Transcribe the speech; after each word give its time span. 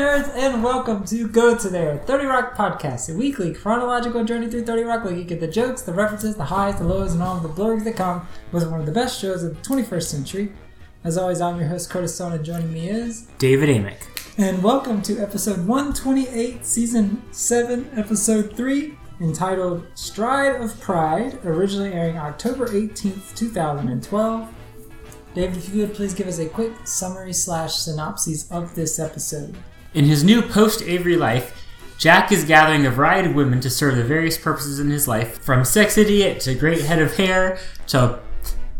nerds, 0.00 0.34
and 0.34 0.64
welcome 0.64 1.04
to 1.04 1.28
Go 1.28 1.54
To 1.58 1.68
There, 1.68 1.98
30 1.98 2.24
Rock 2.24 2.56
Podcast, 2.56 3.12
a 3.12 3.18
weekly 3.18 3.52
chronological 3.52 4.24
journey 4.24 4.48
through 4.48 4.64
30 4.64 4.84
Rock 4.84 5.04
where 5.04 5.14
you 5.14 5.24
get 5.24 5.40
the 5.40 5.46
jokes, 5.46 5.82
the 5.82 5.92
references, 5.92 6.36
the 6.36 6.44
highs, 6.44 6.78
the 6.78 6.84
lows, 6.84 7.12
and 7.12 7.22
all 7.22 7.36
of 7.36 7.42
the 7.42 7.50
blurs 7.50 7.84
that 7.84 7.96
come 7.96 8.26
with 8.50 8.66
one 8.70 8.80
of 8.80 8.86
the 8.86 8.92
best 8.92 9.20
shows 9.20 9.42
of 9.42 9.54
the 9.54 9.68
21st 9.68 10.02
century. 10.04 10.52
As 11.04 11.18
always, 11.18 11.42
I'm 11.42 11.58
your 11.58 11.68
host, 11.68 11.90
Curtis 11.90 12.14
Stone, 12.14 12.32
and 12.32 12.42
joining 12.42 12.72
me 12.72 12.88
is... 12.88 13.28
David 13.36 13.68
Amick. 13.68 13.98
And 14.38 14.62
welcome 14.62 15.02
to 15.02 15.18
episode 15.18 15.66
128, 15.66 16.64
season 16.64 17.22
7, 17.30 17.90
episode 17.94 18.56
3, 18.56 18.96
entitled 19.20 19.86
Stride 19.94 20.62
of 20.62 20.80
Pride, 20.80 21.44
originally 21.44 21.92
airing 21.92 22.16
October 22.16 22.68
18th, 22.68 23.36
2012. 23.36 24.48
David, 25.34 25.56
if 25.58 25.74
you 25.74 25.82
would 25.82 25.94
please 25.94 26.14
give 26.14 26.26
us 26.26 26.38
a 26.38 26.48
quick 26.48 26.72
summary 26.86 27.34
slash 27.34 27.74
synopsis 27.74 28.50
of 28.50 28.74
this 28.74 28.98
episode. 28.98 29.54
In 29.92 30.04
his 30.04 30.22
new 30.22 30.42
post 30.42 30.82
Avery 30.82 31.16
life, 31.16 31.66
Jack 31.98 32.32
is 32.32 32.44
gathering 32.44 32.86
a 32.86 32.90
variety 32.90 33.28
of 33.28 33.34
women 33.34 33.60
to 33.60 33.68
serve 33.68 33.96
the 33.96 34.04
various 34.04 34.38
purposes 34.38 34.78
in 34.78 34.90
his 34.90 35.06
life, 35.06 35.38
from 35.38 35.64
sex 35.64 35.98
idiot 35.98 36.40
to 36.40 36.54
great 36.54 36.82
head 36.82 37.00
of 37.00 37.16
hair 37.16 37.58
to 37.88 38.20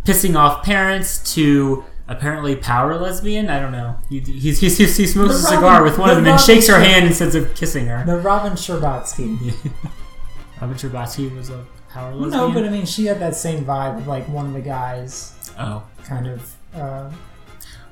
pissing 0.05 0.37
off 0.37 0.65
parents 0.65 1.35
to 1.35 1.85
apparently 2.09 2.57
power 2.57 2.97
lesbian. 2.97 3.49
I 3.51 3.61
don't 3.61 3.73
know. 3.73 3.97
He, 4.09 4.21
he, 4.21 4.53
he, 4.53 4.69
he, 4.69 4.87
smokes 4.87 5.15
The 5.15 5.25
a 5.25 5.33
cigar 5.33 5.63
Robin- 5.63 5.85
with 5.85 5.99
one 5.99 6.09
the 6.09 6.13
of 6.13 6.17
them 6.19 6.27
and 6.27 6.41
Robin 6.41 6.47
shakes 6.47 6.69
her 6.69 6.81
hand 6.81 7.07
instead 7.07 7.35
of 7.35 7.55
kissing 7.55 7.87
her. 7.87 8.05
The 8.07 8.19
Robin 8.19 8.53
Scherbatsky. 8.53 9.37
Robin 10.61 10.77
Scherbatsky 10.77 11.35
was 11.37 11.51
a 11.51 11.65
power 11.91 12.15
lesbian. 12.15 12.31
No, 12.31 12.53
but 12.53 12.65
I 12.65 12.71
mean, 12.71 12.87
she 12.87 13.07
had 13.07 13.21
that 13.21 13.35
same 13.35 13.65
vibe 13.65 13.99
of 13.99 14.07
like 14.07 14.29
one 14.29 14.47
of 14.47 14.53
the 14.53 14.61
guys, 14.61 15.35
oh. 15.59 15.83
kind 16.05 16.27
of. 16.27 16.57
Uh, 16.75 17.11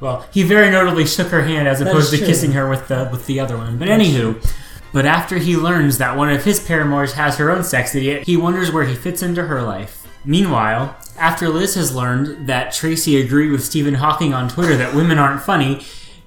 Well, 0.00 0.26
he 0.32 0.42
very 0.42 0.70
notably 0.70 1.06
shook 1.06 1.28
her 1.28 1.42
hand 1.42 1.66
as 1.66 1.80
opposed 1.80 2.10
to 2.12 2.18
true. 2.18 2.26
kissing 2.26 2.52
her 2.52 2.68
with 2.68 2.88
the 2.88 3.08
with 3.10 3.26
the 3.26 3.40
other 3.40 3.56
one. 3.56 3.78
But 3.78 3.88
That's 3.88 4.02
anywho, 4.02 4.54
but 4.92 5.06
after 5.06 5.38
he 5.38 5.56
learns 5.56 5.98
that 5.98 6.16
one 6.16 6.30
of 6.30 6.44
his 6.44 6.60
paramours 6.60 7.14
has 7.14 7.36
her 7.38 7.50
own 7.50 7.64
sex 7.64 7.94
idiot, 7.94 8.24
he 8.24 8.36
wonders 8.36 8.70
where 8.72 8.84
he 8.84 8.94
fits 8.94 9.22
into 9.22 9.44
her 9.44 9.62
life. 9.62 10.06
Meanwhile, 10.24 10.96
after 11.16 11.48
Liz 11.48 11.74
has 11.74 11.94
learned 11.94 12.48
that 12.48 12.72
Tracy 12.72 13.20
agreed 13.20 13.50
with 13.50 13.64
Stephen 13.64 13.94
Hawking 13.94 14.34
on 14.34 14.48
Twitter 14.48 14.76
that 14.76 14.94
women 14.94 15.18
aren't 15.18 15.42
funny, 15.42 15.84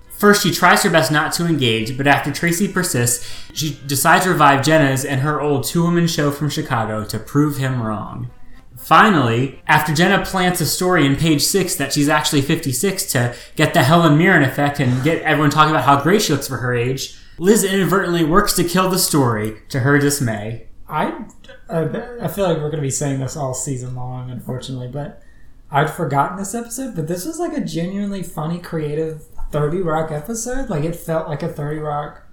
first 0.09 0.44
she 0.44 0.52
tries 0.52 0.83
her 0.83 0.89
best 0.89 1.11
not 1.11 1.33
to 1.33 1.45
engage, 1.45 1.97
but 1.97 2.08
after 2.08 2.31
Tracy 2.31 2.67
persists, 2.67 3.30
she 3.53 3.80
decides 3.85 4.23
to 4.23 4.31
revive 4.31 4.66
Jenna's 4.66 5.06
and 5.06 5.22
her 5.22 5.39
old 5.39 5.63
two-woman 5.66 6.08
show 6.08 6.31
from 6.31 6.50
Chicago 6.50 7.03
to 7.06 7.19
prove 7.19 7.58
him 7.58 7.81
wrong. 7.81 8.30
Finally, 8.81 9.61
after 9.67 9.93
Jenna 9.93 10.25
plants 10.25 10.59
a 10.59 10.65
story 10.65 11.05
in 11.05 11.15
page 11.15 11.41
six 11.41 11.75
that 11.75 11.93
she's 11.93 12.09
actually 12.09 12.41
56 12.41 13.11
to 13.11 13.35
get 13.55 13.73
the 13.73 13.83
Helen 13.83 14.17
Mirren 14.17 14.43
effect 14.43 14.79
and 14.79 15.03
get 15.03 15.21
everyone 15.21 15.49
talking 15.49 15.71
about 15.71 15.85
how 15.85 16.01
great 16.01 16.21
she 16.21 16.33
looks 16.33 16.47
for 16.47 16.57
her 16.57 16.73
age, 16.73 17.17
Liz 17.38 17.63
inadvertently 17.63 18.23
works 18.23 18.53
to 18.55 18.63
kill 18.63 18.89
the 18.89 18.99
story, 18.99 19.61
to 19.69 19.79
her 19.79 19.97
dismay. 19.97 20.67
I, 20.89 21.25
I 21.69 22.27
feel 22.27 22.47
like 22.47 22.57
we're 22.57 22.69
gonna 22.69 22.81
be 22.81 22.91
saying 22.91 23.19
this 23.19 23.38
all 23.38 23.53
season 23.53 23.95
long, 23.95 24.29
unfortunately, 24.29 24.89
but 24.89 25.23
I'd 25.71 25.89
forgotten 25.89 26.38
this 26.38 26.53
episode. 26.53 26.95
But 26.95 27.07
this 27.07 27.25
was 27.25 27.39
like 27.39 27.53
a 27.53 27.61
genuinely 27.61 28.23
funny, 28.23 28.59
creative 28.59 29.23
Thirty 29.51 29.81
Rock 29.81 30.11
episode. 30.11 30.69
Like 30.69 30.83
it 30.83 30.95
felt 30.95 31.29
like 31.29 31.43
a 31.43 31.47
Thirty 31.47 31.79
Rock. 31.79 32.27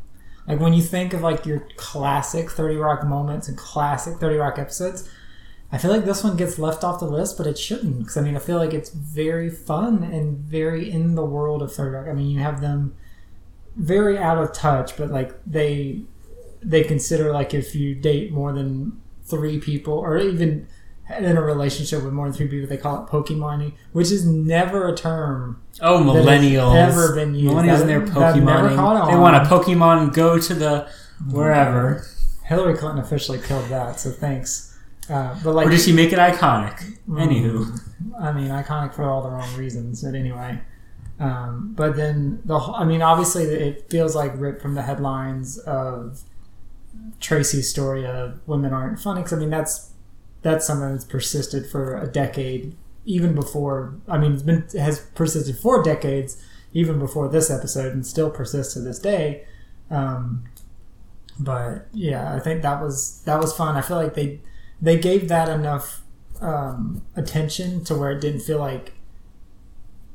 Like 0.46 0.60
when 0.60 0.72
you 0.72 0.82
think 0.82 1.12
of 1.12 1.20
like 1.20 1.46
your 1.46 1.66
classic 1.76 2.50
Thirty 2.50 2.76
Rock 2.76 3.06
moments 3.06 3.48
and 3.48 3.56
classic 3.56 4.16
Thirty 4.16 4.36
Rock 4.36 4.58
episodes, 4.58 5.08
I 5.70 5.76
feel 5.78 5.90
like 5.90 6.04
this 6.04 6.24
one 6.24 6.36
gets 6.36 6.58
left 6.58 6.82
off 6.82 7.00
the 7.00 7.06
list, 7.06 7.36
but 7.36 7.46
it 7.46 7.58
shouldn't. 7.58 7.98
Because 7.98 8.16
I 8.16 8.22
mean, 8.22 8.36
I 8.36 8.38
feel 8.38 8.56
like 8.56 8.72
it's 8.72 8.90
very 8.90 9.50
fun 9.50 10.02
and 10.02 10.38
very 10.38 10.90
in 10.90 11.14
the 11.14 11.24
world 11.24 11.62
of 11.62 11.72
Thirty 11.72 11.90
Rock. 11.90 12.06
I 12.08 12.14
mean, 12.14 12.30
you 12.30 12.40
have 12.40 12.60
them 12.60 12.96
very 13.76 14.18
out 14.18 14.38
of 14.38 14.52
touch, 14.52 14.96
but 14.96 15.10
like 15.10 15.34
they 15.46 16.02
they 16.62 16.82
consider 16.82 17.32
like 17.32 17.54
if 17.54 17.74
you 17.74 17.94
date 17.94 18.32
more 18.32 18.52
than 18.52 19.00
three 19.24 19.58
people 19.60 19.94
or 19.94 20.16
even 20.16 20.66
in 21.18 21.36
a 21.36 21.42
relationship 21.42 22.02
with 22.02 22.12
more 22.12 22.26
than 22.26 22.34
three 22.34 22.48
people, 22.48 22.68
they 22.68 22.76
call 22.76 23.04
it 23.04 23.08
Pokemoning, 23.08 23.72
which 23.92 24.10
is 24.10 24.26
never 24.26 24.88
a 24.88 24.96
term. 24.96 25.60
Oh, 25.80 25.98
millennials! 25.98 26.74
ever 26.76 27.14
been 27.14 27.34
used. 27.34 27.54
Millennials 27.54 27.80
and 27.80 27.88
their 27.88 28.00
that 28.00 28.36
never 28.36 28.74
caught 28.74 29.04
Pokemon. 29.04 29.10
They 29.10 29.18
want 29.18 29.36
a 29.36 29.40
Pokemon 29.48 30.14
go 30.14 30.38
to 30.38 30.54
the 30.54 30.90
wherever. 31.30 32.06
Hillary 32.44 32.76
Clinton 32.76 33.02
officially 33.02 33.38
killed 33.38 33.68
that, 33.68 34.00
so 34.00 34.10
thanks. 34.10 34.67
Uh, 35.08 35.34
but 35.42 35.54
like, 35.54 35.66
Or 35.66 35.70
does 35.70 35.84
she 35.84 35.92
make 35.92 36.12
it 36.12 36.18
iconic? 36.18 36.78
Mm. 37.08 37.26
Anywho, 37.26 37.80
I 38.20 38.32
mean, 38.32 38.48
iconic 38.48 38.94
for 38.94 39.04
all 39.04 39.22
the 39.22 39.30
wrong 39.30 39.54
reasons. 39.56 40.02
But 40.02 40.14
anyway, 40.14 40.60
um, 41.18 41.72
but 41.76 41.96
then 41.96 42.40
the 42.44 42.58
whole- 42.58 42.74
I 42.74 42.84
mean, 42.84 43.00
obviously, 43.02 43.44
it 43.44 43.88
feels 43.90 44.14
like 44.14 44.32
ripped 44.38 44.60
from 44.60 44.74
the 44.74 44.82
headlines 44.82 45.58
of 45.58 46.20
Tracy's 47.20 47.70
story 47.70 48.04
of 48.06 48.40
women 48.46 48.72
aren't 48.72 49.00
funny. 49.00 49.22
Because 49.22 49.32
I 49.34 49.40
mean, 49.40 49.50
that's 49.50 49.92
that's 50.42 50.66
something 50.66 50.92
that's 50.92 51.04
persisted 51.04 51.66
for 51.66 51.96
a 52.00 52.06
decade, 52.06 52.76
even 53.04 53.34
before. 53.34 53.94
I 54.08 54.18
mean, 54.18 54.32
it's 54.34 54.42
been 54.42 54.64
it 54.74 54.78
has 54.80 55.00
persisted 55.14 55.56
for 55.58 55.82
decades, 55.82 56.36
even 56.74 56.98
before 56.98 57.28
this 57.28 57.50
episode, 57.50 57.92
and 57.92 58.06
still 58.06 58.30
persists 58.30 58.74
to 58.74 58.80
this 58.80 58.98
day. 58.98 59.44
Um, 59.90 60.44
but 61.40 61.86
yeah, 61.92 62.34
I 62.34 62.40
think 62.40 62.62
that 62.62 62.82
was 62.82 63.22
that 63.24 63.40
was 63.40 63.52
fun. 63.56 63.76
I 63.76 63.80
feel 63.80 63.96
like 63.96 64.14
they 64.14 64.40
they 64.80 64.98
gave 64.98 65.28
that 65.28 65.48
enough 65.48 66.02
um, 66.40 67.02
attention 67.16 67.84
to 67.84 67.94
where 67.94 68.12
it 68.12 68.20
didn't 68.20 68.40
feel 68.40 68.58
like 68.58 68.92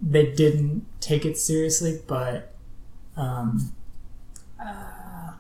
they 0.02 0.32
didn't 0.32 0.86
take 1.00 1.26
it 1.26 1.38
seriously, 1.38 2.02
but 2.08 2.54
um, 3.16 3.74
uh, 4.64 5.34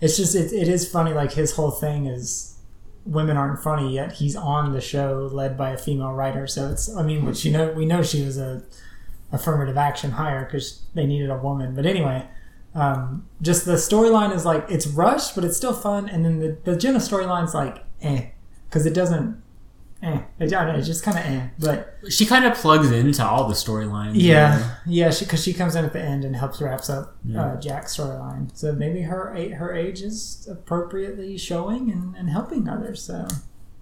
it's 0.00 0.16
just 0.16 0.34
it, 0.34 0.52
it 0.52 0.68
is 0.68 0.90
funny. 0.90 1.12
Like 1.12 1.32
his 1.32 1.52
whole 1.52 1.70
thing 1.70 2.06
is 2.06 2.58
women 3.04 3.36
aren't 3.36 3.62
funny, 3.62 3.94
yet 3.94 4.12
he's 4.12 4.36
on 4.36 4.72
the 4.72 4.80
show 4.80 5.28
led 5.32 5.56
by 5.56 5.70
a 5.70 5.78
female 5.78 6.12
writer. 6.12 6.46
So 6.46 6.70
it's 6.70 6.94
I 6.94 7.02
mean, 7.02 7.24
which 7.24 7.44
you 7.44 7.52
know 7.52 7.72
we 7.72 7.84
know 7.84 8.02
she 8.02 8.24
was 8.24 8.38
a 8.38 8.62
affirmative 9.32 9.76
action 9.76 10.12
hire 10.12 10.44
because 10.44 10.82
they 10.94 11.06
needed 11.06 11.30
a 11.30 11.36
woman. 11.36 11.74
But 11.74 11.86
anyway. 11.86 12.26
Um, 12.72 13.26
just 13.42 13.64
the 13.64 13.72
storyline 13.72 14.32
is 14.32 14.44
like 14.44 14.64
it's 14.68 14.86
rushed, 14.86 15.34
but 15.34 15.44
it's 15.44 15.56
still 15.56 15.72
fun. 15.72 16.08
And 16.08 16.24
then 16.24 16.38
the, 16.38 16.56
the 16.62 16.76
Jenna 16.76 17.00
storyline's 17.00 17.52
like 17.52 17.84
eh, 18.00 18.26
because 18.70 18.86
it 18.86 18.94
doesn't 18.94 19.42
eh. 20.02 20.20
It, 20.38 20.44
I 20.44 20.46
don't 20.64 20.68
know, 20.68 20.78
it's 20.78 20.86
just 20.86 21.02
kind 21.04 21.18
of 21.18 21.24
eh. 21.26 21.48
But 21.58 21.98
she 22.08 22.24
kind 22.24 22.46
of 22.46 22.54
plugs 22.54 22.90
into 22.90 23.22
all 23.22 23.46
the 23.48 23.54
storylines. 23.54 24.12
yeah, 24.14 24.76
yeah, 24.86 25.06
because 25.08 25.18
she, 25.18 25.24
'cause 25.26 25.42
she 25.44 25.52
comes 25.52 25.74
in 25.76 25.84
at 25.84 25.92
the 25.92 26.00
end 26.00 26.24
and 26.24 26.34
helps 26.36 26.60
wraps 26.62 26.88
up 26.88 27.16
Yeah. 27.24 27.42
uh, 27.44 27.60
Jack's 27.60 27.96
storyline. 27.96 28.48
So 28.56 28.72
maybe 28.72 29.02
her 29.02 29.34
her 29.58 29.74
age 29.74 30.00
is 30.00 30.48
appropriately 30.50 31.36
showing 31.36 31.90
and, 31.90 32.16
and 32.16 32.30
helping 32.30 32.68
others. 32.68 33.02
So 33.02 33.26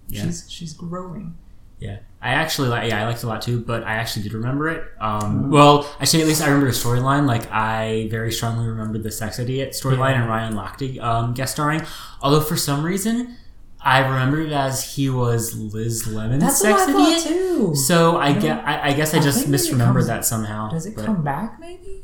Yeah. 0.09 0.23
she's 0.23 0.45
she's 0.49 0.73
growing. 0.73 1.37
Yeah, 1.79 1.99
I 2.21 2.31
actually 2.31 2.67
like. 2.67 2.89
Yeah, 2.89 3.01
I 3.01 3.05
liked 3.07 3.19
it 3.19 3.23
a 3.23 3.27
lot 3.27 3.41
too. 3.41 3.61
But 3.61 3.85
I 3.85 3.93
actually 3.93 4.23
did 4.23 4.33
remember 4.33 4.67
it. 4.67 4.83
Um, 4.99 5.45
Mhm. 5.45 5.49
Well, 5.51 5.89
I 6.01 6.03
say 6.03 6.19
at 6.19 6.27
least 6.27 6.41
I 6.41 6.47
remember 6.47 6.65
the 6.65 6.73
storyline. 6.77 7.25
Like 7.25 7.49
I 7.53 8.09
very 8.11 8.33
strongly 8.33 8.67
remember 8.67 8.97
the 8.97 9.11
sex 9.11 9.39
idiot 9.39 9.71
storyline 9.71 10.11
Yeah. 10.15 10.21
and 10.23 10.29
Ryan 10.29 10.53
Lochte 10.55 11.01
um, 11.01 11.33
guest 11.33 11.53
starring. 11.53 11.81
Although 12.21 12.41
for 12.41 12.57
some 12.57 12.83
reason 12.83 13.37
I 13.81 13.99
remember 13.99 14.41
it 14.41 14.51
as 14.51 14.95
he 14.95 15.09
was 15.09 15.55
Liz 15.55 16.05
Lemon's 16.05 16.43
That's 16.43 16.61
what 16.63 16.77
sex 16.79 16.81
I 16.89 16.91
thought 16.91 17.07
idiot. 17.11 17.23
too. 17.23 17.75
So 17.75 18.17
I 18.17 18.33
No. 18.33 18.41
get. 18.41 18.67
I, 18.67 18.89
I 18.89 18.93
guess 18.93 19.13
I 19.13 19.19
I 19.19 19.21
just 19.21 19.47
misremembered 19.49 19.93
comes- 19.93 20.07
that 20.07 20.25
somehow. 20.25 20.69
Does 20.69 20.85
it 20.85 20.95
but, 20.95 21.05
come 21.05 21.23
back? 21.23 21.57
Maybe. 21.59 22.03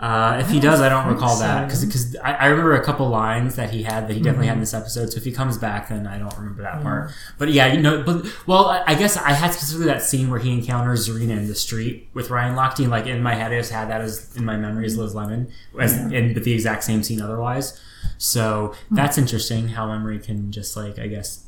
Uh, 0.00 0.38
if 0.40 0.50
he 0.50 0.58
does, 0.60 0.80
I 0.80 0.88
don't 0.88 1.06
recall 1.06 1.36
so. 1.36 1.44
that 1.44 1.68
because 1.68 2.16
I, 2.22 2.32
I 2.34 2.46
remember 2.46 2.74
a 2.74 2.84
couple 2.84 3.08
lines 3.08 3.54
that 3.54 3.70
he 3.70 3.84
had 3.84 4.08
that 4.08 4.14
he 4.14 4.20
definitely 4.20 4.46
Mhm. 4.46 4.48
had 4.48 4.54
in 4.54 4.60
this 4.60 4.74
episode. 4.74 5.10
So 5.12 5.16
if 5.18 5.24
he 5.24 5.30
comes 5.32 5.56
back, 5.56 5.88
then 5.88 6.06
I 6.06 6.18
don't 6.18 6.36
remember 6.36 6.62
that 6.62 6.82
part. 6.82 7.12
But 7.38 7.52
yeah, 7.52 7.72
you 7.72 7.80
know, 7.80 8.02
but 8.02 8.26
well, 8.46 8.66
I, 8.66 8.82
I 8.88 8.94
guess 8.96 9.16
I 9.16 9.30
had 9.30 9.52
specifically 9.52 9.86
that 9.86 10.02
scene 10.02 10.28
where 10.30 10.40
he 10.40 10.52
encounters 10.52 11.08
Zarina 11.08 11.30
in 11.38 11.46
the 11.46 11.54
street 11.54 12.10
with 12.12 12.28
Ryan 12.28 12.56
Lochte. 12.56 12.80
And 12.80 12.90
like 12.90 13.06
in 13.06 13.22
my 13.22 13.34
head, 13.34 13.52
I 13.52 13.58
just 13.58 13.70
had 13.72 13.88
that 13.88 14.00
as 14.00 14.34
in 14.36 14.44
my 14.44 14.56
memory 14.56 14.84
as 14.84 14.98
Liz 14.98 15.14
Lemon, 15.14 15.48
as 15.78 15.96
Yeah. 15.96 16.18
in 16.18 16.34
but 16.34 16.42
the 16.42 16.52
exact 16.52 16.82
same 16.84 17.02
scene 17.04 17.22
otherwise. 17.22 17.80
So 18.18 18.74
that's 18.90 19.18
interesting 19.18 19.68
how 19.68 19.86
memory 19.86 20.18
can 20.18 20.52
just 20.52 20.76
like 20.76 20.98
I 20.98 21.06
guess. 21.08 21.40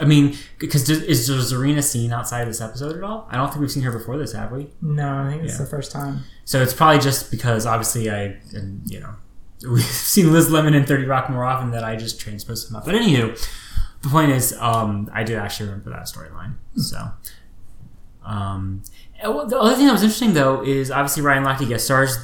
I 0.00 0.06
mean, 0.06 0.36
because 0.58 0.90
is 0.90 1.30
Zarina 1.30 1.84
seen 1.84 2.12
outside 2.12 2.40
of 2.40 2.48
this 2.48 2.60
episode 2.60 2.96
at 2.96 3.04
all? 3.04 3.28
I 3.30 3.36
don't 3.36 3.46
think 3.48 3.60
we've 3.60 3.70
seen 3.70 3.84
her 3.84 3.92
before 3.92 4.18
this, 4.18 4.32
have 4.32 4.50
we? 4.50 4.70
No, 4.82 5.18
I 5.18 5.30
think 5.30 5.44
it's 5.44 5.52
Yeah. 5.52 5.64
the 5.64 5.70
first 5.70 5.92
time. 5.92 6.24
So 6.44 6.60
it's 6.60 6.74
probably 6.74 6.98
just 6.98 7.30
because 7.30 7.64
obviously 7.64 8.10
I, 8.10 8.38
and 8.52 8.82
you 8.90 8.98
know, 8.98 9.14
we've 9.70 9.84
seen 9.84 10.32
Liz 10.32 10.50
Lemon 10.50 10.74
in 10.74 10.84
30 10.84 11.04
Rock 11.04 11.30
more 11.30 11.44
often 11.44 11.70
that 11.70 11.84
I 11.84 11.94
just 11.94 12.18
transposed 12.20 12.68
them 12.68 12.74
up. 12.74 12.86
But 12.86 12.96
anywho, 12.96 13.38
the 14.02 14.08
point 14.08 14.32
is, 14.32 14.52
um, 14.58 15.08
I 15.12 15.22
did 15.22 15.36
actually 15.38 15.66
remember 15.66 15.90
that 15.90 16.06
storyline. 16.06 16.54
So, 16.76 17.10
um, 18.24 18.82
the 19.22 19.30
other 19.58 19.76
thing 19.76 19.86
that 19.86 19.92
was 19.92 20.02
interesting 20.02 20.34
though 20.34 20.62
is 20.64 20.90
obviously 20.90 21.22
Ryan 21.22 21.44
Lochte 21.44 21.68
guest 21.68 21.84
stars. 21.84 22.18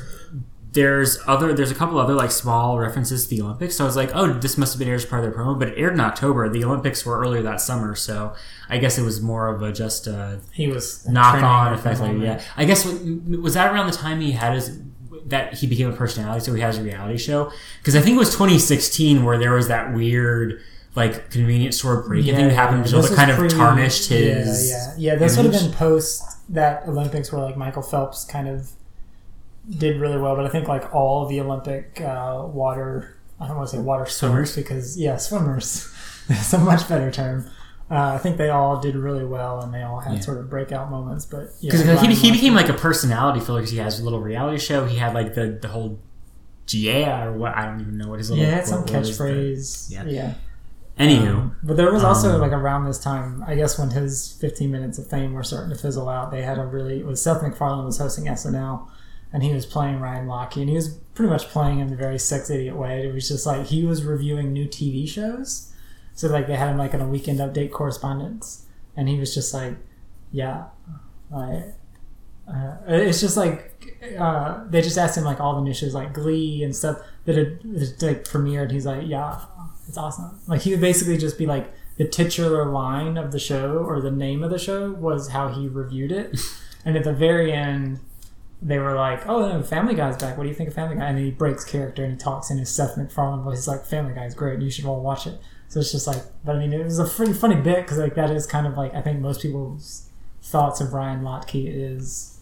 There's 0.74 1.18
other, 1.26 1.54
there's 1.54 1.70
a 1.70 1.74
couple 1.74 1.98
other 1.98 2.14
like 2.14 2.30
small 2.30 2.78
references 2.78 3.24
to 3.24 3.30
the 3.30 3.42
Olympics. 3.42 3.76
So 3.76 3.84
I 3.84 3.86
was 3.86 3.96
like, 3.96 4.10
oh, 4.12 4.32
this 4.32 4.58
must 4.58 4.74
have 4.74 4.78
been 4.78 4.88
aired 4.88 4.96
as 4.96 5.06
part 5.06 5.24
of 5.24 5.30
their 5.30 5.40
promo, 5.40 5.58
but 5.58 5.68
it 5.68 5.78
aired 5.78 5.94
in 5.94 6.00
October. 6.00 6.48
The 6.48 6.64
Olympics 6.64 7.06
were 7.06 7.18
earlier 7.18 7.42
that 7.42 7.60
summer, 7.60 7.94
so 7.94 8.34
I 8.68 8.78
guess 8.78 8.98
it 8.98 9.02
was 9.02 9.20
more 9.20 9.48
of 9.48 9.62
a 9.62 9.72
just 9.72 10.06
a 10.06 10.40
He 10.52 10.66
was 10.68 11.08
knock 11.08 11.42
on 11.42 11.72
effect. 11.72 12.00
Like, 12.00 12.18
yeah, 12.18 12.42
I 12.56 12.64
guess 12.64 12.84
was 12.84 13.54
that 13.54 13.72
around 13.72 13.86
the 13.86 13.96
time 13.96 14.20
he 14.20 14.32
had 14.32 14.54
his 14.54 14.78
that 15.26 15.54
he 15.54 15.66
became 15.66 15.88
a 15.88 15.96
personality, 15.96 16.44
so 16.44 16.52
he 16.52 16.60
has 16.60 16.76
a 16.76 16.82
reality 16.82 17.18
show. 17.18 17.50
Because 17.78 17.96
I 17.96 18.00
think 18.00 18.16
it 18.16 18.18
was 18.18 18.30
2016 18.30 19.24
where 19.24 19.38
there 19.38 19.52
was 19.52 19.68
that 19.68 19.94
weird 19.94 20.60
like 20.94 21.30
convenience 21.30 21.78
store 21.78 22.02
break 22.02 22.24
Yeah, 22.24 22.36
thing 22.36 22.48
that 22.48 22.54
happened, 22.54 22.86
yeah. 22.86 23.00
This 23.00 23.14
kind 23.14 23.30
of 23.30 23.48
tarnished 23.48 24.08
his. 24.08 24.70
Yeah, 24.70 24.76
yeah, 24.76 25.12
yeah. 25.12 25.18
This 25.18 25.36
would 25.36 25.46
have 25.46 25.54
been 25.54 25.72
post 25.72 26.22
that 26.52 26.86
Olympics 26.86 27.32
where 27.32 27.42
like 27.42 27.56
Michael 27.56 27.82
Phelps 27.82 28.24
kind 28.24 28.48
of 28.48 28.70
did 29.68 30.00
really 30.00 30.18
well, 30.18 30.36
but 30.36 30.44
I 30.46 30.48
think 30.48 30.68
like 30.68 30.94
all 30.94 31.26
the 31.26 31.40
Olympic 31.40 32.00
uh, 32.00 32.42
water, 32.46 33.16
I 33.40 33.46
don't 33.48 33.56
want 33.56 33.68
to 33.70 33.76
say 33.76 33.82
water 33.82 34.06
Swimmers? 34.06 34.52
swimmers 34.52 34.56
because 34.56 34.98
yeah, 34.98 35.16
swimmers. 35.16 35.90
It's 36.28 36.54
a 36.54 36.58
much 36.58 36.88
better 36.88 37.10
term. 37.10 37.50
Uh, 37.90 38.12
I 38.14 38.18
think 38.18 38.38
they 38.38 38.48
all 38.48 38.80
did 38.80 38.96
really 38.96 39.26
well, 39.26 39.60
and 39.60 39.74
they 39.74 39.82
all 39.82 40.00
had 40.00 40.14
Yeah. 40.14 40.20
sort 40.20 40.38
of 40.38 40.48
breakout 40.48 40.90
moments. 40.90 41.26
But 41.26 41.50
yeah, 41.60 41.70
Because 41.70 42.00
he, 42.00 42.14
he 42.14 42.32
became 42.32 42.54
like 42.54 42.70
a 42.70 42.72
personality 42.72 43.40
filler 43.40 43.60
because 43.60 43.72
he 43.72 43.76
has 43.78 44.00
a 44.00 44.04
little 44.04 44.20
reality 44.20 44.58
show. 44.58 44.86
He 44.86 44.96
had 44.96 45.12
like 45.12 45.34
the, 45.34 45.58
the 45.60 45.68
whole 45.68 45.98
GA 46.66 47.24
or 47.24 47.32
what 47.32 47.54
I 47.54 47.66
don't 47.66 47.80
even 47.82 47.98
know 47.98 48.08
what 48.08 48.20
his 48.20 48.30
little 48.30 48.42
yeah, 48.42 48.54
had 48.54 48.66
some 48.66 48.80
what 48.82 48.90
was 48.92 49.18
the- 49.18 49.24
catchphrase. 49.24 49.90
yeah. 49.90 50.04
yeah. 50.06 50.34
Anywho, 50.98 51.28
Um, 51.28 51.56
but 51.64 51.76
there 51.76 51.92
was 51.92 52.04
also 52.04 52.36
um, 52.36 52.40
like 52.40 52.52
around 52.52 52.84
this 52.86 52.98
time, 53.00 53.44
I 53.46 53.54
guess 53.56 53.78
when 53.78 53.90
his 53.90 54.32
15 54.40 54.70
minutes 54.70 54.96
of 54.96 55.08
fame 55.10 55.32
were 55.34 55.42
starting 55.42 55.68
to 55.70 55.76
fizzle 55.76 56.08
out, 56.08 56.30
they 56.30 56.40
had 56.42 56.56
a 56.56 56.64
really 56.64 57.00
it 57.00 57.06
was 57.06 57.20
Seth 57.20 57.42
MacFarlane 57.42 57.84
was 57.84 57.98
hosting 57.98 58.26
SNL, 58.26 58.86
and 59.34 59.42
he 59.42 59.52
was 59.52 59.66
playing 59.66 59.98
Ryan 59.98 60.28
Lochte, 60.28 60.58
and 60.58 60.68
he 60.68 60.76
was 60.76 60.90
pretty 61.12 61.28
much 61.28 61.48
playing 61.48 61.80
in 61.80 61.92
a 61.92 61.96
very 61.96 62.20
sex 62.20 62.48
idiot 62.48 62.76
way. 62.76 63.08
It 63.08 63.12
was 63.12 63.28
just 63.28 63.44
like 63.44 63.66
he 63.66 63.84
was 63.84 64.04
reviewing 64.04 64.52
new 64.52 64.66
TV 64.66 65.08
shows, 65.08 65.74
so 66.14 66.28
like 66.28 66.46
they 66.46 66.54
had 66.54 66.70
him 66.70 66.78
like 66.78 66.94
on 66.94 67.00
a 67.00 67.08
weekend 67.08 67.40
update 67.40 67.72
correspondence, 67.72 68.66
and 68.96 69.08
he 69.08 69.18
was 69.18 69.34
just 69.34 69.52
like, 69.52 69.74
yeah, 70.32 70.66
like. 71.30 71.74
Uh, 72.46 72.76
it's 72.86 73.22
just 73.22 73.38
like 73.38 73.72
uh, 74.18 74.64
they 74.68 74.82
just 74.82 74.98
asked 74.98 75.16
him 75.16 75.24
like 75.24 75.40
all 75.40 75.54
the 75.54 75.62
new 75.62 75.72
shows 75.72 75.94
like 75.94 76.12
Glee 76.12 76.62
and 76.62 76.76
stuff 76.76 76.98
that 77.24 77.36
had 77.36 77.58
that, 77.62 78.02
like 78.02 78.24
premiered. 78.24 78.70
He's 78.70 78.84
like, 78.84 79.06
yeah, 79.06 79.40
it's 79.88 79.96
awesome. 79.96 80.38
Like 80.46 80.60
he 80.60 80.70
would 80.70 80.80
basically 80.82 81.16
just 81.16 81.38
be 81.38 81.46
like 81.46 81.72
the 81.96 82.06
titular 82.06 82.66
line 82.66 83.16
of 83.16 83.32
the 83.32 83.38
show 83.38 83.78
or 83.78 84.02
the 84.02 84.10
name 84.10 84.42
of 84.42 84.50
the 84.50 84.58
show 84.58 84.92
was 84.92 85.28
how 85.28 85.48
he 85.48 85.68
reviewed 85.68 86.12
it, 86.12 86.38
and 86.84 86.98
at 86.98 87.04
the 87.04 87.14
very 87.14 87.50
end, 87.50 88.00
they 88.64 88.78
were 88.78 88.94
like, 88.94 89.28
"Oh, 89.28 89.46
no, 89.46 89.62
Family 89.62 89.94
Guy's 89.94 90.16
back. 90.16 90.36
What 90.36 90.44
do 90.44 90.48
you 90.48 90.54
think 90.54 90.70
of 90.70 90.74
Family 90.74 90.96
Guy?" 90.96 91.04
And 91.04 91.18
then 91.18 91.24
he 91.24 91.30
breaks 91.30 91.64
character 91.64 92.02
and 92.02 92.14
he 92.14 92.18
talks 92.18 92.50
in 92.50 92.58
his 92.58 92.70
Seth 92.70 92.96
MacFarlane 92.96 93.42
voice. 93.42 93.58
He's 93.58 93.68
like, 93.68 93.84
"Family 93.84 94.14
Guy's 94.14 94.34
great. 94.34 94.60
You 94.60 94.70
should 94.70 94.86
all 94.86 95.02
watch 95.02 95.26
it." 95.26 95.38
So 95.68 95.80
it's 95.80 95.92
just 95.92 96.06
like, 96.06 96.22
but 96.44 96.56
I 96.56 96.58
mean, 96.58 96.72
it 96.72 96.82
was 96.82 96.98
a 96.98 97.04
pretty 97.04 97.34
funny 97.34 97.56
bit 97.56 97.82
because 97.82 97.98
like 97.98 98.14
that 98.14 98.30
is 98.30 98.46
kind 98.46 98.66
of 98.66 98.76
like 98.76 98.94
I 98.94 99.02
think 99.02 99.20
most 99.20 99.42
people's 99.42 100.08
thoughts 100.42 100.80
of 100.80 100.92
Ryan 100.92 101.22
Lochte 101.22 101.64
is 101.66 102.38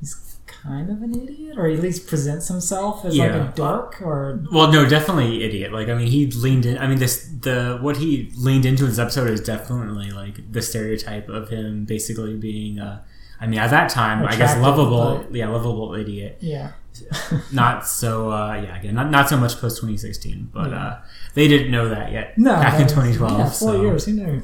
he's 0.00 0.36
kind 0.46 0.90
of 0.90 1.02
an 1.02 1.14
idiot, 1.14 1.56
or 1.58 1.68
he 1.68 1.76
at 1.76 1.80
least 1.80 2.06
presents 2.06 2.48
himself 2.48 3.04
as 3.04 3.16
like 3.16 3.30
a 3.30 3.52
dork, 3.54 4.02
or 4.02 4.44
well, 4.52 4.70
no, 4.70 4.86
definitely 4.86 5.42
idiot. 5.42 5.72
Like 5.72 5.88
I 5.88 5.94
mean, 5.94 6.08
he 6.08 6.26
leaned 6.26 6.66
in. 6.66 6.76
I 6.78 6.86
mean, 6.86 6.98
this 6.98 7.28
the 7.40 7.78
what 7.80 7.96
he 7.96 8.30
leaned 8.36 8.66
into 8.66 8.84
in 8.84 8.90
this 8.90 8.98
episode 8.98 9.30
is 9.30 9.40
definitely 9.40 10.10
like 10.10 10.52
the 10.52 10.60
stereotype 10.60 11.28
of 11.28 11.48
him 11.48 11.84
basically 11.84 12.36
being. 12.36 12.78
Uh, 12.78 13.02
I 13.42 13.46
mean, 13.48 13.58
at 13.58 13.70
that 13.70 13.90
time, 13.90 14.24
I 14.24 14.36
guess 14.36 14.56
lovable. 14.58 15.26
Yeah, 15.32 15.48
lovable 15.48 15.94
idiot. 15.94 16.38
yeah. 16.40 16.72
Not 17.52 17.86
so. 17.86 18.30
Uh, 18.30 18.54
yeah, 18.62 18.78
again, 18.78 18.94
not 18.94 19.10
not 19.10 19.28
so 19.28 19.36
much 19.38 19.56
post 19.60 19.76
2016, 19.78 20.50
but 20.52 20.70
Yeah. 20.70 20.76
uh, 20.86 21.00
they 21.34 21.48
didn't 21.48 21.70
know 21.72 21.88
that 21.88 22.12
yet. 22.12 22.36
No, 22.38 22.52
back 22.54 22.74
in 22.74 22.82
was- 22.84 22.92
2012. 22.92 23.38
Yeah, 23.38 23.44
four 23.46 23.52
so- 23.52 23.82
years. 23.82 24.04
Who 24.04 24.12
knew? 24.12 24.42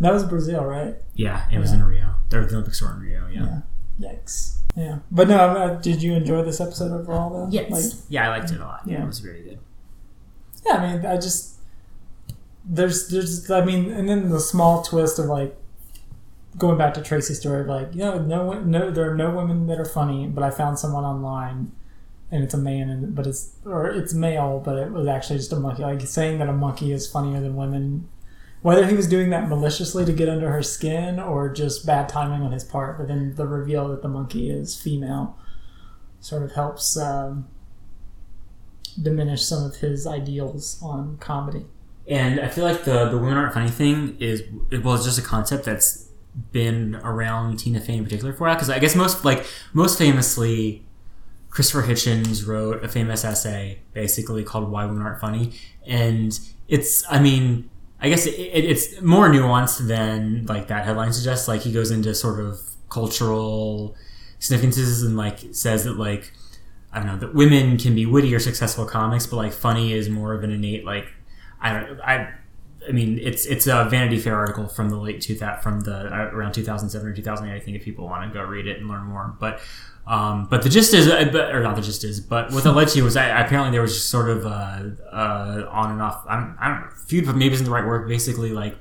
That 0.00 0.12
was 0.12 0.24
Brazil, 0.24 0.64
right? 0.64 0.94
Yeah, 1.14 1.44
it 1.52 1.58
was 1.58 1.70
in 1.72 1.82
Rio. 1.84 2.14
Or 2.32 2.44
the 2.46 2.54
Olympics 2.54 2.80
were 2.82 2.92
in 2.94 3.00
Rio. 3.00 3.26
Yeah. 3.30 3.60
Yeah. 3.98 4.12
Yikes. 4.12 4.56
Yeah. 4.74 4.98
But 5.10 5.28
no, 5.28 5.36
uh, 5.38 5.74
did 5.80 6.02
you 6.02 6.14
enjoy 6.14 6.42
this 6.42 6.60
episode 6.62 6.92
overall, 6.98 7.28
though? 7.30 7.48
Yes. 7.50 7.70
Like, 7.70 8.02
yeah, 8.08 8.26
I 8.26 8.38
liked 8.38 8.50
it 8.50 8.58
a 8.60 8.64
lot. 8.64 8.80
Yeah, 8.86 8.94
Yeah. 8.98 9.04
it 9.04 9.06
was 9.06 9.18
very 9.20 9.42
good. 9.42 9.58
yeah, 10.66 10.76
I 10.78 10.96
mean, 10.96 11.06
I 11.06 11.16
just 11.16 11.56
there's 12.64 13.08
there's 13.08 13.50
I 13.50 13.64
mean, 13.64 13.90
and 13.92 14.08
then 14.08 14.30
the 14.30 14.40
small 14.40 14.82
twist 14.82 15.18
of 15.18 15.26
like 15.26 15.54
going 16.56 16.78
back 16.78 16.94
to 16.94 17.02
Tracy's 17.02 17.40
story 17.40 17.62
of 17.62 17.66
like, 17.66 17.94
you 17.94 18.00
know, 18.00 18.18
no 18.18 18.60
no 18.60 18.90
there 18.90 19.10
are 19.10 19.14
no 19.14 19.30
women 19.30 19.66
that 19.66 19.78
are 19.78 19.84
funny, 19.84 20.26
but 20.26 20.44
I 20.44 20.50
found 20.50 20.78
someone 20.78 21.04
online 21.04 21.72
and 22.30 22.42
it's 22.42 22.54
a 22.54 22.58
man 22.58 22.88
and 22.88 23.14
but 23.14 23.26
it's 23.26 23.56
or 23.64 23.86
it's 23.88 24.14
male, 24.14 24.60
but 24.64 24.76
it 24.78 24.90
was 24.90 25.06
actually 25.06 25.38
just 25.38 25.52
a 25.52 25.56
monkey. 25.56 25.82
Like 25.82 26.00
saying 26.02 26.38
that 26.38 26.48
a 26.48 26.52
monkey 26.52 26.92
is 26.92 27.10
funnier 27.10 27.40
than 27.40 27.56
women. 27.56 28.08
Whether 28.62 28.86
he 28.86 28.94
was 28.94 29.08
doing 29.08 29.30
that 29.30 29.48
maliciously 29.48 30.04
to 30.04 30.12
get 30.12 30.28
under 30.28 30.50
her 30.50 30.62
skin 30.62 31.18
or 31.18 31.52
just 31.52 31.84
bad 31.84 32.08
timing 32.08 32.42
on 32.42 32.52
his 32.52 32.62
part, 32.62 32.96
but 32.96 33.08
then 33.08 33.34
the 33.34 33.46
reveal 33.46 33.88
that 33.88 34.02
the 34.02 34.08
monkey 34.08 34.50
is 34.50 34.80
female 34.80 35.36
sort 36.20 36.44
of 36.44 36.52
helps 36.52 36.96
um, 36.96 37.48
diminish 39.00 39.42
some 39.42 39.64
of 39.64 39.76
his 39.76 40.06
ideals 40.06 40.78
on 40.80 41.16
comedy. 41.18 41.66
And 42.06 42.40
I 42.40 42.48
feel 42.48 42.64
like 42.64 42.84
the 42.84 43.08
the 43.08 43.18
women 43.18 43.36
aren't 43.36 43.54
funny 43.54 43.70
thing 43.70 44.16
is 44.20 44.42
well, 44.82 44.94
it's 44.94 45.04
just 45.04 45.18
a 45.18 45.22
concept 45.22 45.64
that's 45.64 46.08
been 46.52 46.96
around 46.96 47.58
Tina 47.58 47.80
Fey 47.80 47.96
in 47.96 48.04
particular 48.04 48.32
for. 48.32 48.48
Because 48.52 48.70
I 48.70 48.78
guess 48.78 48.94
most 48.94 49.24
like 49.24 49.46
most 49.72 49.98
famously, 49.98 50.84
Christopher 51.50 51.82
Hitchens 51.82 52.46
wrote 52.46 52.84
a 52.84 52.88
famous 52.88 53.24
essay 53.24 53.80
basically 53.92 54.44
called 54.44 54.70
"Why 54.70 54.84
Women 54.86 55.02
Aren't 55.02 55.20
Funny," 55.20 55.52
and 55.86 56.38
it's 56.68 57.04
I 57.10 57.20
mean 57.20 57.70
I 58.00 58.08
guess 58.08 58.26
it, 58.26 58.34
it, 58.34 58.64
it's 58.64 59.00
more 59.00 59.28
nuanced 59.28 59.86
than 59.86 60.46
like 60.46 60.66
that 60.68 60.84
headline 60.84 61.12
suggests. 61.12 61.46
Like 61.46 61.62
he 61.62 61.72
goes 61.72 61.90
into 61.90 62.14
sort 62.14 62.40
of 62.40 62.60
cultural 62.88 63.96
significances 64.40 65.02
and 65.02 65.16
like 65.16 65.38
says 65.52 65.84
that 65.84 65.96
like 65.96 66.32
I 66.92 66.98
don't 66.98 67.06
know 67.06 67.18
that 67.18 67.34
women 67.34 67.78
can 67.78 67.94
be 67.94 68.04
witty 68.04 68.34
or 68.34 68.40
successful 68.40 68.86
comics, 68.86 69.26
but 69.26 69.36
like 69.36 69.52
funny 69.52 69.92
is 69.92 70.08
more 70.10 70.34
of 70.34 70.42
an 70.42 70.50
innate 70.50 70.84
like 70.84 71.12
I 71.60 71.72
don't 71.72 72.00
I 72.00 72.34
I 72.88 72.92
mean 72.92 73.18
it's 73.22 73.46
it's 73.46 73.66
a 73.66 73.84
Vanity 73.88 74.18
Fair 74.18 74.36
article 74.36 74.66
from 74.68 74.90
the 74.90 74.96
late 74.96 75.20
two 75.20 75.34
that 75.36 75.62
from 75.62 75.80
the 75.80 76.06
uh, 76.12 76.30
around 76.32 76.52
2007 76.52 77.08
or 77.08 77.14
2008 77.14 77.54
I 77.54 77.60
think 77.60 77.76
if 77.76 77.84
people 77.84 78.06
want 78.06 78.30
to 78.30 78.36
go 78.38 78.44
read 78.44 78.66
it 78.66 78.78
and 78.78 78.88
learn 78.88 79.04
more 79.04 79.36
but 79.38 79.60
um, 80.06 80.46
but 80.50 80.62
the 80.62 80.68
gist 80.68 80.94
is 80.94 81.06
uh, 81.08 81.50
or 81.52 81.62
not 81.62 81.76
the 81.76 81.82
gist 81.82 82.02
is 82.04 82.20
but 82.20 82.50
what 82.52 82.64
that 82.64 82.72
led 82.72 82.88
to 82.88 83.02
was 83.02 83.16
I, 83.16 83.26
apparently 83.40 83.70
there 83.70 83.82
was 83.82 83.94
just 83.94 84.08
sort 84.10 84.28
of 84.28 84.44
uh, 84.44 84.82
uh, 85.12 85.68
on 85.70 85.92
and 85.92 86.02
off 86.02 86.24
I 86.28 86.36
don't, 86.36 86.56
I 86.60 86.68
don't 86.68 86.92
feud 86.92 87.26
but 87.26 87.36
maybe 87.36 87.54
isn't 87.54 87.64
the 87.66 87.70
right 87.72 87.86
word 87.86 88.08
basically 88.08 88.50
like 88.52 88.76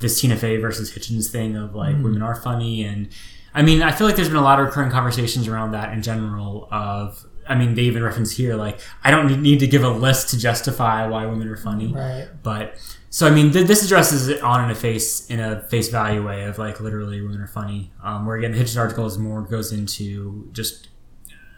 this 0.00 0.20
Tina 0.20 0.36
Fey 0.36 0.56
versus 0.56 0.92
Hitchens 0.92 1.30
thing 1.30 1.56
of 1.56 1.74
like 1.74 1.94
women 1.96 2.22
are 2.22 2.34
funny 2.34 2.82
and 2.84 3.08
I 3.54 3.62
mean 3.62 3.82
I 3.82 3.92
feel 3.92 4.06
like 4.06 4.16
there's 4.16 4.28
been 4.28 4.36
a 4.36 4.42
lot 4.42 4.58
of 4.58 4.66
recurring 4.66 4.90
conversations 4.90 5.46
around 5.46 5.70
that 5.72 5.92
in 5.92 6.02
general 6.02 6.66
of 6.72 7.24
I 7.46 7.54
mean, 7.56 7.74
they 7.74 7.82
even 7.82 8.02
reference 8.02 8.32
here, 8.32 8.54
like, 8.54 8.80
I 9.02 9.10
don't 9.10 9.26
need- 9.26 9.40
need 9.40 9.60
to 9.60 9.66
give 9.66 9.84
a 9.84 9.90
list 9.90 10.30
to 10.30 10.38
justify 10.38 11.06
why 11.06 11.26
women 11.26 11.46
are 11.48 11.58
funny. 11.58 11.92
Right. 11.92 12.26
But, 12.42 12.78
so, 13.14 13.28
I 13.28 13.30
mean, 13.30 13.52
th- 13.52 13.68
this 13.68 13.84
addresses 13.84 14.26
it 14.26 14.42
on 14.42 14.64
in 14.64 14.72
a 14.72 14.74
face, 14.74 15.30
in 15.30 15.38
a 15.38 15.60
face 15.60 15.88
value 15.88 16.26
way 16.26 16.42
of, 16.46 16.58
like, 16.58 16.80
literally 16.80 17.20
women 17.20 17.40
are 17.40 17.46
funny. 17.46 17.92
Um, 18.02 18.26
where, 18.26 18.34
again, 18.34 18.50
the 18.50 18.58
Hitchens 18.58 18.76
article 18.76 19.06
is 19.06 19.18
more, 19.18 19.40
goes 19.42 19.70
into 19.70 20.48
just, 20.50 20.88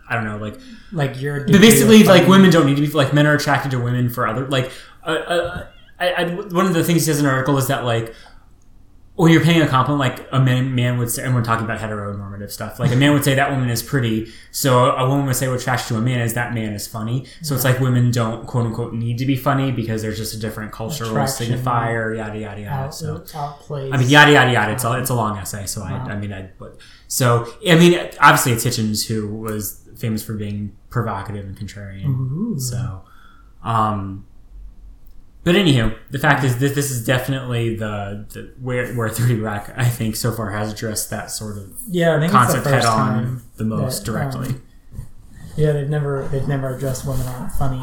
I 0.07 0.17
don't 0.17 0.25
know, 0.25 0.37
like, 0.37 0.61
Like 0.93 1.19
you're 1.19 1.47
but 1.47 1.63
basically, 1.63 2.05
like, 2.05 2.29
women 2.29 2.51
don't 2.51 2.67
need 2.67 2.75
to 2.77 2.83
be, 2.83 2.89
like, 2.89 3.15
men 3.15 3.27
are 3.27 3.33
attracted 3.33 3.71
to 3.71 3.81
women 3.81 4.11
for 4.11 4.27
other, 4.27 4.47
like, 4.47 4.71
uh, 5.03 5.13
uh, 5.13 5.67
I, 5.99 6.09
I, 6.11 6.25
one 6.35 6.67
of 6.67 6.75
the 6.75 6.85
things 6.85 7.07
he 7.07 7.07
says 7.07 7.21
in 7.21 7.25
an 7.25 7.33
article 7.33 7.57
is 7.57 7.69
that, 7.69 7.87
like, 7.87 8.15
when 9.17 9.33
you're 9.33 9.43
paying 9.43 9.63
a 9.63 9.67
compliment, 9.67 9.99
like 9.99 10.29
a 10.31 10.39
man, 10.39 10.75
man 10.75 10.99
would 10.99 11.11
say, 11.11 11.25
and 11.25 11.35
we're 11.35 11.43
talking 11.43 11.65
about 11.65 11.79
heteronormative 11.81 12.51
stuff, 12.51 12.79
like 12.79 12.93
a 12.93 12.97
man 12.97 13.15
would 13.15 13.25
say 13.25 13.35
that 13.35 13.51
woman 13.51 13.71
is 13.71 13.83
pretty, 13.83 14.31
so 14.51 14.91
a 14.91 15.09
woman 15.09 15.25
would 15.25 15.37
say 15.37 15.49
what 15.49 15.59
attracts 15.59 15.89
to 15.89 15.97
a 15.97 16.03
man 16.03 16.21
is 16.21 16.35
that 16.35 16.53
man 16.53 16.75
is 16.75 16.87
funny. 16.87 17.25
So 17.41 17.55
it's 17.55 17.65
like 17.65 17.81
women 17.81 18.11
don't 18.11 18.47
quote 18.47 18.67
unquote 18.67 18.93
need 18.93 19.17
to 19.19 19.25
be 19.25 19.35
funny 19.35 19.73
because 19.73 20.03
there's 20.03 20.19
just 20.19 20.35
a 20.35 20.39
different 20.39 20.71
cultural 20.71 21.11
Attraction. 21.11 21.47
signifier, 21.59 22.15
yada 22.15 22.39
yada 22.39 22.61
yada. 22.61 22.75
out, 22.85 22.95
so 22.95 23.21
outplays. 23.21 23.93
I 23.93 23.97
mean, 23.97 24.09
yada 24.11 24.33
yada 24.33 24.53
yada. 24.53 24.73
It's 24.73 24.85
a, 24.85 24.99
it's 24.99 25.11
a 25.11 25.15
long 25.15 25.39
essay, 25.39 25.65
so 25.65 25.83
I, 25.83 25.93
I 25.93 26.17
mean, 26.17 26.33
I 26.35 26.51
but 26.59 26.79
so 27.09 27.51
I 27.67 27.77
mean, 27.77 27.99
obviously 28.21 28.53
it's 28.53 28.67
Hitchens 28.67 29.07
who 29.07 29.35
was 29.35 29.83
famous 29.97 30.23
for 30.23 30.35
being 30.35 30.77
provocative 30.91 31.47
and 31.47 31.57
contrarian. 31.59 32.07
Ooh. 32.07 32.59
So, 32.59 33.03
um, 33.63 34.27
but 35.47 35.55
anywho, 35.55 35.97
the 36.11 36.19
fact 36.19 36.43
is 36.45 36.59
that 36.59 36.75
this 36.75 36.91
is 36.91 37.07
definitely 37.07 37.77
the, 37.77 38.27
the 38.33 38.53
where 38.61 38.93
where 38.95 39.09
Thirty 39.09 39.37
Rock 39.41 39.71
I 39.77 39.85
think 39.89 40.17
so 40.17 40.33
far 40.33 40.51
has 40.51 40.73
addressed 40.73 41.09
that 41.11 41.31
sort 41.31 41.57
of 41.57 41.73
yeah, 41.89 42.19
concept 42.29 42.67
head 42.67 42.85
on 42.85 43.43
the 43.57 43.63
most 43.65 44.05
that, 44.05 44.11
directly. 44.13 44.49
um, 44.49 44.63
Yeah, 45.57 45.71
they've 45.73 45.89
never 45.89 46.27
they've 46.33 46.49
never 46.49 46.75
addressed 46.77 47.07
women 47.07 47.27
aren't 47.29 47.53
funny. 47.53 47.81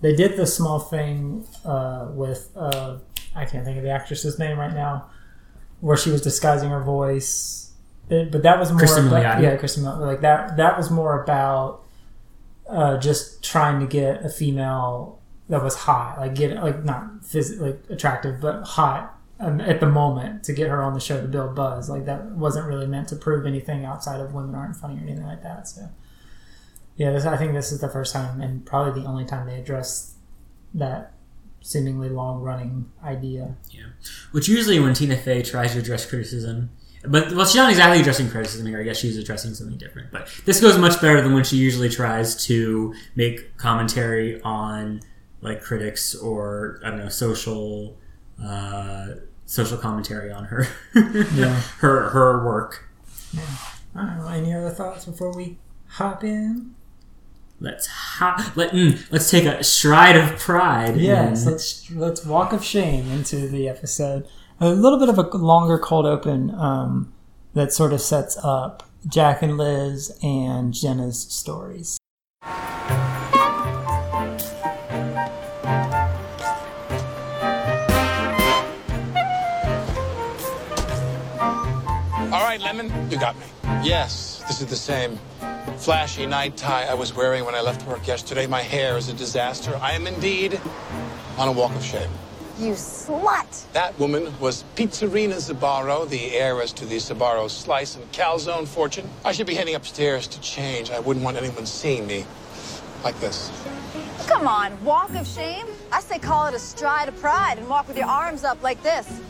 They 0.00 0.14
did 0.16 0.36
the 0.36 0.46
small 0.46 0.78
thing 0.80 1.46
uh, 1.64 2.08
with 2.12 2.50
uh, 2.56 2.98
I 3.36 3.44
can't 3.44 3.64
think 3.64 3.76
of 3.76 3.82
the 3.84 3.90
actress's 3.90 4.38
name 4.38 4.58
right 4.58 4.72
now, 4.74 5.10
where 5.80 5.96
she 5.96 6.10
was 6.10 6.22
disguising 6.22 6.70
her 6.70 6.82
voice. 6.82 7.72
It- 8.10 8.30
but 8.32 8.42
that 8.44 8.58
was 8.58 8.70
more 8.72 8.80
Cristin 8.80 9.08
about, 9.08 9.22
Milioti? 9.38 9.42
yeah, 9.42 9.56
Cristin. 9.56 10.00
Like 10.00 10.20
that 10.22 10.56
that 10.56 10.76
was 10.78 10.90
more 10.90 11.22
about 11.22 11.84
uh, 12.68 12.96
just 12.98 13.42
trying 13.44 13.80
to 13.80 13.86
get 13.86 14.24
a 14.24 14.28
female 14.30 15.20
that 15.48 15.62
was 15.62 15.74
hot, 15.74 16.18
like 16.18 16.34
get 16.34 16.54
like 16.62 16.84
not 16.84 17.22
phys- 17.22 17.58
like 17.60 17.80
attractive, 17.90 18.40
but 18.40 18.62
hot 18.62 19.18
um, 19.40 19.60
at 19.60 19.80
the 19.80 19.86
moment 19.86 20.44
to 20.44 20.52
get 20.52 20.68
her 20.68 20.82
on 20.82 20.94
the 20.94 21.00
show 21.00 21.20
to 21.20 21.28
build 21.28 21.54
buzz. 21.54 21.90
Like 21.90 22.06
that 22.06 22.24
wasn't 22.32 22.66
really 22.66 22.86
meant 22.86 23.08
to 23.08 23.16
prove 23.16 23.46
anything 23.46 23.84
outside 23.84 24.20
of 24.20 24.32
women 24.32 24.54
aren't 24.54 24.76
funny 24.76 24.96
or 24.96 25.02
anything 25.02 25.26
like 25.26 25.42
that. 25.42 25.68
So 25.68 25.88
Yeah, 26.96 27.10
this, 27.12 27.26
I 27.26 27.36
think 27.36 27.52
this 27.52 27.72
is 27.72 27.80
the 27.80 27.88
first 27.88 28.12
time 28.12 28.40
and 28.40 28.64
probably 28.64 29.02
the 29.02 29.08
only 29.08 29.24
time 29.24 29.46
they 29.46 29.58
address 29.58 30.14
that 30.72 31.12
seemingly 31.60 32.08
long 32.08 32.40
running 32.42 32.90
idea. 33.02 33.56
Yeah, 33.70 33.86
which 34.32 34.48
usually 34.48 34.80
when 34.80 34.94
Tina 34.94 35.16
Fey 35.16 35.42
tries 35.42 35.72
to 35.72 35.78
address 35.78 36.06
criticism, 36.06 36.70
but 37.06 37.32
well, 37.32 37.44
she's 37.44 37.56
not 37.56 37.68
exactly 37.70 38.00
addressing 38.00 38.30
criticism 38.30 38.66
here. 38.66 38.80
I 38.80 38.82
guess 38.82 38.98
she's 38.98 39.18
addressing 39.18 39.54
something 39.54 39.76
different. 39.76 40.10
But 40.10 40.28
this 40.46 40.60
goes 40.60 40.78
much 40.78 41.00
better 41.02 41.20
than 41.20 41.34
when 41.34 41.44
she 41.44 41.56
usually 41.56 41.90
tries 41.90 42.46
to 42.46 42.94
make 43.14 43.56
commentary 43.58 44.40
on 44.42 45.02
like 45.44 45.62
critics 45.62 46.14
or 46.16 46.80
I 46.84 46.90
don't 46.90 46.98
know 46.98 47.08
social 47.08 47.96
uh, 48.42 49.06
social 49.46 49.78
commentary 49.78 50.32
on 50.32 50.46
her 50.46 50.66
Yeah. 50.94 51.60
her 51.78 52.08
her 52.10 52.44
work. 52.44 52.88
I 53.94 54.06
don't 54.06 54.18
know. 54.18 54.28
Any 54.28 54.52
other 54.54 54.70
thoughts 54.70 55.04
before 55.04 55.32
we 55.36 55.58
hop 55.86 56.24
in? 56.24 56.74
Let's 57.60 57.86
hop. 57.86 58.56
let 58.56 58.72
mm, 58.72 59.00
let's 59.12 59.30
take 59.30 59.44
a 59.44 59.62
stride 59.62 60.16
of 60.16 60.38
pride. 60.38 60.96
Yes, 60.96 61.46
let's 61.46 61.88
let's 61.92 62.24
walk 62.26 62.52
of 62.52 62.64
shame 62.64 63.08
into 63.12 63.48
the 63.48 63.68
episode. 63.68 64.26
A 64.60 64.70
little 64.70 64.98
bit 64.98 65.08
of 65.08 65.18
a 65.18 65.22
longer 65.36 65.78
cold 65.78 66.06
open 66.06 66.52
um, 66.54 67.12
that 67.54 67.72
sort 67.72 67.92
of 67.92 68.00
sets 68.00 68.36
up 68.42 68.82
Jack 69.06 69.42
and 69.42 69.56
Liz 69.56 70.16
and 70.22 70.72
Jenna's 70.74 71.20
stories. 71.20 71.98
You 83.14 83.20
got 83.20 83.36
me. 83.38 83.46
Yes, 83.86 84.42
this 84.48 84.60
is 84.60 84.66
the 84.66 84.76
same 84.76 85.18
flashy 85.76 86.26
night 86.26 86.56
tie 86.56 86.84
I 86.84 86.94
was 86.94 87.14
wearing 87.14 87.44
when 87.44 87.54
I 87.54 87.60
left 87.60 87.86
work 87.86 88.08
yesterday. 88.08 88.46
My 88.46 88.60
hair 88.60 88.96
is 88.96 89.08
a 89.08 89.12
disaster. 89.12 89.78
I 89.80 89.92
am 89.92 90.08
indeed 90.08 90.60
on 91.38 91.46
a 91.46 91.52
walk 91.52 91.74
of 91.76 91.84
shame. 91.84 92.10
You 92.58 92.72
slut! 92.72 93.72
That 93.72 93.96
woman 94.00 94.36
was 94.40 94.64
Pizzerina 94.74 95.36
Zabaro, 95.36 96.08
the 96.08 96.32
heiress 96.32 96.72
to 96.72 96.86
the 96.86 96.96
Zabaro 96.96 97.48
slice 97.48 97.94
and 97.94 98.10
calzone 98.12 98.66
fortune. 98.66 99.08
I 99.24 99.32
should 99.32 99.46
be 99.46 99.54
heading 99.54 99.76
upstairs 99.76 100.26
to 100.28 100.40
change. 100.40 100.90
I 100.90 100.98
wouldn't 100.98 101.24
want 101.24 101.36
anyone 101.36 101.66
seeing 101.66 102.06
me 102.06 102.26
like 103.04 103.18
this. 103.20 103.50
Come 104.26 104.48
on, 104.48 104.82
walk 104.84 105.14
of 105.14 105.26
shame? 105.26 105.66
I 105.92 106.00
say 106.00 106.18
call 106.18 106.46
it 106.46 106.54
a 106.54 106.58
stride 106.58 107.08
of 107.08 107.16
pride 107.20 107.58
and 107.58 107.68
walk 107.68 107.86
with 107.86 107.96
your 107.96 108.06
arms 108.06 108.42
up 108.42 108.60
like 108.62 108.82
this. 108.82 109.20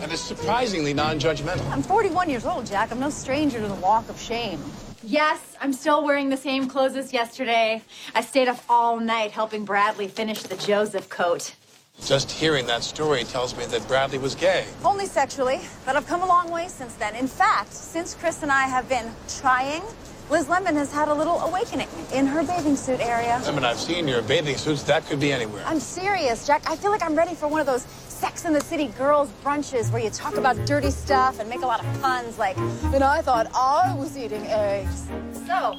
And 0.00 0.12
it's 0.12 0.22
surprisingly 0.22 0.94
non-judgmental. 0.94 1.68
I'm 1.70 1.82
41 1.82 2.30
years 2.30 2.44
old, 2.46 2.66
Jack. 2.66 2.92
I'm 2.92 3.00
no 3.00 3.10
stranger 3.10 3.60
to 3.60 3.66
the 3.66 3.74
walk 3.74 4.08
of 4.08 4.20
shame. 4.20 4.60
Yes, 5.04 5.56
I'm 5.60 5.72
still 5.72 6.04
wearing 6.04 6.28
the 6.28 6.36
same 6.36 6.68
clothes 6.68 6.94
as 6.94 7.12
yesterday. 7.12 7.82
I 8.14 8.20
stayed 8.20 8.48
up 8.48 8.58
all 8.68 9.00
night 9.00 9.32
helping 9.32 9.64
Bradley 9.64 10.06
finish 10.06 10.42
the 10.42 10.56
Joseph 10.56 11.08
coat. 11.08 11.54
Just 12.04 12.30
hearing 12.30 12.66
that 12.66 12.82
story 12.82 13.24
tells 13.24 13.56
me 13.56 13.64
that 13.66 13.86
Bradley 13.86 14.18
was 14.18 14.34
gay. 14.34 14.64
Only 14.84 15.06
sexually, 15.06 15.60
but 15.84 15.96
I've 15.96 16.06
come 16.06 16.22
a 16.22 16.26
long 16.26 16.50
way 16.50 16.68
since 16.68 16.94
then. 16.94 17.14
In 17.16 17.26
fact, 17.26 17.72
since 17.72 18.14
Criss 18.14 18.42
and 18.42 18.50
I 18.50 18.62
have 18.66 18.88
been 18.88 19.12
trying, 19.40 19.82
Liz 20.30 20.48
Lemon 20.48 20.76
has 20.76 20.92
had 20.92 21.08
a 21.08 21.14
little 21.14 21.38
awakening 21.40 21.88
in 22.14 22.26
her 22.26 22.42
bathing 22.42 22.76
suit 22.76 23.00
area. 23.00 23.40
Lemon, 23.44 23.64
I've 23.64 23.78
seen 23.78 24.08
your 24.08 24.22
bathing 24.22 24.56
suits. 24.56 24.82
That 24.84 25.04
could 25.06 25.20
be 25.20 25.32
anywhere. 25.32 25.62
I'm 25.66 25.80
serious, 25.80 26.46
Jack. 26.46 26.62
I 26.68 26.76
feel 26.76 26.90
like 26.90 27.02
I'm 27.02 27.14
ready 27.14 27.34
for 27.34 27.48
one 27.48 27.60
of 27.60 27.66
those 27.66 27.84
Sex 28.22 28.44
in 28.44 28.52
the 28.52 28.60
City 28.60 28.86
girls' 28.96 29.30
brunches 29.42 29.90
where 29.90 30.00
you 30.00 30.08
talk 30.08 30.36
about 30.36 30.54
dirty 30.64 30.92
stuff 30.92 31.40
and 31.40 31.50
make 31.50 31.62
a 31.62 31.66
lot 31.66 31.84
of 31.84 32.00
puns 32.00 32.38
like, 32.38 32.56
and 32.56 33.02
I 33.02 33.20
thought 33.20 33.50
I 33.52 33.96
was 33.96 34.16
eating 34.16 34.46
eggs. 34.46 35.08
So, 35.44 35.76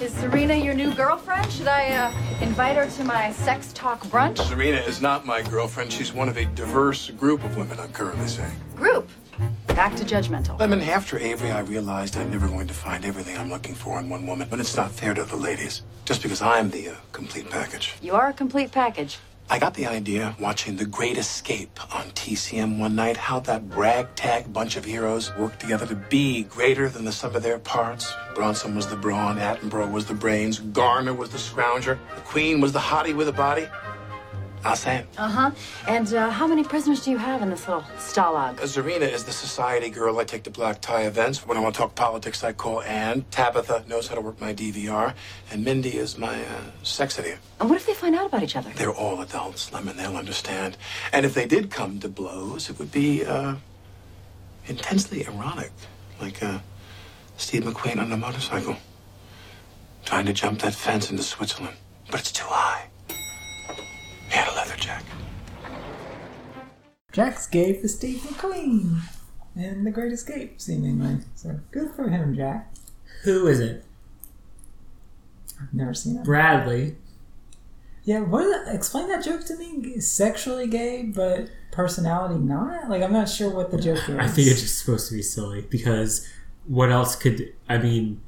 is 0.00 0.12
Serena 0.14 0.56
your 0.56 0.74
new 0.74 0.92
girlfriend? 0.92 1.48
Should 1.52 1.68
I 1.68 1.90
uh, 1.90 2.42
invite 2.42 2.74
her 2.74 2.90
to 2.90 3.04
my 3.04 3.30
sex 3.30 3.72
talk 3.74 4.02
brunch? 4.06 4.38
Serena 4.38 4.78
is 4.78 5.00
not 5.00 5.24
my 5.24 5.40
girlfriend. 5.40 5.92
She's 5.92 6.12
one 6.12 6.28
of 6.28 6.36
a 6.36 6.46
diverse 6.46 7.10
group 7.10 7.44
of 7.44 7.56
women, 7.56 7.78
I'm 7.78 7.92
currently 7.92 8.26
saying. 8.26 8.56
Group. 8.74 9.08
Back 9.68 9.94
to 9.98 10.04
judgmental. 10.04 10.58
Lemon, 10.58 10.80
after 10.80 11.16
Avery, 11.16 11.52
I 11.52 11.60
realized 11.60 12.16
I'm 12.16 12.32
never 12.32 12.48
going 12.48 12.66
to 12.66 12.74
find 12.74 13.04
everything 13.04 13.38
I'm 13.38 13.50
looking 13.50 13.76
for 13.76 14.00
in 14.00 14.08
one 14.08 14.26
woman. 14.26 14.48
But 14.50 14.58
it's 14.58 14.76
not 14.76 14.90
fair 14.90 15.14
to 15.14 15.22
the 15.22 15.36
ladies, 15.36 15.82
just 16.06 16.24
because 16.24 16.42
I'm 16.42 16.70
the 16.70 16.88
uh, 16.88 16.94
complete 17.12 17.48
package. 17.48 17.94
You 18.02 18.16
are 18.16 18.30
a 18.30 18.32
complete 18.32 18.72
package. 18.72 19.20
I 19.50 19.58
got 19.58 19.72
the 19.72 19.86
idea 19.86 20.36
watching 20.38 20.76
The 20.76 20.84
Great 20.84 21.16
Escape 21.16 21.80
on 21.96 22.10
TCM 22.10 22.78
one 22.78 22.94
night, 22.94 23.16
how 23.16 23.40
that 23.40 23.62
ragtag 23.74 24.52
bunch 24.52 24.76
of 24.76 24.84
heroes 24.84 25.34
worked 25.36 25.58
together 25.58 25.86
to 25.86 25.94
be 25.94 26.42
greater 26.42 26.90
than 26.90 27.06
the 27.06 27.12
sum 27.12 27.34
of 27.34 27.42
their 27.42 27.58
parts. 27.58 28.12
Bronson 28.34 28.74
was 28.76 28.88
the 28.88 28.96
brawn, 28.96 29.38
Attenborough 29.38 29.90
was 29.90 30.04
the 30.04 30.12
brains, 30.12 30.58
Garner 30.58 31.14
was 31.14 31.30
the 31.30 31.38
scrounger, 31.38 31.98
the 32.14 32.20
Queen 32.20 32.60
was 32.60 32.74
the 32.74 32.78
hottie 32.78 33.16
with 33.16 33.26
a 33.26 33.32
body. 33.32 33.66
I'll 34.64 34.76
say 34.76 34.98
it. 34.98 35.06
Uh 35.16 35.28
huh. 35.28 35.50
And 35.86 36.12
uh, 36.12 36.30
how 36.30 36.46
many 36.46 36.64
prisoners 36.64 37.04
do 37.04 37.10
you 37.10 37.18
have 37.18 37.42
in 37.42 37.50
this 37.50 37.66
little 37.68 37.82
stalag? 37.96 38.56
Zarina 38.56 39.10
is 39.10 39.24
the 39.24 39.32
society 39.32 39.88
girl 39.88 40.18
I 40.18 40.24
take 40.24 40.42
to 40.44 40.50
black 40.50 40.80
tie 40.80 41.02
events. 41.02 41.46
When 41.46 41.56
I 41.56 41.60
want 41.60 41.74
to 41.74 41.80
talk 41.80 41.94
politics, 41.94 42.42
I 42.42 42.52
call 42.52 42.82
Anne. 42.82 43.24
Tabitha 43.30 43.84
knows 43.88 44.08
how 44.08 44.14
to 44.16 44.20
work 44.20 44.40
my 44.40 44.52
DVR. 44.52 45.14
And 45.50 45.64
Mindy 45.64 45.96
is 45.96 46.18
my 46.18 46.34
uh, 46.42 46.60
sex 46.82 47.18
idiot. 47.18 47.38
And 47.60 47.70
what 47.70 47.76
if 47.76 47.86
they 47.86 47.94
find 47.94 48.14
out 48.14 48.26
about 48.26 48.42
each 48.42 48.56
other? 48.56 48.70
They're 48.70 48.92
all 48.92 49.20
adults, 49.20 49.72
Lemon. 49.72 49.96
They'll 49.96 50.16
understand. 50.16 50.76
And 51.12 51.24
if 51.24 51.34
they 51.34 51.46
did 51.46 51.70
come 51.70 52.00
to 52.00 52.08
blows, 52.08 52.68
it 52.68 52.78
would 52.78 52.92
be 52.92 53.24
uh, 53.24 53.56
intensely 54.66 55.24
erotic. 55.24 55.72
Like 56.20 56.42
uh, 56.42 56.58
Steve 57.36 57.62
McQueen 57.62 57.98
on 58.00 58.10
a 58.10 58.16
motorcycle. 58.16 58.76
Trying 60.04 60.26
to 60.26 60.32
jump 60.32 60.60
that 60.60 60.74
fence 60.74 61.10
into 61.10 61.22
Switzerland. 61.22 61.76
But 62.10 62.20
it's 62.20 62.32
too 62.32 62.46
high. 62.46 62.88
He 64.28 64.36
had 64.36 64.48
a 64.48 64.54
leather 64.54 64.76
jacket. 64.76 65.06
Jack's 67.12 67.46
gay 67.46 67.80
for 67.80 67.88
Steve 67.88 68.20
McQueen 68.20 69.00
and 69.56 69.86
The 69.86 69.90
Great 69.90 70.12
Escape, 70.12 70.60
seemingly. 70.60 71.18
So 71.34 71.60
good 71.70 71.90
for 71.92 72.08
him, 72.08 72.34
Jack. 72.36 72.72
Who 73.24 73.46
is 73.46 73.60
it? 73.60 73.84
I've 75.60 75.74
never 75.74 75.94
seen 75.94 76.16
it. 76.18 76.24
Bradley. 76.24 76.96
Yeah, 78.04 78.20
what 78.20 78.44
is 78.44 78.66
that? 78.66 78.74
explain 78.74 79.08
that 79.08 79.24
joke 79.24 79.44
to 79.46 79.56
me. 79.56 80.00
Sexually 80.00 80.66
gay, 80.66 81.02
but 81.02 81.50
personality 81.72 82.36
not. 82.36 82.88
Like 82.88 83.02
I'm 83.02 83.12
not 83.12 83.28
sure 83.28 83.50
what 83.54 83.70
the 83.70 83.78
joke 83.78 84.08
is. 84.08 84.16
I 84.16 84.28
think 84.28 84.48
it's 84.48 84.62
just 84.62 84.78
supposed 84.78 85.08
to 85.08 85.14
be 85.14 85.22
silly 85.22 85.62
because 85.62 86.26
what 86.66 86.90
else 86.90 87.16
could 87.16 87.52
I 87.68 87.78
mean? 87.78 88.20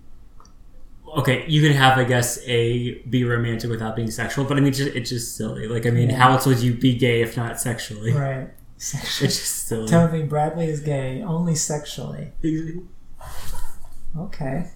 Okay, 1.19 1.45
you 1.49 1.61
could 1.63 1.73
have 1.73 1.99
I 1.99 2.05
guess 2.05 2.39
a 2.47 2.95
be 3.09 3.25
romantic 3.25 3.69
without 3.71 3.97
being 3.97 4.11
sexual, 4.11 4.45
but 4.45 4.57
I 4.57 4.61
mean, 4.61 4.73
just, 4.73 4.95
it's 4.95 5.11
just 5.11 5.37
silly. 5.37 5.67
Like 5.67 5.87
I 5.87 5.91
mean, 5.91 6.11
Yeah. 6.11 6.17
how 6.17 6.33
else 6.33 6.47
would 6.47 6.61
you 6.61 6.73
be 6.75 6.95
gay 6.97 7.23
if 7.23 7.37
not 7.37 7.61
sexually? 7.61 8.13
right. 8.13 8.49
It's 8.77 9.19
just 9.21 9.67
silly. 9.69 9.89
Tell 9.89 10.11
me 10.11 10.23
Bradley 10.23 10.67
is 10.71 10.81
gay 10.81 11.23
only 11.23 11.55
sexually. 11.55 12.33
Okay. 14.19 14.67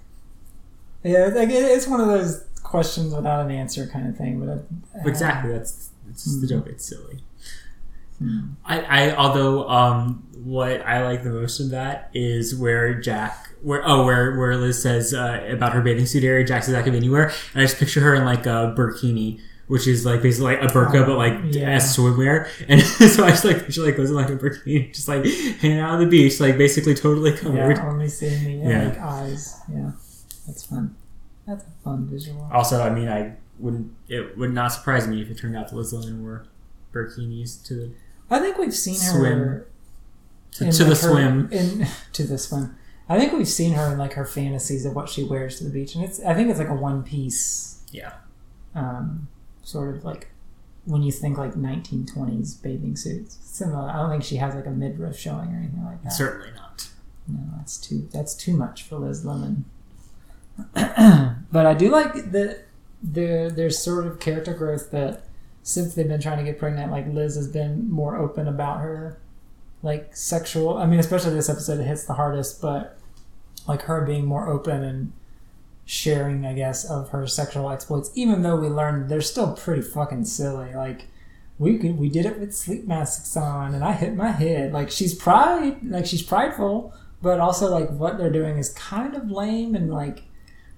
Yeah, 1.02 1.26
like 1.34 1.48
it- 1.50 1.54
it's 1.54 1.86
one 1.86 2.00
of 2.00 2.06
those 2.08 2.44
questions 2.62 3.14
without 3.14 3.44
an 3.44 3.50
answer 3.50 3.86
kind 3.86 4.08
of 4.08 4.16
thing. 4.16 4.40
But 4.40 4.48
uh, 4.48 5.08
Exactly. 5.08 5.52
That's 5.52 5.90
it's 6.10 6.24
just 6.24 6.40
the 6.40 6.46
joke. 6.46 6.66
It's 6.66 6.84
silly. 6.84 7.20
I, 8.64 8.80
I 8.80 9.16
although 9.16 9.68
um 9.68 10.26
what 10.44 10.82
I 10.86 11.04
like 11.04 11.24
the 11.24 11.30
most 11.30 11.58
of 11.60 11.70
that 11.70 12.10
is 12.12 12.54
where 12.54 12.94
Jack 12.94 13.50
where 13.62 13.82
oh 13.84 14.04
where 14.04 14.36
where 14.38 14.56
Liz 14.56 14.80
says 14.80 15.14
uh, 15.14 15.46
about 15.50 15.72
her 15.72 15.80
bathing 15.80 16.06
suit 16.06 16.22
area. 16.22 16.44
Jack 16.44 16.64
says 16.64 16.74
that 16.74 16.84
could 16.84 16.92
be 16.92 16.98
anywhere, 16.98 17.32
and 17.54 17.62
I 17.62 17.64
just 17.64 17.78
picture 17.78 18.00
her 18.00 18.14
in 18.14 18.24
like 18.24 18.46
a 18.46 18.74
burkini. 18.76 19.40
Which 19.66 19.86
is 19.86 20.04
like 20.04 20.20
basically 20.20 20.56
like 20.56 20.62
a 20.62 20.66
burqa, 20.66 21.06
but 21.06 21.16
like 21.16 21.54
yeah. 21.54 21.70
as 21.70 21.96
swimwear, 21.96 22.50
and 22.68 22.82
so 23.10 23.24
I 23.24 23.30
just 23.30 23.46
like 23.46 23.70
she 23.72 23.80
like 23.80 23.96
goes 23.96 24.10
in 24.10 24.14
like 24.14 24.28
a 24.28 24.36
burkini, 24.36 24.92
just 24.92 25.08
like 25.08 25.24
hanging 25.24 25.78
out 25.78 25.94
on 25.94 26.00
the 26.00 26.06
beach, 26.06 26.38
like 26.38 26.58
basically 26.58 26.94
totally 26.94 27.32
covered. 27.32 27.78
Yeah, 27.78 27.88
only 27.88 28.08
seeing 28.08 28.60
the 28.60 28.66
uh, 28.66 28.68
Yeah. 28.68 28.88
like 28.88 28.98
eyes. 28.98 29.58
Yeah, 29.72 29.92
that's 30.46 30.66
fun. 30.66 30.94
That's 31.46 31.64
a 31.64 31.82
fun 31.82 32.06
visual. 32.06 32.46
Also, 32.52 32.82
I 32.82 32.90
mean, 32.90 33.08
I 33.08 33.36
wouldn't. 33.58 33.90
It 34.06 34.36
would 34.36 34.52
not 34.52 34.70
surprise 34.70 35.08
me 35.08 35.22
if 35.22 35.30
it 35.30 35.38
turned 35.38 35.56
out 35.56 35.68
that 35.68 35.76
Liz 35.76 35.94
Lemon 35.94 36.22
wore 36.22 36.44
burkinis 36.92 37.64
to 37.66 37.74
the 37.74 37.92
I 38.30 38.38
think 38.40 38.58
we've 38.58 38.74
seen 38.74 38.94
Swim. 38.96 39.22
her 39.38 39.68
to, 40.52 40.64
in, 40.66 40.70
to 40.72 40.84
the 40.84 40.90
her- 40.90 40.94
swim. 40.94 41.48
in 41.52 41.86
to 42.12 42.24
the 42.24 42.38
swim. 42.38 42.76
I 43.08 43.18
think 43.18 43.32
we've 43.32 43.46
seen 43.48 43.74
her 43.74 43.92
in 43.92 43.98
like 43.98 44.14
her 44.14 44.24
fantasies 44.24 44.86
of 44.86 44.94
what 44.94 45.08
she 45.08 45.24
wears 45.24 45.58
to 45.58 45.64
the 45.64 45.70
beach, 45.70 45.94
and 45.94 46.04
it's 46.04 46.20
I 46.24 46.32
think 46.34 46.48
it's 46.50 46.58
like 46.58 46.68
a 46.70 46.74
one 46.74 47.02
piece, 47.02 47.82
Yeah. 47.92 48.14
um, 48.74 49.28
sort 49.62 49.94
of 49.94 50.04
like 50.04 50.28
when 50.86 51.02
you 51.02 51.12
think 51.12 51.36
like 51.38 51.54
1920s 51.54 52.62
bathing 52.62 52.96
suits. 52.96 53.38
Similar. 53.42 53.90
I 53.90 53.96
don't 53.96 54.10
think 54.10 54.24
she 54.24 54.36
has 54.36 54.54
like 54.54 54.66
a 54.66 54.70
midriff 54.70 55.18
showing 55.18 55.52
or 55.54 55.58
anything 55.58 55.84
like 55.84 56.02
that. 56.02 56.12
Certainly 56.12 56.52
not. 56.56 56.88
No, 57.28 57.40
that's 57.56 57.76
too 57.78 58.08
that's 58.12 58.34
too 58.34 58.56
much 58.56 58.82
for 58.84 58.96
Liz 58.96 59.24
Lemon. 59.24 59.64
but 60.74 61.66
I 61.66 61.74
do 61.74 61.90
like 61.90 62.30
that 62.32 62.64
there 63.02 63.50
there's 63.50 63.78
sort 63.78 64.06
of 64.06 64.18
character 64.20 64.54
growth 64.54 64.90
that 64.92 65.24
since 65.64 65.94
they've 65.94 66.06
been 66.06 66.20
trying 66.20 66.36
to 66.38 66.44
get 66.44 66.58
pregnant, 66.58 66.92
like 66.92 67.08
Liz 67.08 67.36
has 67.36 67.48
been 67.48 67.90
more 67.90 68.16
open 68.16 68.46
about 68.46 68.80
her 68.80 69.18
like 69.82 70.14
sexual 70.14 70.76
I 70.76 70.86
mean, 70.86 71.00
especially 71.00 71.34
this 71.34 71.48
episode 71.48 71.80
it 71.80 71.84
hits 71.84 72.04
the 72.04 72.14
hardest, 72.14 72.60
but 72.60 72.98
like 73.66 73.82
her 73.82 74.04
being 74.04 74.26
more 74.26 74.48
open 74.48 74.84
and 74.84 75.12
sharing, 75.86 76.44
I 76.44 76.52
guess, 76.52 76.84
of 76.84 77.08
her 77.10 77.26
sexual 77.26 77.70
exploits. 77.70 78.10
Even 78.14 78.42
though 78.42 78.56
we 78.56 78.68
learned 78.68 79.08
they're 79.08 79.22
still 79.22 79.56
pretty 79.56 79.82
fucking 79.82 80.26
silly. 80.26 80.74
Like 80.74 81.06
we 81.58 81.78
could, 81.78 81.98
we 81.98 82.10
did 82.10 82.26
it 82.26 82.38
with 82.38 82.54
sleep 82.54 82.84
masks 82.84 83.34
on, 83.34 83.74
and 83.74 83.82
I 83.82 83.92
hit 83.92 84.14
my 84.14 84.32
head. 84.32 84.72
Like 84.74 84.90
she's 84.90 85.14
pride, 85.14 85.82
like 85.82 86.04
she's 86.04 86.22
prideful, 86.22 86.92
but 87.22 87.40
also 87.40 87.70
like 87.70 87.88
what 87.88 88.18
they're 88.18 88.30
doing 88.30 88.58
is 88.58 88.68
kind 88.74 89.14
of 89.14 89.30
lame 89.30 89.74
and 89.74 89.90
like 89.90 90.24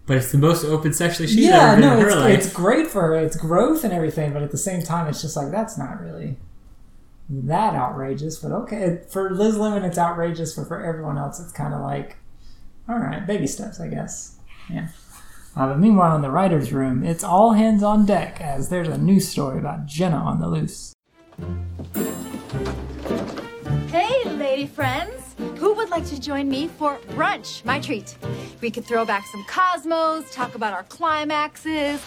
But 0.07 0.19
it's 0.19 0.31
the 0.31 0.39
most 0.39 0.65
open 0.65 0.93
sexually 0.93 1.27
she's 1.27 1.47
yeah, 1.47 1.73
ever 1.73 1.81
been 1.81 1.91
no, 1.91 1.95
in 1.95 2.01
her 2.01 2.07
it's, 2.07 2.17
life. 2.17 2.39
it's 2.39 2.53
great 2.53 2.87
for 2.87 3.03
her. 3.03 3.17
It's 3.17 3.37
growth 3.37 3.83
and 3.83 3.93
everything, 3.93 4.33
but 4.33 4.43
at 4.43 4.53
the 4.53 4.59
same 4.59 4.83
time, 4.83 5.09
it's 5.09 5.21
just 5.21 5.37
like 5.37 5.51
that's 5.51 5.77
not 5.77 6.01
really 6.01 6.37
that 7.29 7.75
outrageous. 7.75 8.39
But 8.39 8.53
okay, 8.53 9.01
for 9.11 9.31
Liz 9.31 9.57
Lemon, 9.57 9.85
it's 9.85 9.99
outrageous. 9.99 10.55
But 10.55 10.69
for 10.69 10.85
everyone 10.85 11.19
else, 11.19 11.41
it's 11.41 11.53
kind 11.53 11.75
of 11.75 11.81
like, 11.81 12.17
all 12.89 12.99
right, 12.99 13.27
baby 13.27 13.49
steps, 13.49 13.81
I 13.81 13.89
guess. 13.89 14.39
Yeah. 14.71 14.89
Uh, 15.57 15.69
but 15.69 15.79
meanwhile, 15.79 16.15
in 16.15 16.23
the 16.23 16.31
writers' 16.31 16.73
room, 16.73 17.03
it's 17.03 17.25
all 17.25 17.55
hands 17.55 17.83
on 17.83 18.07
deck 18.07 18.41
as 18.41 18.69
there's 18.69 18.89
a 18.89 18.99
news 18.99 19.27
story 19.27 19.59
about 19.59 19.87
Jenna 19.87 20.19
on 20.19 20.39
the 20.39 20.49
loose. 20.49 20.93
Hey, 23.91 24.23
lady 24.31 24.67
friends! 24.67 25.26
Who 25.67 25.75
would 25.75 25.91
like 25.91 26.07
to 26.07 26.21
join 26.21 26.49
me 26.49 26.69
for 26.69 26.97
brunch? 27.17 27.65
My 27.65 27.81
treat. 27.81 28.17
We 28.61 28.71
could 28.71 28.85
throw 28.85 29.05
back 29.05 29.27
some 29.27 29.43
cosmos, 29.49 30.33
talk 30.33 30.55
about 30.55 30.73
our 30.73 30.85
climaxes. 30.85 32.01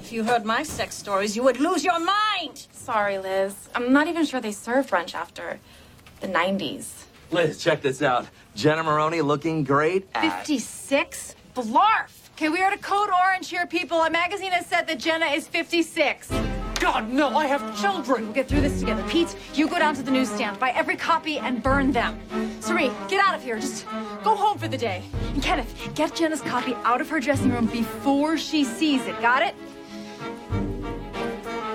If 0.00 0.10
you 0.10 0.24
heard 0.24 0.46
my 0.46 0.62
sex 0.62 0.94
stories, 0.94 1.36
you 1.36 1.42
would 1.42 1.60
lose 1.60 1.84
your 1.84 2.00
mind. 2.00 2.66
Sorry, 2.72 3.18
Liz. 3.18 3.68
I'm 3.74 3.92
not 3.92 4.08
even 4.08 4.24
sure 4.24 4.40
they 4.40 4.52
serve 4.52 4.86
brunch 4.86 5.14
after 5.14 5.60
the 6.22 6.28
90s. 6.28 7.04
Liz, 7.30 7.62
check 7.62 7.82
this 7.82 8.00
out. 8.00 8.26
Jenna 8.54 8.82
Maroney 8.82 9.20
looking 9.20 9.64
great 9.64 10.08
at 10.14 10.46
56? 10.46 11.34
Blarf! 11.56 12.30
Okay, 12.36 12.48
we 12.48 12.62
are 12.62 12.70
to 12.70 12.78
code 12.78 13.10
orange 13.10 13.50
here, 13.50 13.66
people. 13.66 14.00
A 14.00 14.08
magazine 14.08 14.52
has 14.52 14.64
said 14.64 14.86
that 14.86 14.98
Jenna 14.98 15.26
is 15.26 15.46
56. 15.46 16.30
God, 16.80 17.10
no, 17.10 17.36
I 17.36 17.46
have 17.46 17.80
children. 17.80 18.26
We'll 18.26 18.32
get 18.32 18.48
through 18.48 18.60
this 18.60 18.78
together. 18.78 19.02
Pete, 19.08 19.34
you 19.54 19.68
go 19.68 19.78
down 19.78 19.94
to 19.96 20.02
the 20.02 20.12
newsstand, 20.12 20.60
buy 20.60 20.70
every 20.70 20.96
copy, 20.96 21.38
and 21.38 21.60
burn 21.60 21.90
them. 21.90 22.20
Sari, 22.60 22.92
get 23.08 23.24
out 23.24 23.34
of 23.34 23.42
here. 23.42 23.58
Just 23.58 23.84
go 24.22 24.36
home 24.36 24.58
for 24.58 24.68
the 24.68 24.78
day. 24.78 25.02
And 25.34 25.42
Kenneth, 25.42 25.90
get 25.96 26.14
Jenna's 26.14 26.40
copy 26.40 26.74
out 26.84 27.00
of 27.00 27.08
her 27.10 27.18
dressing 27.18 27.50
room 27.50 27.66
before 27.66 28.38
she 28.38 28.62
sees 28.62 29.04
it. 29.06 29.20
Got 29.20 29.42
it? 29.42 29.54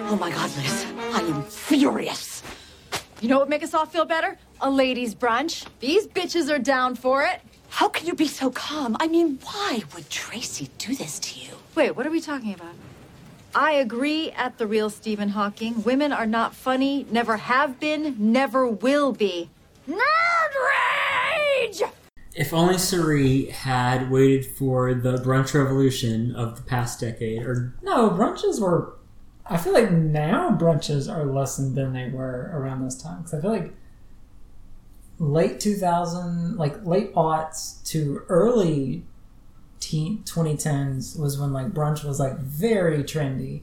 Oh 0.07 0.17
my 0.19 0.29
God, 0.29 0.50
Liz, 0.55 0.86
I 1.13 1.19
am 1.19 1.43
furious. 1.43 2.41
You 3.19 3.27
know 3.27 3.36
what 3.36 3.48
would 3.48 3.50
make 3.50 3.63
us 3.63 3.74
all 3.74 3.86
feel 3.86 4.05
better? 4.05 4.38
A 4.62 4.69
ladies' 4.69 5.15
brunch. 5.15 5.65
These 5.79 6.07
bitches 6.07 6.53
are 6.53 6.60
down 6.60 6.95
for 6.95 7.24
it. 7.24 7.41
How 7.69 7.89
can 7.89 8.07
you 8.07 8.13
be 8.13 8.27
so 8.27 8.51
calm? 8.51 8.95
I 9.00 9.07
mean, 9.07 9.39
why 9.43 9.83
would 9.95 10.10
Tracy 10.10 10.69
do 10.77 10.95
this 10.95 11.19
to 11.19 11.39
you? 11.39 11.51
Wait, 11.75 11.91
what 11.91 12.05
are 12.05 12.12
we 12.12 12.22
talking 12.22 12.53
about? 12.53 12.75
I 13.55 13.74
agree 13.74 14.31
at 14.31 14.57
the 14.57 14.65
real 14.65 14.89
Stephen 14.89 15.29
Hawking. 15.29 15.83
Women 15.83 16.12
are 16.12 16.25
not 16.25 16.55
funny, 16.55 17.05
never 17.12 17.38
have 17.38 17.79
been, 17.79 18.15
never 18.17 18.67
will 18.67 19.12
be. 19.12 19.50
Nerd 19.88 20.00
rage! 21.62 21.83
If 22.36 22.51
only 22.51 22.75
Suri 22.75 23.51
had 23.51 24.10
waited 24.10 24.45
for 24.45 24.95
the 24.95 25.17
brunch 25.17 25.53
revolution 25.53 26.36
of 26.36 26.55
the 26.55 26.63
past 26.63 27.00
decade, 27.00 27.43
or 27.43 27.75
No, 27.83 28.10
brunches 28.10 28.60
were. 28.60 28.95
I 29.45 29.57
feel 29.57 29.74
like 29.74 29.91
now 29.91 30.50
brunches 30.50 31.13
are 31.13 31.25
less 31.25 31.57
than, 31.57 31.75
than 31.75 31.94
they 31.94 32.09
were 32.09 32.50
around 32.53 32.83
this 32.83 33.00
time. 33.00 33.20
Because 33.20 33.35
I 33.35 33.42
feel 33.42 33.51
like 33.51 33.74
late 35.20 35.59
2000, 35.59 36.57
like 36.57 36.83
late 36.85 37.13
aughts 37.13 37.83
to 37.89 38.24
early 38.29 39.03
teen, 39.83 40.24
2010s 40.24 41.19
was 41.19 41.37
when 41.37 41.51
like 41.53 41.72
brunch 41.74 42.03
was 42.03 42.19
like 42.19 42.37
very 42.39 43.03
trendy. 43.03 43.61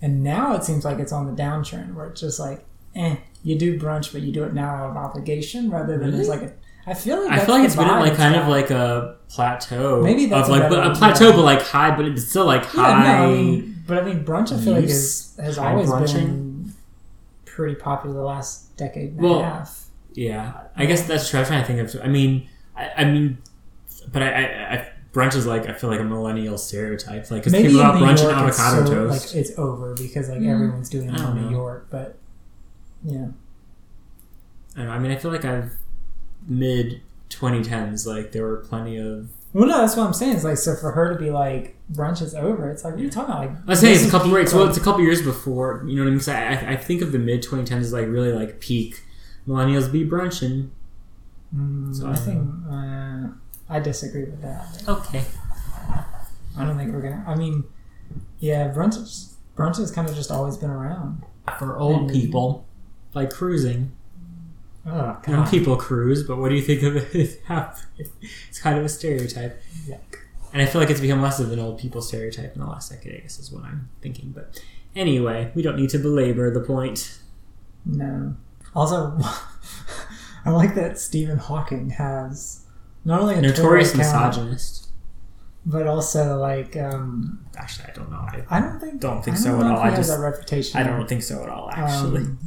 And 0.00 0.22
now 0.22 0.54
it 0.54 0.64
seems 0.64 0.84
like 0.84 0.98
it's 0.98 1.12
on 1.12 1.26
the 1.26 1.42
downtrend 1.42 1.94
where 1.94 2.06
it's 2.06 2.20
just 2.20 2.38
like, 2.40 2.64
eh, 2.94 3.16
you 3.42 3.56
do 3.58 3.78
brunch, 3.78 4.12
but 4.12 4.20
you 4.22 4.32
do 4.32 4.44
it 4.44 4.52
now 4.52 4.74
out 4.74 4.90
of 4.90 4.96
obligation 4.96 5.70
rather 5.70 5.98
than 5.98 6.12
as 6.14 6.28
like 6.28 6.42
a. 6.42 6.52
I 6.86 6.94
feel 6.94 7.22
like 7.24 7.30
I 7.40 7.44
feel 7.44 7.54
like 7.54 7.64
it's 7.64 7.76
been 7.76 7.86
at 7.88 8.00
like 8.00 8.16
kind 8.16 8.34
of 8.34 8.48
like 8.48 8.70
a 8.70 9.16
plateau. 9.28 10.02
Maybe 10.02 10.26
that's 10.26 10.48
of 10.48 10.56
like 10.56 10.68
but 10.68 10.84
a 10.86 10.94
plateau, 10.94 11.30
yeah. 11.30 11.36
but 11.36 11.42
like 11.42 11.62
high, 11.62 11.94
but 11.96 12.04
it's 12.06 12.28
still 12.28 12.44
like 12.46 12.62
Yeah, 12.74 12.92
high. 12.92 13.04
no, 13.04 13.24
I 13.24 13.26
mean, 13.32 13.82
but 13.86 13.98
I 13.98 14.02
mean, 14.02 14.24
brunch. 14.24 14.52
I 14.52 14.60
feel 14.62 14.74
like 14.74 14.84
is, 14.84 15.36
has 15.40 15.58
always 15.58 15.88
brunching. 15.88 16.26
been 16.26 16.72
pretty 17.44 17.76
popular 17.76 18.16
the 18.16 18.22
last 18.22 18.76
decade 18.76 19.10
and 19.12 19.20
Well, 19.22 19.40
a 19.40 19.44
half. 19.44 19.86
Yeah, 20.14 20.52
I 20.76 20.86
guess 20.86 21.06
that's 21.06 21.30
true. 21.30 21.38
I'm 21.40 21.46
trying 21.46 21.62
to 21.62 21.66
think 21.66 21.80
of. 21.94 22.02
I 22.02 22.08
mean, 22.08 22.48
I, 22.76 22.90
I 22.98 23.04
mean, 23.04 23.38
but 24.10 24.22
I, 24.22 24.26
I, 24.26 24.74
I 24.74 24.91
brunch 25.12 25.34
is 25.36 25.46
like 25.46 25.68
I 25.68 25.72
feel 25.74 25.90
like 25.90 26.00
a 26.00 26.04
millennial 26.04 26.56
stereotype. 26.58 27.30
Like 27.30 27.44
because 27.44 27.52
people 27.60 27.80
in 27.80 27.86
out 27.86 27.94
New 27.96 28.00
brunch 28.06 28.20
and 28.20 28.30
York, 28.38 28.48
it's 28.48 28.60
avocado 28.60 28.86
so, 28.86 28.94
toast. 29.08 29.34
like 29.34 29.36
it's 29.40 29.58
over 29.58 29.94
because 29.94 30.28
like 30.28 30.42
everyone's 30.42 30.88
doing 30.88 31.08
it 31.10 31.20
in 31.20 31.42
New. 31.44 31.50
York. 31.50 31.88
But 31.90 32.18
yeah, 33.04 33.26
I, 34.74 34.78
don't 34.78 34.86
know, 34.86 34.92
I 34.92 34.98
mean, 34.98 35.12
I 35.12 35.16
feel 35.16 35.30
like 35.30 35.44
I've 35.44 35.72
mid 36.46 37.02
2010s. 37.30 38.06
Like 38.06 38.32
there 38.32 38.42
were 38.44 38.56
plenty 38.58 38.96
of. 38.96 39.28
well, 39.52 39.66
no, 39.66 39.78
that's 39.80 39.96
what 39.96 40.06
I'm 40.06 40.14
saying. 40.14 40.34
It's 40.36 40.44
like 40.44 40.56
so 40.56 40.74
for 40.76 40.92
her 40.92 41.12
to 41.12 41.18
be 41.18 41.30
like 41.30 41.76
brunch 41.92 42.22
is 42.22 42.34
over. 42.34 42.70
It's 42.70 42.84
like 42.84 42.94
what 42.94 43.00
are 43.00 43.04
you 43.04 43.10
talking 43.10 43.34
about? 43.34 43.46
Like 43.50 43.58
I 43.66 43.70
was 43.70 43.80
saying 43.80 43.96
it's 43.96 44.06
a 44.06 44.10
couple 44.10 44.28
peak, 44.28 44.36
right. 44.36 44.48
So 44.48 44.58
like- 44.60 44.68
it's 44.70 44.78
a 44.78 44.80
couple 44.82 45.02
years 45.02 45.20
before. 45.22 45.84
You 45.86 45.96
know 45.96 46.02
what 46.02 46.06
I 46.08 46.10
mean? 46.10 46.18
'Cause 46.20 46.28
I, 46.28 46.42
I, 46.54 46.70
I 46.72 46.76
think 46.76 47.02
of 47.02 47.12
the 47.12 47.18
mid 47.18 47.42
2010s 47.42 47.80
as 47.80 47.92
like 47.92 48.06
really 48.08 48.32
like 48.32 48.60
peak 48.60 49.02
millennials 49.46 49.90
be 49.92 50.04
brunching. 50.04 50.70
Mm, 51.54 51.94
So, 51.94 52.08
I 52.08 52.14
think 52.14 52.48
uh, 52.70 53.28
I 53.68 53.80
disagree 53.80 54.24
with 54.24 54.42
that. 54.42 54.82
Okay. 54.88 55.24
I 56.56 56.64
don't 56.64 56.76
think 56.76 56.92
we're 56.92 57.00
gonna. 57.00 57.24
I 57.26 57.34
mean, 57.34 57.64
yeah, 58.38 58.70
brunch 58.72 58.96
is- 58.96 59.36
brunch 59.56 59.78
has 59.78 59.90
kind 59.90 60.08
of 60.08 60.14
just 60.14 60.30
always 60.30 60.56
been 60.56 60.70
around. 60.70 61.22
For 61.58 61.76
old 61.78 62.02
And- 62.02 62.10
people, 62.10 62.66
like 63.14 63.30
cruising. 63.30 63.92
Oh 64.84 65.16
You 65.26 65.32
know, 65.34 65.42
god, 65.42 65.50
people 65.50 65.76
cruise, 65.76 66.24
but 66.24 66.38
what 66.38 66.48
do 66.48 66.56
you 66.56 66.62
think 66.62 66.82
of 66.82 66.96
it? 66.96 67.14
it's 68.50 68.58
kind 68.60 68.78
of 68.78 68.84
a 68.84 68.88
stereotype. 68.88 69.60
Yuck. 69.86 69.98
And 70.52 70.60
I 70.60 70.66
feel 70.66 70.80
like 70.80 70.90
it's 70.90 71.00
become 71.00 71.22
less 71.22 71.38
of 71.40 71.50
an 71.52 71.58
old 71.58 71.78
people 71.78 72.02
stereotype 72.02 72.54
in 72.54 72.60
the 72.60 72.66
last 72.66 72.90
decade, 72.90 73.14
I 73.14 73.18
guess 73.20 73.38
is 73.38 73.50
what 73.52 73.64
I'm 73.64 73.88
thinking. 74.02 74.32
But 74.32 74.60
anyway, 74.96 75.50
we 75.54 75.62
don't 75.62 75.76
need 75.76 75.88
to 75.90 75.98
belabor 75.98 76.50
the 76.50 76.60
point. 76.60 77.18
No. 77.86 78.34
Also, 78.74 79.18
I 80.44 80.50
like 80.50 80.74
that 80.74 80.98
Stephen 80.98 81.38
Hawking 81.38 81.90
has 81.90 82.61
not 83.04 83.20
only 83.20 83.34
a 83.36 83.40
Notorious 83.42 83.94
misogynist. 83.94 84.88
but 85.66 85.86
also 85.86 86.36
like 86.38 86.76
um, 86.76 87.44
Actually, 87.56 87.88
I 87.90 87.92
don't 87.92 88.10
know. 88.10 88.18
I, 88.18 88.44
I 88.50 88.60
don't 88.60 88.80
think 88.80 89.00
Don't 89.00 89.22
think 89.24 89.36
I 89.36 89.40
so 89.40 89.50
don't 89.52 89.60
at 89.62 89.68
know 89.68 89.74
all. 89.76 89.80
I 89.82 89.94
just- 89.94 90.08
that 90.10 90.18
reputation. 90.20 90.80
I 90.80 90.84
don't 90.84 91.08
think 91.08 91.22
so 91.22 91.42
at 91.42 91.48
all, 91.48 91.70
actually. 91.70 92.22
Um, 92.22 92.38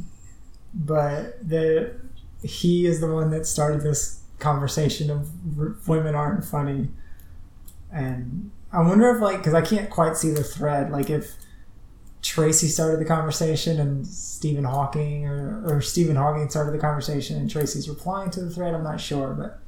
but 0.74 1.48
the 1.48 1.94
he 2.42 2.86
is 2.86 3.00
the 3.00 3.10
one 3.12 3.30
that 3.30 3.46
started 3.46 3.80
this 3.80 4.20
conversation 4.38 5.10
of 5.10 5.88
women 5.88 6.14
aren't 6.14 6.44
funny, 6.44 6.90
and 7.92 8.50
I 8.72 8.80
wonder 8.82 9.08
if 9.10 9.20
like 9.22 9.38
because 9.38 9.54
I 9.54 9.62
can't 9.62 9.88
quite 9.90 10.16
see 10.16 10.30
the 10.30 10.44
thread. 10.44 10.90
Like 10.90 11.08
if 11.10 11.34
Tracy 12.22 12.66
started 12.68 13.00
the 13.00 13.04
conversation 13.04 13.80
and 13.80 14.06
Stephen 14.06 14.64
Hawking, 14.64 15.26
or 15.26 15.62
or 15.66 15.80
Stephen 15.80 16.16
Hawking 16.16 16.48
started 16.50 16.72
the 16.72 16.78
conversation 16.78 17.36
and 17.38 17.48
Tracy's 17.50 17.88
replying 17.88 18.30
to 18.32 18.40
the 18.42 18.50
thread. 18.50 18.74
I'm 18.74 18.84
not 18.84 19.00
sure, 19.00 19.32
but 19.32 19.60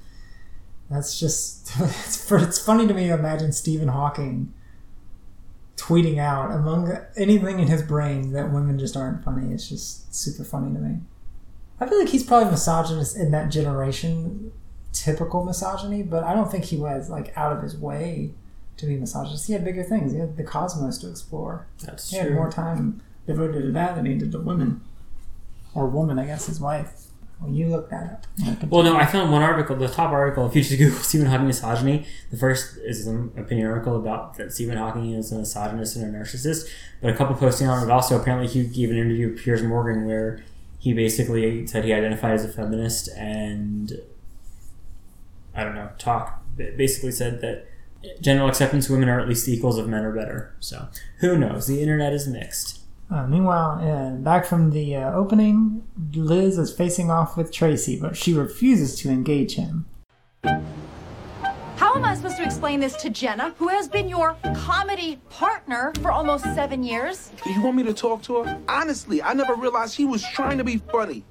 that's 0.90 1.18
just 1.18 1.70
it's 1.80 2.30
it's 2.30 2.58
funny 2.58 2.86
to 2.86 2.94
me 2.94 3.08
to 3.08 3.14
imagine 3.14 3.52
Stephen 3.52 3.88
Hawking 3.88 4.52
tweeting 5.76 6.18
out 6.18 6.50
among 6.50 6.92
anything 7.16 7.60
in 7.60 7.68
his 7.68 7.82
brain 7.82 8.32
that 8.32 8.52
women 8.52 8.78
just 8.78 8.96
aren't 8.96 9.24
funny. 9.24 9.54
It's 9.54 9.68
just 9.68 10.14
super 10.14 10.44
funny 10.44 10.74
to 10.74 10.80
me. 10.80 10.98
I 11.80 11.86
feel 11.86 11.98
like 12.00 12.08
he's 12.08 12.24
probably 12.24 12.50
misogynist 12.50 13.16
in 13.16 13.30
that 13.30 13.50
generation, 13.50 14.52
typical 14.92 15.44
misogyny, 15.44 16.02
but 16.02 16.24
I 16.24 16.34
don't 16.34 16.50
think 16.50 16.64
he 16.64 16.76
was 16.76 17.08
like 17.08 17.32
out 17.36 17.56
of 17.56 17.62
his 17.62 17.76
way 17.76 18.32
to 18.76 18.86
be 18.86 18.96
misogynist. 18.96 19.46
He 19.46 19.52
had 19.52 19.64
bigger 19.64 19.84
things. 19.84 20.12
He 20.12 20.18
had 20.18 20.36
the 20.36 20.44
cosmos 20.44 20.98
to 20.98 21.10
explore. 21.10 21.66
That's 21.84 22.10
He 22.10 22.16
had 22.16 22.32
more 22.32 22.50
time 22.50 23.00
devoted 23.26 23.62
to 23.62 23.72
that 23.72 23.94
than 23.94 24.06
he 24.06 24.14
did 24.14 24.32
to 24.32 24.40
women. 24.40 24.80
Or 25.74 25.86
woman, 25.86 26.18
I 26.18 26.26
guess, 26.26 26.46
his 26.46 26.60
wife. 26.60 26.97
Well, 27.40 27.52
you 27.52 27.68
look 27.68 27.88
that 27.90 28.26
up. 28.40 28.64
Well, 28.68 28.82
no, 28.82 28.96
I 28.96 29.06
found 29.06 29.30
one 29.30 29.42
article, 29.42 29.76
the 29.76 29.86
top 29.88 30.10
article, 30.10 30.46
if 30.46 30.56
you 30.56 30.62
just 30.62 30.76
Google 30.76 30.98
Stephen 31.02 31.26
Hawking 31.28 31.46
misogyny, 31.46 32.06
the 32.30 32.36
first 32.36 32.78
is 32.78 33.06
an 33.06 33.32
opinion 33.36 33.68
article 33.68 33.96
about 33.96 34.36
that 34.38 34.52
Stephen 34.52 34.76
Hawking 34.76 35.12
is 35.12 35.30
a 35.30 35.38
misogynist 35.38 35.96
and 35.96 36.14
a 36.14 36.18
narcissist. 36.18 36.68
But 37.00 37.10
a 37.12 37.16
couple 37.16 37.36
posting 37.36 37.68
on 37.68 37.86
it 37.86 37.90
also, 37.92 38.20
apparently, 38.20 38.48
he 38.48 38.64
gave 38.66 38.90
an 38.90 38.96
interview 38.96 39.30
with 39.30 39.38
Piers 39.38 39.62
Morgan 39.62 40.04
where 40.04 40.42
he 40.80 40.92
basically 40.92 41.66
said 41.66 41.84
he 41.84 41.92
identified 41.92 42.32
as 42.32 42.44
a 42.44 42.48
feminist 42.48 43.08
and, 43.16 43.92
I 45.54 45.62
don't 45.62 45.76
know, 45.76 45.90
talk, 45.98 46.42
basically 46.56 47.12
said 47.12 47.40
that 47.40 47.66
general 48.20 48.48
acceptance 48.48 48.88
women 48.88 49.08
are 49.08 49.20
at 49.20 49.28
least 49.28 49.48
equals 49.48 49.78
of 49.78 49.88
men 49.88 50.04
or 50.04 50.12
better. 50.12 50.54
So, 50.58 50.88
who 51.18 51.38
knows? 51.38 51.66
The 51.66 51.82
internet 51.82 52.12
is 52.12 52.26
mixed. 52.26 52.77
Uh, 53.10 53.26
meanwhile, 53.26 53.80
uh, 53.80 54.10
back 54.16 54.44
from 54.44 54.70
the 54.70 54.96
uh, 54.96 55.12
opening, 55.12 55.82
Liz 56.14 56.58
is 56.58 56.70
facing 56.70 57.10
off 57.10 57.36
with 57.36 57.50
Tracy, 57.50 57.98
but 57.98 58.16
she 58.16 58.34
refuses 58.34 58.96
to 59.00 59.08
engage 59.08 59.54
him. 59.54 59.86
How 60.44 61.94
am 61.94 62.04
I 62.04 62.14
supposed 62.14 62.36
to 62.36 62.44
explain 62.44 62.80
this 62.80 62.96
to 62.96 63.08
Jenna, 63.08 63.54
who 63.56 63.68
has 63.68 63.88
been 63.88 64.08
your 64.08 64.36
comedy 64.54 65.18
partner 65.30 65.92
for 66.02 66.10
almost 66.10 66.44
seven 66.54 66.82
years? 66.82 67.30
You 67.46 67.62
want 67.62 67.76
me 67.76 67.82
to 67.84 67.94
talk 67.94 68.20
to 68.24 68.42
her? 68.42 68.60
Honestly, 68.68 69.22
I 69.22 69.32
never 69.32 69.54
realized 69.54 69.94
she 69.94 70.04
was 70.04 70.22
trying 70.22 70.58
to 70.58 70.64
be 70.64 70.76
funny. 70.76 71.24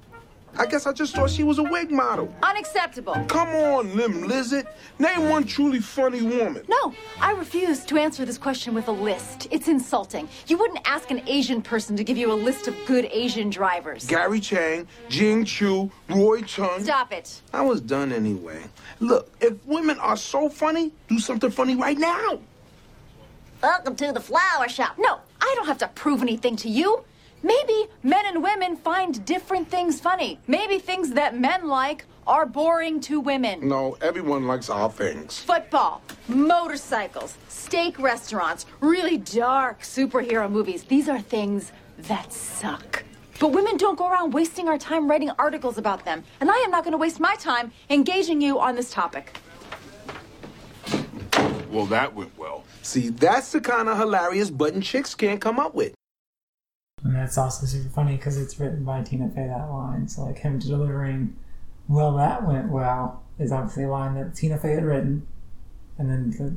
I 0.56 0.66
guess 0.66 0.86
I 0.86 0.92
just 0.92 1.14
thought 1.14 1.30
she 1.30 1.44
was 1.44 1.58
a 1.58 1.62
wig 1.62 1.90
model. 1.90 2.32
Unacceptable. 2.42 3.14
Come 3.28 3.48
on, 3.48 3.94
Lim 3.96 4.26
Lizard. 4.26 4.66
Name 4.98 5.28
one 5.28 5.44
truly 5.44 5.80
funny 5.80 6.22
woman. 6.22 6.64
No, 6.68 6.94
I 7.20 7.32
refuse 7.32 7.84
to 7.84 7.96
answer 7.96 8.24
this 8.24 8.38
question 8.38 8.74
with 8.74 8.88
a 8.88 8.92
list. 8.92 9.46
It's 9.50 9.68
insulting. 9.68 10.28
You 10.46 10.58
wouldn't 10.58 10.80
ask 10.84 11.10
an 11.10 11.22
Asian 11.28 11.62
person 11.62 11.96
to 11.96 12.04
give 12.04 12.16
you 12.16 12.32
a 12.32 12.34
list 12.34 12.66
of 12.66 12.74
good 12.86 13.06
Asian 13.12 13.50
drivers. 13.50 14.06
Gary 14.06 14.40
Chang, 14.40 14.86
Jing 15.08 15.44
Chu, 15.44 15.90
Roy 16.08 16.42
Chung. 16.42 16.82
Stop 16.82 17.12
it. 17.12 17.40
I 17.52 17.62
was 17.62 17.80
done 17.80 18.12
anyway. 18.12 18.62
Look, 19.00 19.30
if 19.40 19.64
women 19.66 19.98
are 19.98 20.16
so 20.16 20.48
funny, 20.48 20.92
do 21.08 21.18
something 21.18 21.50
funny 21.50 21.76
right 21.76 21.98
now. 21.98 22.40
Welcome 23.62 23.96
to 23.96 24.12
the 24.12 24.20
flower 24.20 24.68
shop. 24.68 24.94
No, 24.98 25.18
I 25.40 25.52
don't 25.56 25.66
have 25.66 25.78
to 25.78 25.88
prove 25.88 26.22
anything 26.22 26.54
to 26.56 26.68
you. 26.68 27.04
Maybe 27.42 27.86
men 28.02 28.26
and 28.26 28.42
women 28.42 28.76
find 28.76 29.24
different 29.24 29.68
things 29.68 30.00
funny. 30.00 30.40
Maybe 30.46 30.78
things 30.78 31.10
that 31.12 31.38
men 31.38 31.68
like 31.68 32.04
are 32.26 32.44
boring 32.44 33.00
to 33.00 33.20
women. 33.20 33.68
No, 33.68 33.96
everyone 34.00 34.46
likes 34.46 34.68
our 34.68 34.90
things. 34.90 35.38
Football, 35.38 36.02
motorcycles, 36.26 37.36
steak 37.48 37.98
restaurants, 37.98 38.66
really 38.80 39.16
dark 39.18 39.80
superhero 39.80 40.50
movies. 40.50 40.84
These 40.84 41.08
are 41.08 41.20
things 41.20 41.72
that 41.98 42.32
suck. 42.32 43.04
But 43.40 43.52
women 43.52 43.76
don't 43.76 43.96
go 43.96 44.10
around 44.10 44.32
wasting 44.32 44.68
our 44.68 44.78
time 44.78 45.08
writing 45.08 45.30
articles 45.38 45.78
about 45.78 46.04
them. 46.04 46.24
And 46.40 46.50
I 46.50 46.56
am 46.56 46.70
not 46.70 46.82
going 46.82 46.92
to 46.92 46.98
waste 46.98 47.20
my 47.20 47.36
time 47.36 47.70
engaging 47.88 48.40
you 48.40 48.58
on 48.58 48.74
this 48.74 48.90
topic. 48.90 49.38
Well, 51.70 51.86
that 51.86 52.14
went 52.14 52.36
well. 52.36 52.64
See, 52.82 53.10
that's 53.10 53.52
the 53.52 53.60
kind 53.60 53.88
of 53.88 53.96
hilarious 53.96 54.50
button 54.50 54.80
chicks 54.80 55.14
can't 55.14 55.40
come 55.40 55.58
up 55.58 55.74
with. 55.74 55.94
And 57.04 57.14
that's 57.14 57.38
also 57.38 57.66
super 57.66 57.88
funny 57.88 58.16
because 58.16 58.36
it's 58.36 58.58
written 58.58 58.84
by 58.84 59.02
Tina 59.02 59.28
Fey, 59.28 59.46
that 59.46 59.70
line. 59.70 60.08
So, 60.08 60.24
like, 60.24 60.38
him 60.38 60.58
delivering, 60.58 61.36
well, 61.86 62.16
that 62.16 62.46
went 62.46 62.70
well, 62.70 63.22
is 63.38 63.52
obviously 63.52 63.84
a 63.84 63.88
line 63.88 64.14
that 64.14 64.34
Tina 64.34 64.58
Fey 64.58 64.72
had 64.72 64.84
written. 64.84 65.26
And 65.96 66.10
then 66.10 66.30
the 66.30 66.56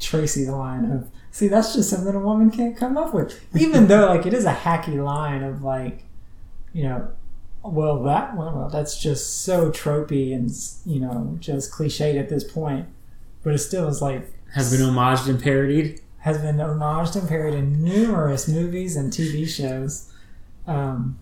Tracy, 0.00 0.44
the 0.44 0.56
line 0.56 0.90
of, 0.90 1.10
see, 1.30 1.48
that's 1.48 1.74
just 1.74 1.90
something 1.90 2.14
a 2.14 2.18
woman 2.18 2.50
can't 2.50 2.76
come 2.76 2.96
up 2.96 3.12
with. 3.14 3.44
Even 3.54 3.86
though, 3.86 4.06
like, 4.06 4.26
it 4.26 4.34
is 4.34 4.44
a 4.44 4.54
hacky 4.54 5.02
line 5.02 5.42
of, 5.42 5.62
like, 5.62 6.04
you 6.72 6.84
know, 6.84 7.08
well, 7.62 8.02
that 8.02 8.36
went 8.36 8.54
well. 8.54 8.68
That's 8.68 9.00
just 9.00 9.42
so 9.42 9.70
tropey 9.70 10.34
and, 10.34 10.50
you 10.84 11.00
know, 11.00 11.36
just 11.38 11.72
cliched 11.72 12.18
at 12.18 12.28
this 12.28 12.44
point. 12.44 12.86
But 13.42 13.54
it 13.54 13.58
still 13.58 13.88
is 13.88 14.02
like, 14.02 14.30
Has 14.54 14.70
been 14.70 14.86
homaged 14.86 15.28
and 15.28 15.42
parodied. 15.42 16.00
Has 16.24 16.38
been 16.38 16.56
homaged 16.56 17.16
and 17.16 17.28
parodied 17.28 17.58
in 17.58 17.84
numerous 17.84 18.48
movies 18.48 18.96
and 18.96 19.12
TV 19.12 19.46
shows. 19.46 20.10
Um, 20.66 21.18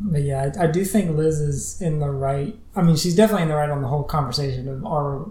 but 0.00 0.22
yeah, 0.22 0.50
I, 0.58 0.64
I 0.64 0.66
do 0.66 0.84
think 0.84 1.16
Liz 1.16 1.40
is 1.40 1.80
in 1.80 2.00
the 2.00 2.10
right. 2.10 2.58
I 2.74 2.82
mean, 2.82 2.96
she's 2.96 3.14
definitely 3.14 3.44
in 3.44 3.50
the 3.50 3.54
right 3.54 3.70
on 3.70 3.82
the 3.82 3.88
whole 3.88 4.02
conversation 4.02 4.68
of 4.68 4.84
are, 4.84 5.26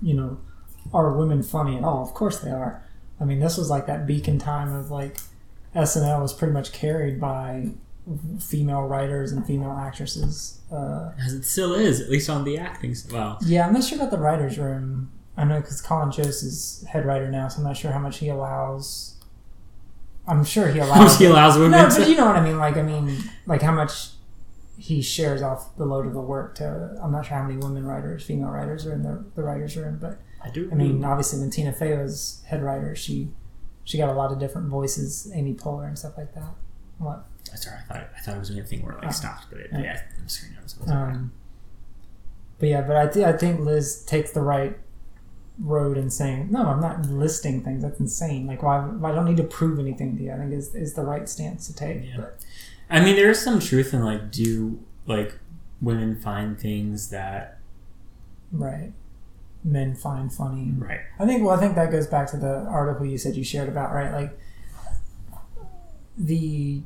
you 0.00 0.14
know, 0.14 0.38
are 0.94 1.12
women 1.12 1.42
funny 1.42 1.76
at 1.76 1.84
all? 1.84 2.02
Of 2.02 2.14
course 2.14 2.40
they 2.40 2.50
are. 2.50 2.82
I 3.20 3.26
mean, 3.26 3.38
this 3.38 3.58
was 3.58 3.68
like 3.68 3.86
that 3.86 4.06
beacon 4.06 4.38
time 4.38 4.74
of 4.74 4.90
like 4.90 5.18
SNL 5.76 6.22
was 6.22 6.32
pretty 6.32 6.54
much 6.54 6.72
carried 6.72 7.20
by 7.20 7.72
female 8.40 8.84
writers 8.84 9.30
and 9.30 9.46
female 9.46 9.72
actresses. 9.72 10.62
Uh, 10.72 11.12
As 11.22 11.34
it 11.34 11.44
still 11.44 11.74
is, 11.74 12.00
at 12.00 12.08
least 12.08 12.30
on 12.30 12.44
the 12.44 12.56
acting. 12.56 12.96
Well, 13.12 13.36
yeah, 13.44 13.66
I'm 13.66 13.74
not 13.74 13.84
sure 13.84 13.98
about 13.98 14.10
the 14.10 14.16
writers' 14.16 14.58
room. 14.58 15.10
I 15.38 15.44
know 15.44 15.60
because 15.60 15.80
Colin 15.80 16.10
Jost 16.10 16.42
is 16.42 16.84
head 16.88 17.06
writer 17.06 17.30
now, 17.30 17.48
so 17.48 17.58
I'm 17.58 17.64
not 17.64 17.76
sure 17.76 17.92
how 17.92 17.98
much 18.00 18.18
he 18.18 18.28
allows. 18.28 19.14
I'm 20.26 20.44
sure 20.44 20.68
he 20.68 20.78
allows. 20.80 21.18
he 21.18 21.24
allows 21.26 21.56
women 21.56 21.70
No, 21.72 21.88
but 21.88 22.08
you 22.08 22.16
know 22.16 22.26
what 22.26 22.36
I 22.36 22.42
mean. 22.44 22.58
Like, 22.58 22.76
I 22.76 22.82
mean, 22.82 23.16
like 23.46 23.62
how 23.62 23.72
much 23.72 24.10
he 24.76 25.00
shares 25.00 25.40
off 25.40 25.76
the 25.76 25.84
load 25.86 26.06
of 26.06 26.12
the 26.12 26.20
work 26.20 26.54
to. 26.56 26.98
I'm 27.02 27.12
not 27.12 27.24
sure 27.26 27.36
how 27.36 27.44
many 27.44 27.56
women 27.56 27.84
writers, 27.86 28.24
female 28.24 28.50
writers, 28.50 28.84
are 28.86 28.92
in 28.92 29.02
the, 29.02 29.24
the 29.36 29.42
writers' 29.42 29.76
room, 29.76 29.98
but 30.00 30.18
I 30.44 30.50
do. 30.50 30.68
I 30.70 30.74
mean, 30.74 31.04
obviously, 31.04 31.40
when 31.40 31.50
Tina 31.50 31.72
Fey 31.72 31.96
was 31.96 32.42
head 32.46 32.62
writer, 32.62 32.94
she 32.96 33.28
she 33.84 33.96
got 33.96 34.08
a 34.08 34.12
lot 34.12 34.30
of 34.32 34.38
different 34.38 34.68
voices, 34.68 35.30
Amy 35.34 35.54
Poehler 35.54 35.86
and 35.88 35.98
stuff 35.98 36.18
like 36.18 36.34
that. 36.34 36.50
What? 36.98 37.26
Sorry, 37.54 37.76
I 37.88 37.92
thought 37.92 38.08
I 38.16 38.20
thought 38.20 38.36
it 38.36 38.38
was 38.40 38.50
a 38.50 38.62
thing 38.64 38.82
where 38.82 38.92
it 38.92 38.98
like 38.98 39.08
Oh. 39.08 39.12
stopped, 39.12 39.46
but 39.50 39.60
it, 39.60 39.70
Yeah. 39.72 39.80
yeah, 39.80 40.00
I'm 40.20 40.28
screen 40.28 40.54
notes. 40.60 40.74
it 40.74 40.80
was 40.82 40.90
Um, 40.90 41.32
but 42.58 42.68
yeah, 42.68 42.82
but 42.82 42.96
I, 42.96 43.06
th- 43.06 43.24
I 43.24 43.32
think 43.36 43.60
Liz 43.60 44.02
takes 44.04 44.32
the 44.32 44.42
right 44.42 44.76
road 45.60 45.96
and 45.96 46.12
saying, 46.12 46.48
no, 46.50 46.66
I'm 46.66 46.80
not 46.80 47.06
listing 47.06 47.62
things. 47.62 47.82
That's 47.82 48.00
insane. 48.00 48.46
Like, 48.46 48.62
why? 48.62 48.78
I 48.78 49.12
don't 49.12 49.24
need 49.24 49.36
to 49.38 49.44
prove 49.44 49.78
anything 49.78 50.16
to 50.16 50.22
you. 50.22 50.32
I 50.32 50.36
think 50.36 50.52
is, 50.52 50.74
is 50.74 50.94
the 50.94 51.02
right 51.02 51.28
stance 51.28 51.66
to 51.66 51.74
take. 51.74 52.04
Yeah. 52.04 52.16
But, 52.16 52.44
I 52.90 53.00
mean, 53.00 53.16
there 53.16 53.30
is 53.30 53.42
some 53.42 53.60
truth 53.60 53.92
in 53.92 54.04
like, 54.04 54.30
do 54.30 54.78
like 55.06 55.38
women 55.80 56.16
find 56.16 56.58
things 56.58 57.10
that 57.10 57.58
right. 58.52 58.92
Men 59.64 59.94
find 59.94 60.32
funny. 60.32 60.72
right? 60.76 61.00
I 61.18 61.26
think. 61.26 61.44
Well, 61.44 61.56
I 61.56 61.60
think 61.60 61.74
that 61.74 61.90
goes 61.90 62.06
back 62.06 62.30
to 62.30 62.36
the 62.36 62.60
article 62.68 63.04
you 63.04 63.18
said 63.18 63.34
you 63.34 63.44
shared 63.44 63.68
about 63.68 63.92
right, 63.92 64.12
like 64.12 64.38
the. 66.16 66.82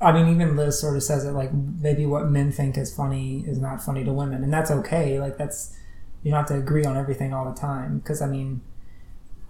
I 0.00 0.12
mean, 0.12 0.28
even 0.34 0.56
Liz 0.56 0.80
sort 0.80 0.96
of 0.96 1.02
says 1.02 1.24
it 1.24 1.30
like 1.32 1.52
maybe 1.52 2.06
what 2.06 2.28
men 2.28 2.50
think 2.50 2.76
is 2.76 2.94
funny 2.94 3.44
is 3.46 3.58
not 3.58 3.82
funny 3.82 4.04
to 4.04 4.12
women, 4.12 4.42
and 4.42 4.52
that's 4.52 4.70
okay. 4.70 5.18
Like 5.20 5.36
that's 5.36 5.76
you 6.22 6.30
don't 6.30 6.38
have 6.38 6.48
to 6.48 6.58
agree 6.58 6.84
on 6.84 6.96
everything 6.96 7.34
all 7.34 7.50
the 7.50 7.58
time 7.58 7.98
because 7.98 8.22
I 8.22 8.26
mean, 8.26 8.60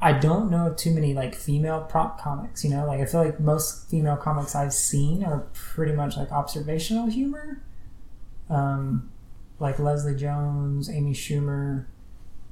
I 0.01 0.13
don't 0.13 0.51
know 0.51 0.75
too 0.77 0.91
many 0.93 1.15
like 1.15 1.35
female 1.35 1.83
prop 1.83 2.21
comics. 2.21 2.65
You 2.65 2.71
know, 2.71 2.87
like 2.87 3.01
I 3.01 3.07
feel 3.07 3.25
like 3.25 3.39
most 3.39 3.89
female 3.89 4.17
comics 4.17 4.55
I've 4.55 4.73
seen 4.73 5.23
are 5.23 5.47
pretty 5.53 5.93
much 5.93 6.17
like 6.17 6.33
observational 6.33 7.07
humor. 7.07 7.63
Um, 8.49 9.11
like 9.59 9.79
Leslie 9.79 10.17
Jones, 10.17 10.91
Amy 10.91 11.13
Schumer, 11.13 11.87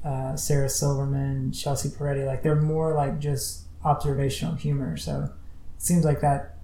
uh, 0.05 0.37
Sarah 0.37 0.69
Silverman, 0.69 1.53
Chelsea 1.53 1.89
Peretti, 1.89 2.25
like 2.25 2.43
they're 2.43 2.61
more 2.61 2.95
like 2.95 3.19
just 3.19 3.65
observational 3.85 4.55
humor. 4.55 4.97
So 4.97 5.31
it 5.77 5.83
seems 5.83 6.05
like 6.05 6.21
that 6.21 6.57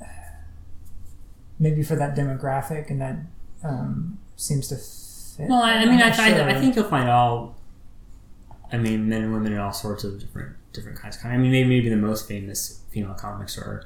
maybe 1.58 1.82
for 1.82 1.96
that 1.96 2.14
demographic 2.14 2.90
and 2.90 3.00
that 3.00 3.16
um, 3.64 4.18
seems 4.36 4.68
to 4.68 4.76
Well, 5.48 5.62
I, 5.62 5.74
I 5.74 5.84
mean, 5.86 6.00
I, 6.00 6.10
I'm 6.10 6.20
I. 6.20 6.56
I 6.56 6.60
think 6.60 6.76
you'll 6.76 6.84
find 6.84 7.08
all. 7.08 7.56
I 8.72 8.76
mean, 8.76 9.08
men 9.08 9.22
and 9.22 9.32
women 9.32 9.52
in 9.52 9.58
all 9.58 9.72
sorts 9.72 10.04
of 10.04 10.18
different 10.20 10.56
different 10.72 10.98
kinds. 10.98 11.16
Of, 11.16 11.26
I 11.26 11.36
mean, 11.36 11.50
maybe 11.50 11.68
maybe 11.68 11.88
the 11.88 11.96
most 11.96 12.28
famous 12.28 12.82
female 12.90 13.14
comics 13.14 13.58
are. 13.58 13.84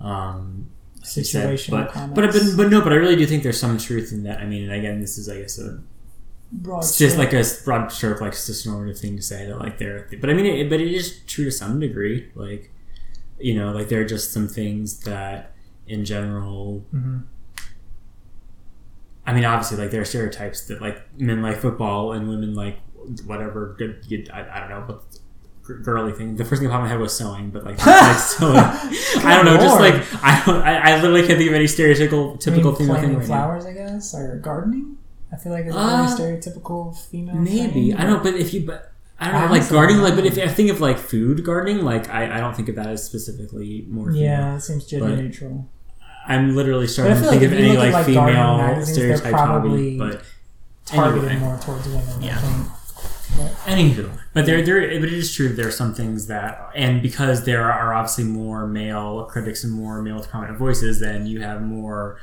Um, 0.00 0.70
you 1.16 1.24
but, 1.70 1.90
comics. 1.92 2.14
but 2.14 2.32
but 2.32 2.56
but 2.56 2.70
no, 2.70 2.80
but 2.82 2.92
I 2.92 2.96
really 2.96 3.16
do 3.16 3.26
think 3.26 3.42
there's 3.42 3.60
some 3.60 3.78
truth 3.78 4.12
in 4.12 4.22
that. 4.24 4.40
I 4.40 4.46
mean, 4.46 4.64
and 4.64 4.72
again, 4.72 5.00
this 5.00 5.18
is 5.18 5.28
I 5.28 5.40
guess 5.40 5.58
a 5.58 5.80
broad 6.52 6.80
it's 6.80 6.98
just 6.98 7.18
like 7.18 7.32
a 7.32 7.44
broad 7.64 7.90
stroke, 7.90 8.20
like 8.20 8.32
cisnormative 8.32 8.98
thing 8.98 9.16
to 9.16 9.22
say 9.22 9.46
that 9.46 9.58
like 9.58 9.78
there 9.78 9.96
are 9.96 10.08
But 10.20 10.30
I 10.30 10.34
mean, 10.34 10.46
it, 10.46 10.70
but 10.70 10.80
it 10.80 10.92
is 10.92 11.20
true 11.26 11.44
to 11.46 11.50
some 11.50 11.80
degree. 11.80 12.30
Like, 12.34 12.70
you 13.38 13.54
know, 13.54 13.72
like 13.72 13.88
there 13.88 14.00
are 14.00 14.04
just 14.04 14.32
some 14.32 14.48
things 14.48 15.00
that, 15.00 15.52
in 15.86 16.04
general. 16.04 16.84
Mhm. 16.94 17.24
I 19.30 19.34
mean, 19.34 19.44
obviously, 19.44 19.76
like 19.78 19.92
there 19.92 20.00
are 20.00 20.04
stereotypes 20.04 20.66
that 20.66 20.80
like 20.82 21.00
men 21.18 21.40
like 21.40 21.58
football 21.58 22.12
and 22.12 22.28
women 22.28 22.54
like 22.54 22.78
whatever 23.24 23.76
good. 23.78 24.28
I, 24.32 24.40
I 24.56 24.58
don't 24.60 24.70
know 24.70 24.80
what 24.86 25.04
girly 25.84 26.12
thing. 26.12 26.34
The 26.34 26.44
first 26.44 26.60
thing 26.60 26.68
that 26.68 26.72
popped 26.74 26.80
in 26.82 26.86
my 26.86 26.88
head 26.88 26.98
was 26.98 27.16
sewing, 27.16 27.50
but 27.50 27.64
like, 27.64 27.78
like 27.86 28.16
so, 28.18 28.52
I 28.52 29.36
don't 29.36 29.44
know, 29.44 29.56
just 29.56 29.78
like 29.78 29.94
I 30.24 30.42
don't. 30.44 30.62
I, 30.62 30.92
I 30.92 31.00
literally 31.00 31.24
can't 31.26 31.38
think 31.38 31.48
of 31.48 31.54
any 31.54 31.66
stereotypical 31.66 32.40
typical 32.40 32.74
female 32.74 32.74
thing 32.74 32.86
planting 32.88 33.10
right 33.12 33.20
now. 33.20 33.26
flowers, 33.26 33.66
I 33.66 33.72
guess, 33.72 34.14
or 34.14 34.36
gardening. 34.38 34.96
I 35.32 35.36
feel 35.36 35.52
like 35.52 35.66
it's 35.66 35.76
a 35.76 35.78
Uh, 35.78 36.16
very 36.16 36.38
stereotypical 36.38 36.96
female. 36.96 37.36
Maybe 37.36 37.90
thing, 37.92 37.94
I 37.94 38.02
don't 38.02 38.14
know, 38.14 38.22
but 38.32 38.34
if 38.34 38.52
you 38.52 38.66
but 38.66 38.92
I 39.20 39.30
don't 39.30 39.42
know, 39.42 39.50
like 39.56 39.68
gardening, 39.68 40.02
like 40.02 40.16
but 40.16 40.26
if. 40.26 40.38
I 40.38 40.48
think 40.48 40.70
of 40.70 40.80
like 40.80 40.98
food 40.98 41.44
gardening, 41.44 41.84
like 41.84 42.10
I, 42.10 42.36
I 42.36 42.40
don't 42.40 42.56
think 42.56 42.68
of 42.68 42.74
that 42.74 42.88
as 42.88 43.04
specifically 43.04 43.86
more. 43.88 44.06
Female. 44.06 44.22
Yeah, 44.22 44.56
it 44.56 44.60
seems 44.62 44.86
gender 44.86 45.14
neutral. 45.16 45.68
I'm 46.26 46.54
literally 46.54 46.86
starting 46.86 47.16
to 47.16 47.20
think 47.20 47.42
like 47.42 47.42
of 47.42 47.52
any 47.52 47.76
like, 47.76 47.92
like, 47.92 48.06
female 48.06 48.58
magazines, 48.58 48.92
stereotype 48.92 49.34
hobby, 49.34 49.98
but 49.98 50.22
Targeted 50.84 51.28
anyway. 51.28 51.44
more 51.44 51.58
towards 51.58 51.86
women. 51.88 52.22
Yeah. 52.22 52.36
I 52.36 52.40
think. 52.40 52.66
Anywho, 53.66 54.10
but 54.34 54.44
there, 54.44 54.60
there, 54.60 54.80
but 55.00 55.08
it 55.08 55.12
is 55.12 55.32
true. 55.32 55.50
There 55.50 55.68
are 55.68 55.72
some 55.72 55.94
things 55.94 56.26
that, 56.26 56.70
and 56.74 57.00
because 57.00 57.44
there 57.44 57.70
are 57.70 57.94
obviously 57.94 58.24
more 58.24 58.66
male 58.66 59.24
critics 59.24 59.62
and 59.62 59.72
more 59.72 60.02
male 60.02 60.20
prominent 60.22 60.58
voices, 60.58 61.00
then 61.00 61.26
you 61.26 61.40
have 61.40 61.62
more. 61.62 62.18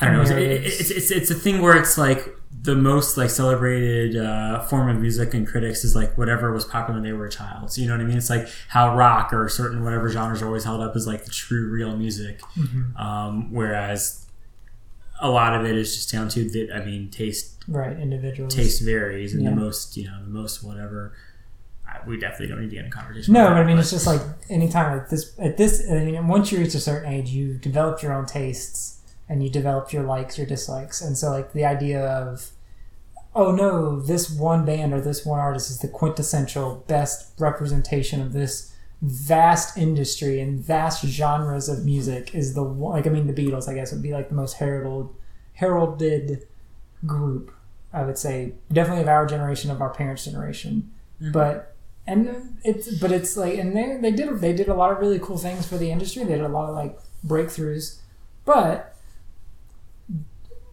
I 0.00 0.06
don't 0.06 0.14
know. 0.14 0.36
It's, 0.36 0.80
it's, 0.80 0.90
it's 0.90 1.10
it's 1.10 1.30
a 1.30 1.34
thing 1.34 1.60
where 1.60 1.76
it's 1.76 1.98
like 1.98 2.26
the 2.62 2.74
most 2.74 3.16
like 3.16 3.30
celebrated 3.30 4.16
uh, 4.16 4.60
form 4.62 4.88
of 4.88 5.00
music 5.00 5.32
and 5.34 5.46
critics 5.46 5.84
is 5.84 5.94
like 5.96 6.16
whatever 6.18 6.52
was 6.52 6.64
popular 6.64 7.00
when 7.00 7.02
they 7.08 7.12
were 7.12 7.26
a 7.26 7.30
child. 7.30 7.70
So 7.72 7.80
you 7.80 7.86
know 7.88 7.94
what 7.94 8.00
I 8.02 8.04
mean? 8.04 8.16
It's 8.18 8.30
like 8.30 8.46
how 8.68 8.96
rock 8.96 9.32
or 9.32 9.48
certain 9.48 9.82
whatever 9.84 10.08
genres 10.10 10.42
are 10.42 10.46
always 10.46 10.64
held 10.64 10.80
up 10.80 10.94
as 10.96 11.06
like 11.06 11.24
the 11.24 11.30
true 11.30 11.68
real 11.70 11.96
music, 11.96 12.40
Mm-hmm. 12.58 12.96
um, 12.96 13.52
whereas 13.52 14.26
a 15.20 15.28
lot 15.30 15.54
of 15.58 15.66
it 15.66 15.76
is 15.76 15.94
just 15.94 16.10
down 16.12 16.28
to 16.30 16.48
that. 16.50 16.70
I 16.74 16.84
mean, 16.84 17.10
taste 17.10 17.62
right 17.68 17.98
individuals. 17.98 18.54
taste 18.54 18.82
varies, 18.82 19.34
and 19.34 19.42
Yeah. 19.42 19.50
the 19.50 19.56
most 19.56 19.96
you 19.96 20.04
know, 20.04 20.18
the 20.22 20.30
most 20.30 20.62
whatever. 20.64 21.12
We 22.06 22.18
definitely 22.20 22.46
don't 22.46 22.60
need 22.60 22.70
to 22.70 22.76
get 22.76 22.84
in 22.84 22.86
a 22.86 22.94
conversation. 22.94 23.34
No, 23.34 23.48
but 23.48 23.56
I 23.56 23.64
mean, 23.64 23.76
it's 23.76 23.90
just 23.90 24.06
like 24.06 24.20
anytime 24.48 24.96
at 24.96 25.10
this, 25.10 25.32
at 25.40 25.56
this, 25.56 25.84
I 25.90 26.04
mean, 26.04 26.28
once 26.28 26.52
you 26.52 26.58
reach 26.60 26.74
a 26.76 26.78
certain 26.80 27.12
age, 27.12 27.30
you 27.30 27.54
develop 27.54 28.00
your 28.00 28.12
own 28.12 28.26
tastes 28.26 28.99
and 29.30 29.44
you 29.44 29.48
develop 29.48 29.92
your 29.92 30.02
likes, 30.02 30.36
your 30.36 30.46
dislikes. 30.46 31.00
And 31.00 31.16
so, 31.16 31.30
like, 31.30 31.52
the 31.52 31.64
idea 31.64 32.04
of, 32.04 32.50
oh 33.32 33.52
no, 33.52 34.00
this 34.00 34.28
one 34.28 34.64
band 34.64 34.92
or 34.92 35.00
this 35.00 35.24
one 35.24 35.38
artist 35.38 35.70
is 35.70 35.78
the 35.78 35.86
quintessential 35.86 36.84
best 36.88 37.32
representation 37.38 38.20
of 38.20 38.32
this 38.32 38.74
vast 39.00 39.78
industry 39.78 40.40
and 40.40 40.58
vast 40.58 41.06
genres 41.06 41.68
of 41.68 41.84
music 41.84 42.34
is 42.34 42.54
the 42.54 42.64
one, 42.64 42.96
like, 42.96 43.06
I 43.06 43.10
mean, 43.10 43.28
the 43.28 43.32
Beatles, 43.32 43.68
I 43.68 43.74
guess, 43.74 43.92
would 43.92 44.02
be 44.02 44.12
like 44.12 44.30
the 44.30 44.34
most 44.34 44.54
heralded, 44.54 45.14
heralded 45.54 46.48
group, 47.06 47.52
I 47.92 48.02
would 48.02 48.18
say. 48.18 48.54
Definitely 48.72 49.04
of 49.04 49.08
our 49.08 49.26
generation, 49.26 49.70
of 49.70 49.80
our 49.80 49.90
parents' 49.90 50.24
generation. 50.24 50.90
Mm-hmm. 51.22 51.30
But 51.30 51.76
and 52.04 52.58
it's 52.64 52.98
but 52.98 53.12
it's 53.12 53.36
like 53.36 53.56
and 53.58 53.76
they 53.76 53.96
they 54.00 54.10
did 54.10 54.40
they 54.40 54.52
did 54.52 54.68
a 54.68 54.74
lot 54.74 54.90
of 54.90 54.98
really 54.98 55.18
cool 55.20 55.38
things 55.38 55.68
for 55.68 55.76
the 55.76 55.90
industry. 55.90 56.24
They 56.24 56.36
did 56.36 56.40
a 56.40 56.48
lot 56.48 56.68
of 56.68 56.74
like 56.74 56.98
breakthroughs, 57.24 58.00
but 58.44 58.96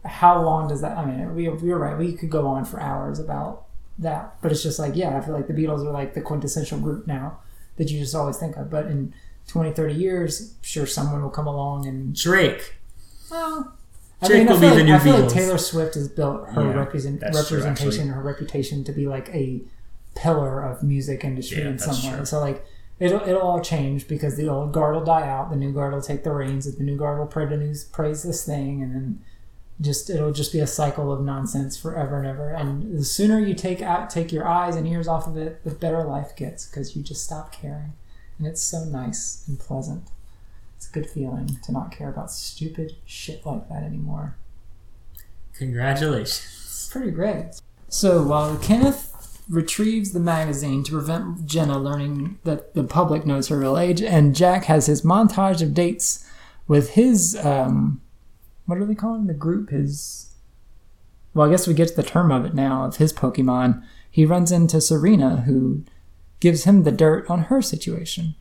how 0.08 0.42
long 0.42 0.68
does 0.68 0.80
that? 0.80 0.96
I 0.96 1.04
mean, 1.04 1.34
we 1.34 1.48
were 1.48 1.78
right. 1.78 1.96
We 1.96 2.12
could 2.14 2.30
go 2.30 2.46
on 2.46 2.64
for 2.64 2.80
hours 2.80 3.18
about 3.18 3.64
that, 3.98 4.36
but 4.42 4.50
it's 4.52 4.62
just 4.62 4.78
like 4.78 4.96
yeah, 4.96 5.16
I 5.16 5.20
feel 5.20 5.34
like 5.34 5.46
the 5.48 5.54
Beatles 5.54 5.84
are 5.86 5.90
like 5.92 6.14
the 6.14 6.20
quintessential 6.20 6.78
group 6.80 7.06
now 7.06 7.38
that 7.76 7.90
you 7.90 7.98
just 8.00 8.14
always 8.14 8.36
think 8.38 8.56
of. 8.56 8.70
But 8.70 8.86
in 8.86 9.12
20, 9.48 9.72
30 9.72 9.94
years, 9.94 10.54
sure, 10.62 10.86
someone 10.86 11.22
will 11.22 11.30
come 11.30 11.46
along 11.46 11.86
and 11.86 12.14
Drake. 12.14 12.76
well. 13.30 13.74
I 14.20 14.26
Drake 14.26 14.38
mean, 14.40 14.48
I 14.48 14.52
will 14.52 14.60
feel 14.60 14.70
be 14.70 14.76
the 14.78 14.84
new 14.84 14.94
I 14.94 14.98
feel 14.98 15.18
like 15.20 15.28
Taylor 15.30 15.58
Swift 15.58 15.94
has 15.94 16.08
built 16.08 16.48
her 16.50 16.62
Yeah, 16.64 16.74
represent, 16.74 17.20
that's 17.20 17.46
true, 17.48 17.58
representation, 17.62 18.08
her 18.08 18.20
reputation 18.20 18.82
to 18.82 18.92
be 18.92 19.06
like 19.06 19.28
a 19.28 19.62
pillar 20.16 20.60
of 20.64 20.82
music 20.82 21.22
industry 21.24 21.62
Yeah, 21.62 21.68
in 21.68 21.78
some 21.78 22.10
way. 22.10 22.16
true. 22.16 22.24
So 22.26 22.40
like 22.40 22.64
it'll 22.98 23.20
it'll 23.28 23.42
all 23.42 23.60
change 23.60 24.08
because 24.08 24.36
the 24.36 24.48
old 24.48 24.72
guard 24.72 24.96
will 24.96 25.04
die 25.04 25.28
out, 25.28 25.50
the 25.50 25.56
new 25.56 25.72
guard 25.72 25.94
will 25.94 26.02
take 26.02 26.24
the 26.24 26.32
reins, 26.32 26.66
and 26.66 26.76
the 26.76 26.82
new 26.82 26.96
guard 26.96 27.20
will 27.20 27.28
pray 27.28 27.48
to 27.48 27.56
news, 27.56 27.84
praise 27.84 28.24
this 28.24 28.44
thing, 28.44 28.82
and 28.82 28.92
then 28.92 29.20
just 29.80 30.10
it'll 30.10 30.32
just 30.32 30.52
be 30.52 30.60
a 30.60 30.66
cycle 30.66 31.12
of 31.12 31.22
nonsense 31.22 31.76
forever 31.76 32.18
and 32.18 32.26
ever. 32.26 32.50
And 32.50 32.98
the 32.98 33.04
sooner 33.04 33.38
you 33.38 33.54
take 33.54 33.80
out 33.80 34.10
take 34.10 34.32
your 34.32 34.46
eyes 34.46 34.76
and 34.76 34.86
ears 34.86 35.08
off 35.08 35.26
of 35.26 35.36
it, 35.36 35.64
the 35.64 35.70
better 35.70 36.04
life 36.04 36.34
gets 36.36 36.66
because 36.66 36.96
you 36.96 37.02
just 37.02 37.24
stop 37.24 37.52
caring, 37.52 37.92
and 38.38 38.46
it's 38.46 38.62
so 38.62 38.84
nice 38.84 39.44
and 39.46 39.58
pleasant. 39.58 40.08
It's 40.76 40.88
a 40.88 40.92
good 40.92 41.08
feeling 41.08 41.58
to 41.64 41.72
not 41.72 41.90
care 41.90 42.08
about 42.08 42.30
stupid 42.30 42.96
shit 43.04 43.44
like 43.44 43.68
that 43.68 43.82
anymore. 43.82 44.36
Congratulations. 45.54 46.38
It's 46.38 46.88
pretty 46.88 47.10
great. 47.10 47.60
So 47.88 48.22
while 48.22 48.56
Kenneth 48.58 49.42
retrieves 49.48 50.12
the 50.12 50.20
magazine 50.20 50.84
to 50.84 50.92
prevent 50.92 51.46
Jenna 51.46 51.78
learning 51.78 52.38
that 52.44 52.74
the 52.74 52.84
public 52.84 53.26
knows 53.26 53.48
her 53.48 53.58
real 53.58 53.78
age, 53.78 54.02
and 54.02 54.36
Jack 54.36 54.64
has 54.66 54.86
his 54.86 55.02
montage 55.02 55.62
of 55.62 55.74
dates 55.74 56.24
with 56.68 56.90
his 56.90 57.34
um, 57.44 58.00
what 58.68 58.78
are 58.78 58.84
they 58.84 58.94
calling 58.94 59.26
the 59.26 59.34
group? 59.34 59.70
His 59.70 60.34
well, 61.32 61.48
I 61.48 61.50
guess 61.50 61.66
we 61.66 61.72
get 61.72 61.88
to 61.88 61.96
the 61.96 62.02
term 62.02 62.30
of 62.30 62.44
it 62.44 62.54
now 62.54 62.84
of 62.84 62.96
his 62.96 63.14
Pokemon. 63.14 63.82
He 64.10 64.26
runs 64.26 64.52
into 64.52 64.80
Serena, 64.80 65.42
who 65.46 65.84
gives 66.40 66.64
him 66.64 66.82
the 66.82 66.92
dirt 66.92 67.28
on 67.30 67.44
her 67.44 67.62
situation. 67.62 68.34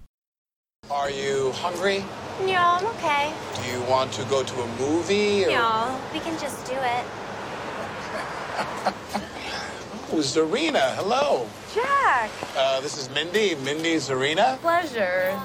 Are 0.91 1.09
you 1.09 1.51
hungry? 1.53 2.03
No, 2.41 2.55
I'm 2.55 2.85
okay. 2.97 3.33
Do 3.55 3.71
you 3.71 3.81
want 3.89 4.11
to 4.13 4.23
go 4.25 4.43
to 4.43 4.61
a 4.61 4.67
movie? 4.77 5.45
Or... 5.45 5.49
No, 5.49 5.99
we 6.11 6.19
can 6.19 6.37
just 6.39 6.65
do 6.65 6.75
it. 6.75 7.05
Oh, 10.09 10.19
Zarina, 10.19 10.95
hello. 10.95 11.49
Jack! 11.75 12.31
Uh, 12.55 12.79
this 12.79 12.97
is 12.97 13.09
Mindy. 13.09 13.55
Mindy 13.55 13.99
Serena. 13.99 14.57
Pleasure. 14.61 15.37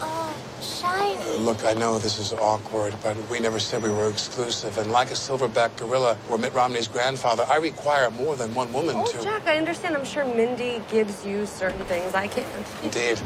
Oh, 0.00 0.34
shiny. 0.60 1.16
Uh, 1.16 1.36
look, 1.38 1.64
I 1.64 1.74
know 1.74 1.98
this 1.98 2.18
is 2.18 2.32
awkward, 2.32 2.94
but 3.02 3.16
we 3.30 3.40
never 3.40 3.58
said 3.58 3.82
we 3.82 3.90
were 3.90 4.08
exclusive. 4.08 4.78
And 4.78 4.90
like 4.92 5.10
a 5.10 5.14
silverback 5.14 5.76
gorilla 5.76 6.16
or 6.30 6.38
Mitt 6.38 6.54
Romney's 6.54 6.88
grandfather, 6.88 7.44
I 7.48 7.56
require 7.56 8.10
more 8.10 8.36
than 8.36 8.54
one 8.54 8.72
woman 8.72 8.96
Oh, 8.96 9.06
to. 9.06 9.22
Jack, 9.22 9.46
I 9.46 9.56
understand. 9.56 9.96
I'm 9.96 10.04
sure 10.04 10.24
Mindy 10.24 10.82
gives 10.90 11.24
you 11.26 11.46
certain 11.46 11.84
things 11.86 12.14
I 12.14 12.28
can't. 12.28 12.66
Indeed, 12.82 13.20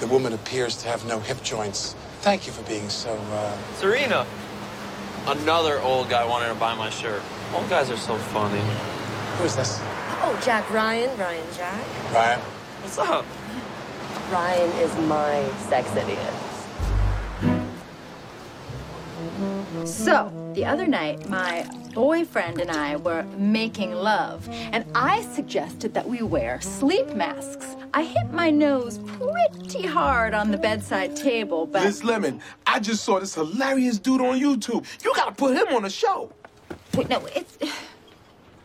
the 0.00 0.06
woman 0.08 0.32
appears 0.32 0.76
to 0.82 0.88
have 0.88 1.04
no 1.06 1.20
hip 1.20 1.42
joints. 1.42 1.94
Thank 2.20 2.46
you 2.46 2.52
for 2.52 2.62
being 2.68 2.88
so. 2.88 3.12
Uh... 3.32 3.56
Serena. 3.74 4.26
Another 5.26 5.80
old 5.82 6.08
guy 6.08 6.24
wanted 6.24 6.48
to 6.48 6.54
buy 6.54 6.74
my 6.74 6.90
shirt. 6.90 7.22
Old 7.54 7.68
guys 7.68 7.90
are 7.90 7.96
so 7.96 8.16
funny. 8.16 8.60
Who 9.38 9.44
is 9.44 9.54
this? 9.54 9.78
Oh, 10.20 10.40
Jack, 10.44 10.68
Ryan. 10.70 11.16
Ryan, 11.18 11.46
Jack. 11.56 11.84
Ryan. 12.12 12.40
What's 12.80 12.98
up? 12.98 13.24
Ryan 14.30 14.70
is 14.78 14.94
my 15.08 15.48
sex 15.68 15.94
idiot. 15.96 16.34
So, 19.86 20.32
the 20.54 20.64
other 20.64 20.86
night, 20.86 21.28
my 21.28 21.68
boyfriend 21.94 22.60
and 22.60 22.70
I 22.70 22.96
were 22.96 23.22
making 23.36 23.92
love, 23.92 24.48
and 24.50 24.84
I 24.94 25.22
suggested 25.22 25.94
that 25.94 26.08
we 26.08 26.22
wear 26.22 26.60
sleep 26.60 27.08
masks. 27.14 27.76
I 27.94 28.02
hit 28.04 28.32
my 28.32 28.50
nose 28.50 28.98
pretty 28.98 29.86
hard 29.86 30.34
on 30.34 30.50
the 30.50 30.58
bedside 30.58 31.16
table, 31.16 31.66
but. 31.66 31.84
Liz 31.84 32.04
Lemon, 32.04 32.40
I 32.66 32.80
just 32.80 33.04
saw 33.04 33.18
this 33.18 33.34
hilarious 33.34 33.98
dude 33.98 34.20
on 34.20 34.38
YouTube. 34.38 34.86
You 35.04 35.12
gotta 35.14 35.32
put 35.32 35.56
him 35.56 35.74
on 35.74 35.84
a 35.84 35.90
show. 35.90 36.30
Wait, 36.94 37.08
no, 37.08 37.24
it's. 37.34 37.58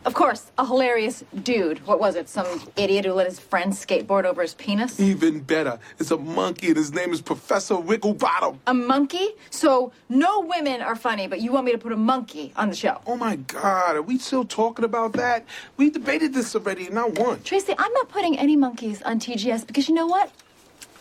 Of 0.06 0.16
course, 0.16 0.52
a 0.58 0.66
hilarious 0.66 1.24
dude. 1.44 1.86
What 1.88 1.98
was 1.98 2.16
it? 2.16 2.28
Some 2.28 2.62
idiot 2.76 3.06
who 3.06 3.14
let 3.14 3.26
his 3.26 3.40
friend 3.40 3.72
skateboard 3.72 4.26
over 4.26 4.42
his 4.42 4.54
penis? 4.54 5.00
Even 5.00 5.40
better, 5.40 5.80
it's 5.98 6.12
a 6.12 6.18
monkey 6.18 6.68
and 6.68 6.76
his 6.76 6.92
name 6.94 7.14
is 7.14 7.22
Professor 7.22 7.76
Wigglebottom. 7.76 8.58
A 8.68 8.74
monkey? 8.74 9.30
So, 9.50 9.94
no 10.10 10.42
women 10.42 10.82
are 10.82 10.98
funny, 10.98 11.28
but 11.28 11.40
you 11.40 11.54
want 11.54 11.66
me 11.66 11.72
to 11.72 11.78
put 11.78 11.94
a 11.94 11.98
monkey 11.98 12.52
on 12.58 12.70
the 12.70 12.76
show? 12.76 13.00
Oh 13.08 13.16
my 13.16 13.38
God, 13.38 13.96
are 13.96 14.02
we 14.02 14.18
still 14.18 14.44
talking 14.44 14.84
about 14.84 15.14
that? 15.14 15.46
We 15.78 15.90
debated 15.90 16.34
this 16.34 16.54
already 16.54 16.88
and 16.88 16.96
not 16.96 17.18
once. 17.18 17.44
Tracy, 17.46 17.74
I'm 17.78 17.94
not 17.94 18.10
putting 18.10 18.38
any 18.38 18.58
monkeys 18.58 19.02
on 19.04 19.22
TGS 19.22 19.66
because 19.66 19.88
you 19.88 19.96
know 19.96 20.08
what? 20.08 20.30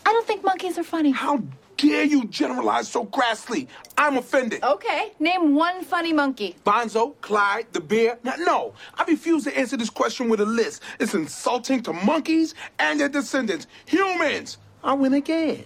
I 0.05 0.13
don't 0.13 0.25
think 0.25 0.45
monkeys 0.45 0.77
are 0.77 0.83
funny. 0.83 1.11
How 1.11 1.41
dare 1.83 2.05
you 2.05 2.25
generalize 2.25 2.87
so 2.87 3.05
crassly? 3.05 3.67
I'm 3.97 4.15
offended. 4.17 4.63
Okay, 4.63 5.11
name 5.19 5.53
one 5.53 5.83
funny 5.83 6.13
monkey. 6.13 6.55
Bonzo, 6.65 7.15
Clyde, 7.19 7.67
the 7.73 7.81
bear. 7.81 8.17
Now, 8.23 8.35
no, 8.39 8.73
I 8.95 9.03
refuse 9.03 9.43
to 9.43 9.57
answer 9.57 9.75
this 9.75 9.89
question 9.89 10.29
with 10.29 10.39
a 10.39 10.45
list. 10.45 10.81
It's 10.99 11.13
insulting 11.13 11.83
to 11.83 11.93
monkeys 11.93 12.55
and 12.79 12.99
their 12.99 13.09
descendants, 13.09 13.67
humans. 13.85 14.57
I 14.83 14.93
win 14.93 15.13
again. 15.13 15.65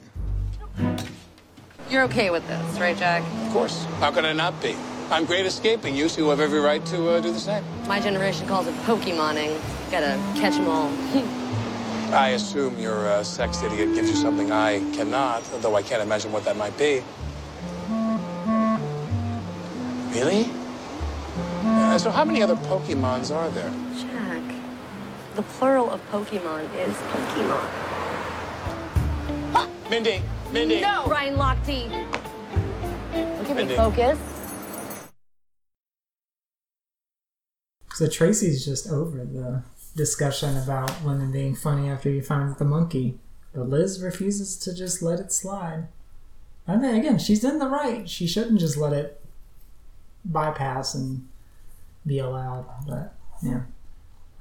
You're 1.89 2.03
okay 2.03 2.31
with 2.31 2.45
this, 2.47 2.79
right, 2.79 2.97
Jack? 2.97 3.23
Of 3.45 3.53
course. 3.53 3.85
How 3.99 4.11
could 4.11 4.25
I 4.25 4.33
not 4.33 4.59
be? 4.61 4.75
I'm 5.09 5.25
great 5.25 5.45
escaping. 5.45 5.95
You 5.95 6.09
two 6.09 6.29
have 6.29 6.39
every 6.39 6.59
right 6.59 6.85
to 6.87 7.09
uh, 7.11 7.21
do 7.21 7.31
the 7.31 7.39
same. 7.39 7.63
My 7.87 7.99
generation 7.99 8.45
calls 8.47 8.67
it 8.67 8.73
Pokemoning. 8.85 9.57
Gotta 9.91 10.17
catch 10.35 10.55
'em 10.55 10.67
all. 10.67 10.91
I 12.13 12.29
assume 12.29 12.79
your 12.79 13.07
uh, 13.07 13.23
sex 13.23 13.61
idiot 13.61 13.93
gives 13.93 14.09
you 14.09 14.15
something 14.15 14.51
I 14.51 14.79
cannot, 14.93 15.43
although 15.51 15.75
I 15.75 15.81
can't 15.81 16.01
imagine 16.01 16.31
what 16.31 16.45
that 16.45 16.55
might 16.55 16.77
be. 16.77 17.03
Really? 20.17 20.49
Uh, 21.63 21.97
so 21.97 22.09
how 22.09 22.23
many 22.23 22.41
other 22.41 22.55
Pokemons 22.55 23.35
are 23.35 23.49
there? 23.49 23.71
Jack, 23.99 24.41
the 25.35 25.43
plural 25.43 25.91
of 25.91 26.01
Pokemon 26.09 26.63
is 26.75 26.95
Pokemon. 26.95 27.69
Mindy, 29.89 30.21
Mindy. 30.51 30.81
No! 30.81 31.05
Ryan 31.07 31.35
Lochte. 31.35 31.89
Look 33.37 33.49
at 33.49 33.55
Mindy. 33.55 33.73
me 33.73 33.75
focus. 33.75 34.17
So 37.93 38.07
Tracy's 38.07 38.65
just 38.65 38.87
over 38.89 39.25
the 39.25 39.63
discussion 39.97 40.55
about 40.55 41.03
women 41.03 41.31
being 41.31 41.55
funny 41.55 41.89
after 41.89 42.09
you 42.09 42.21
find 42.21 42.55
the 42.55 42.63
monkey, 42.63 43.17
but 43.53 43.67
Liz 43.67 44.01
refuses 44.01 44.55
to 44.57 44.73
just 44.73 45.01
let 45.01 45.19
it 45.19 45.33
slide. 45.33 45.87
And 46.67 46.81
mean, 46.81 46.95
again, 46.95 47.17
she's 47.17 47.43
in 47.43 47.59
the 47.59 47.67
right. 47.67 48.07
She 48.07 48.27
shouldn't 48.27 48.59
just 48.59 48.77
let 48.77 48.93
it 48.93 49.19
bypass 50.23 50.93
and 50.93 51.27
be 52.05 52.19
allowed. 52.19 52.65
But 52.87 53.15
yeah, 53.41 53.61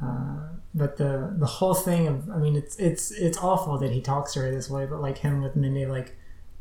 uh, 0.02 0.48
but 0.74 0.98
the 0.98 1.34
the 1.36 1.46
whole 1.46 1.74
thing 1.74 2.06
of 2.06 2.28
I 2.28 2.36
mean, 2.36 2.54
it's 2.54 2.76
it's 2.76 3.10
it's 3.10 3.38
awful 3.38 3.78
that 3.78 3.92
he 3.92 4.00
talks 4.00 4.34
to 4.34 4.40
her 4.40 4.50
this 4.50 4.68
way. 4.68 4.86
But 4.86 5.00
like 5.00 5.18
him 5.18 5.40
with 5.40 5.56
Mindy, 5.56 5.86
like, 5.86 6.16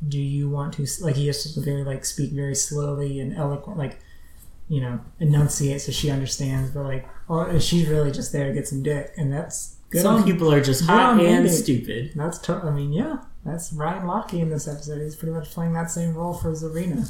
do 0.08 0.20
you 0.20 0.50
want 0.50 0.74
to 0.76 0.88
like 1.02 1.16
he 1.16 1.28
has 1.28 1.54
to 1.54 1.60
very 1.60 1.84
like 1.84 2.06
speak 2.06 2.32
very 2.32 2.56
slowly 2.56 3.20
and 3.20 3.36
eloquent, 3.36 3.78
like 3.78 4.00
you 4.68 4.82
know, 4.82 5.00
enunciate 5.20 5.82
so 5.82 5.92
she 5.92 6.10
understands. 6.10 6.72
But 6.72 6.84
like, 6.84 7.08
oh, 7.30 7.58
she's 7.60 7.88
really 7.88 8.12
just 8.12 8.32
there 8.32 8.48
to 8.48 8.54
get 8.54 8.68
some 8.68 8.84
dick, 8.84 9.14
and 9.18 9.32
that's 9.32 9.76
good 9.90 10.02
Some 10.02 10.18
on- 10.18 10.24
people 10.24 10.52
are 10.52 10.62
just 10.62 10.86
hot 10.86 11.20
and 11.20 11.50
stupid. 11.50 12.12
That's 12.16 12.38
to- 12.40 12.56
I 12.64 12.72
mean, 12.72 12.92
yeah, 12.94 13.18
that's 13.46 13.72
Ryan 13.74 14.04
Lochte 14.08 14.40
in 14.40 14.50
this 14.50 14.68
episode. 14.68 15.02
He's 15.02 15.16
pretty 15.16 15.34
much 15.34 15.50
playing 15.52 15.74
that 15.74 15.92
same 15.92 16.14
role 16.16 16.34
for 16.34 16.52
Zarina. 16.52 17.08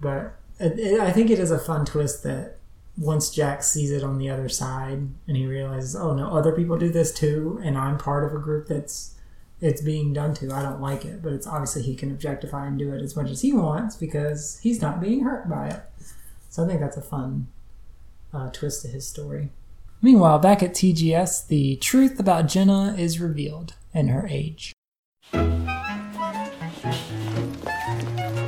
But 0.00 0.36
it, 0.58 0.78
it, 0.78 1.00
I 1.00 1.12
think 1.12 1.30
it 1.30 1.38
is 1.38 1.50
a 1.50 1.58
fun 1.58 1.84
twist 1.84 2.22
that 2.24 2.58
once 2.96 3.30
Jack 3.30 3.62
sees 3.62 3.90
it 3.90 4.04
on 4.04 4.18
the 4.18 4.30
other 4.30 4.48
side 4.48 5.08
and 5.26 5.36
he 5.36 5.46
realizes, 5.46 5.96
oh 5.96 6.14
no, 6.14 6.30
other 6.32 6.52
people 6.52 6.78
do 6.78 6.90
this 6.90 7.12
too, 7.12 7.60
and 7.64 7.76
I'm 7.76 7.98
part 7.98 8.24
of 8.24 8.32
a 8.34 8.38
group 8.38 8.68
that's 8.68 9.14
it's 9.60 9.80
being 9.80 10.12
done 10.12 10.34
to. 10.34 10.52
I 10.52 10.62
don't 10.62 10.80
like 10.80 11.04
it, 11.04 11.22
but 11.22 11.32
it's 11.32 11.46
obviously 11.46 11.82
he 11.82 11.94
can 11.96 12.10
objectify 12.10 12.66
and 12.66 12.78
do 12.78 12.92
it 12.92 13.02
as 13.02 13.16
much 13.16 13.30
as 13.30 13.40
he 13.40 13.52
wants 13.52 13.96
because 13.96 14.58
he's 14.62 14.82
not 14.82 15.00
being 15.00 15.24
hurt 15.24 15.48
by 15.48 15.68
it. 15.68 15.80
So 16.54 16.62
I 16.62 16.68
think 16.68 16.78
that's 16.78 16.96
a 16.96 17.02
fun 17.02 17.48
uh, 18.32 18.48
twist 18.50 18.82
to 18.82 18.88
his 18.88 19.08
story. 19.08 19.50
Meanwhile, 20.00 20.38
back 20.38 20.62
at 20.62 20.70
TGS, 20.72 21.48
the 21.48 21.74
truth 21.74 22.20
about 22.20 22.46
Jenna 22.46 22.94
is 22.96 23.18
revealed 23.18 23.74
and 23.92 24.08
her 24.10 24.28
age. 24.28 24.72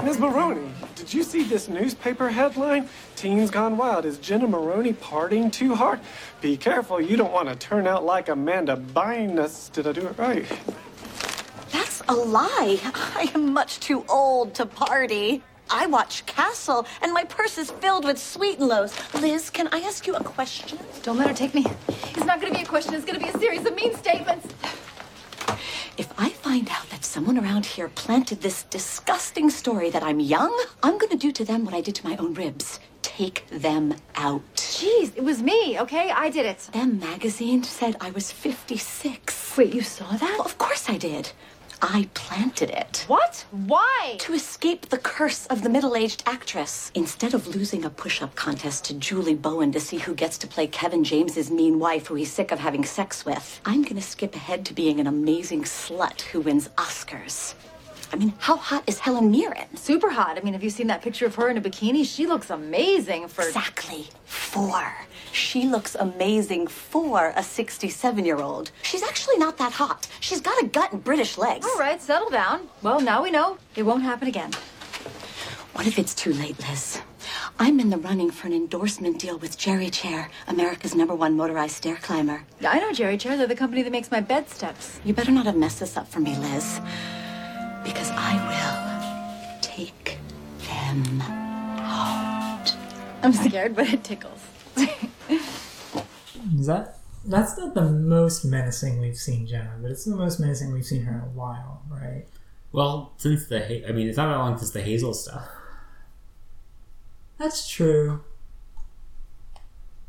Ms. 0.04 0.20
Maroney, 0.20 0.70
did 0.94 1.12
you 1.12 1.24
see 1.24 1.42
this 1.42 1.68
newspaper 1.68 2.28
headline? 2.28 2.88
Teens 3.16 3.50
Gone 3.50 3.76
Wild. 3.76 4.04
Is 4.04 4.18
Jenna 4.18 4.46
Maroney 4.46 4.92
partying 4.92 5.52
too 5.52 5.74
hard? 5.74 5.98
Be 6.40 6.56
careful, 6.56 7.00
you 7.00 7.16
don't 7.16 7.32
want 7.32 7.48
to 7.48 7.56
turn 7.56 7.88
out 7.88 8.04
like 8.04 8.28
Amanda 8.28 8.76
Bynes. 8.76 9.72
Did 9.72 9.88
I 9.88 9.92
do 9.92 10.06
it 10.06 10.16
right? 10.16 10.46
That's 11.72 12.04
a 12.06 12.14
lie. 12.14 12.78
I 12.84 13.32
am 13.34 13.52
much 13.52 13.80
too 13.80 14.04
old 14.08 14.54
to 14.54 14.64
party. 14.64 15.42
I 15.70 15.87
watch 15.87 16.24
Castle, 16.26 16.87
and 17.02 17.12
my 17.12 17.24
purse 17.24 17.59
is 17.59 17.70
filled 17.70 18.05
with 18.05 18.18
sweet 18.18 18.59
and 18.59 18.68
lows. 18.68 18.94
Liz, 19.14 19.50
can 19.50 19.68
I 19.72 19.81
ask 19.81 20.07
you 20.07 20.14
a 20.14 20.22
question? 20.22 20.79
Don't 21.02 21.18
let 21.18 21.29
her 21.29 21.35
take 21.35 21.55
me. 21.55 21.66
It's 21.88 22.24
not 22.24 22.40
going 22.40 22.52
to 22.52 22.59
be 22.59 22.64
a 22.64 22.68
question. 22.68 22.94
It's 22.94 23.05
going 23.05 23.18
to 23.18 23.24
be 23.24 23.31
a 23.31 23.38
series 23.38 23.66
of 23.66 23.74
mean 23.74 23.94
statements. 23.96 24.46
If 25.98 26.12
I 26.18 26.29
find 26.29 26.68
out 26.70 26.88
that 26.90 27.05
someone 27.05 27.38
around 27.38 27.64
here 27.66 27.88
planted 27.88 28.42
this 28.42 28.64
disgusting 28.64 29.50
story 29.50 29.90
that 29.90 30.02
I'm 30.02 30.20
young, 30.20 30.55
I'm 30.83 30.98
going 30.98 31.11
to 31.11 31.16
do 31.16 31.33
to 31.33 31.44
them 31.44 31.64
what 31.64 31.74
I 31.74 31.81
did 31.81 31.94
to 31.96 32.07
my 32.07 32.16
own 32.18 32.35
ribs. 32.35 32.79
Take 33.02 33.46
them 33.48 33.94
out. 34.14 34.42
Jeez, 34.57 35.16
it 35.16 35.24
was 35.24 35.42
me, 35.42 35.81
okay? 35.81 36.11
I 36.11 36.29
did 36.29 36.44
it. 36.44 36.68
Them 36.72 37.00
magazine 37.00 37.62
said 37.62 37.96
I 38.00 38.11
was 38.11 38.31
56. 38.31 39.57
Wait, 39.57 39.74
you 39.74 39.81
saw 39.81 40.11
that? 40.11 40.37
Well, 40.38 40.42
of 40.42 40.59
course 40.59 40.90
I 40.90 40.98
did. 40.98 41.33
I 41.82 42.08
planted 42.14 42.70
it. 42.70 43.04
What? 43.06 43.44
Why? 43.50 44.16
To 44.20 44.32
escape 44.32 44.88
the 44.88 44.98
curse 44.98 45.46
of 45.46 45.62
the 45.62 45.68
middle 45.68 45.94
aged 45.94 46.22
actress. 46.26 46.90
Instead 46.94 47.34
of 47.34 47.46
losing 47.54 47.84
a 47.84 47.90
push 47.90 48.22
up 48.22 48.34
contest 48.34 48.84
to 48.86 48.94
Julie 48.94 49.34
Bowen 49.34 49.72
to 49.72 49.80
see 49.80 49.98
who 49.98 50.14
gets 50.14 50.38
to 50.38 50.46
play 50.46 50.66
Kevin 50.66 51.04
James's 51.04 51.50
mean 51.50 51.78
wife 51.78 52.06
who 52.06 52.14
he's 52.14 52.32
sick 52.32 52.50
of 52.50 52.58
having 52.58 52.84
sex 52.84 53.26
with, 53.26 53.60
I'm 53.64 53.82
gonna 53.82 54.00
skip 54.00 54.34
ahead 54.34 54.64
to 54.66 54.74
being 54.74 55.00
an 55.00 55.06
amazing 55.06 55.64
slut 55.64 56.22
who 56.22 56.40
wins 56.40 56.68
Oscars. 56.76 57.54
I 58.12 58.16
mean, 58.16 58.32
how 58.38 58.56
hot 58.56 58.84
is 58.86 59.00
Helen 59.00 59.30
Mirren? 59.30 59.76
Super 59.76 60.10
hot. 60.10 60.38
I 60.38 60.40
mean, 60.40 60.52
have 60.52 60.62
you 60.62 60.70
seen 60.70 60.86
that 60.86 61.02
picture 61.02 61.26
of 61.26 61.34
her 61.34 61.50
in 61.50 61.56
a 61.56 61.60
bikini? 61.60 62.06
She 62.06 62.26
looks 62.26 62.50
amazing 62.50 63.28
for. 63.28 63.42
Exactly. 63.44 64.06
Four. 64.24 64.94
She 65.37 65.66
looks 65.66 65.94
amazing 65.94 66.66
for 66.66 67.35
a 67.37 67.42
67 67.42 68.25
year 68.25 68.38
old. 68.38 68.70
She's 68.83 69.03
actually 69.03 69.37
not 69.37 69.59
that 69.59 69.72
hot. 69.72 70.09
She's 70.20 70.40
got 70.40 70.62
a 70.62 70.66
gut 70.66 70.92
and 70.94 71.05
British 71.05 71.37
legs. 71.37 71.66
All 71.66 71.79
right, 71.79 72.01
settle 72.01 72.31
down. 72.31 72.68
Well, 72.83 73.01
now 73.01 73.22
we 73.22 73.31
know. 73.31 73.59
It 73.77 73.83
won't 73.83 74.03
happen 74.03 74.29
again. 74.29 74.53
What 75.75 75.87
if 75.87 75.99
it's 75.99 76.14
too 76.14 76.33
late, 76.33 76.59
Liz? 76.66 77.03
I'm 77.59 77.81
in 77.81 77.90
the 77.90 77.99
running 77.99 78.31
for 78.31 78.46
an 78.46 78.55
endorsement 78.55 79.18
deal 79.18 79.37
with 79.37 79.59
Jerry 79.59 79.90
Chair, 79.90 80.31
America's 80.49 80.94
number 80.94 81.14
one 81.14 81.37
motorized 81.37 81.77
stair 81.77 81.96
climber. 81.96 82.42
I 82.66 82.81
know 82.81 82.94
Jerry 82.94 83.18
Chair. 83.18 83.37
They're 83.37 83.46
the 83.46 83.55
company 83.55 83.83
that 83.83 83.92
makes 83.92 84.11
my 84.11 84.20
bed 84.20 84.49
steps. 84.49 85.01
You 85.05 85.12
better 85.12 85.33
not 85.33 85.44
have 85.44 85.57
messed 85.57 85.81
this 85.81 85.99
up 85.99 86.09
for 86.09 86.20
me, 86.20 86.35
Liz. 86.37 86.81
Because 87.85 88.11
I 88.12 88.33
will 88.49 89.61
take 89.61 90.16
them 90.66 91.20
out. 91.20 92.75
I'm 93.22 93.35
scared, 93.35 93.77
but 93.77 93.92
it 93.92 94.03
tickles. 94.03 94.40
Is 96.66 96.68
that 96.68 96.96
that's 97.24 97.57
not 97.57 97.74
the 97.74 97.83
most 97.83 98.44
menacing 98.44 99.00
we've 99.00 99.16
seen 99.16 99.46
Jenna, 99.46 99.74
but 99.81 99.92
it's 99.92 100.05
the 100.05 100.16
most 100.16 100.40
menacing 100.40 100.72
we've 100.72 100.85
seen 100.85 101.02
her 101.05 101.14
in 101.14 101.20
a 101.20 101.31
while, 101.33 101.81
right? 101.88 102.24
Well, 102.72 103.12
since 103.18 103.46
the 103.46 103.61
Ha- 103.61 103.85
I 103.88 103.92
mean, 103.92 104.09
it's 104.09 104.16
not 104.16 104.26
that 104.33 104.38
long 104.38 104.59
since 104.59 104.72
the 104.72 104.83
Hazel 104.83 105.14
stuff. 105.14 105.46
That's 107.38 107.68
true. 107.68 108.24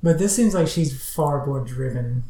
But 0.01 0.17
this 0.17 0.35
seems 0.35 0.55
like 0.55 0.67
she's 0.67 1.13
far 1.13 1.45
more 1.45 1.59
driven 1.63 2.23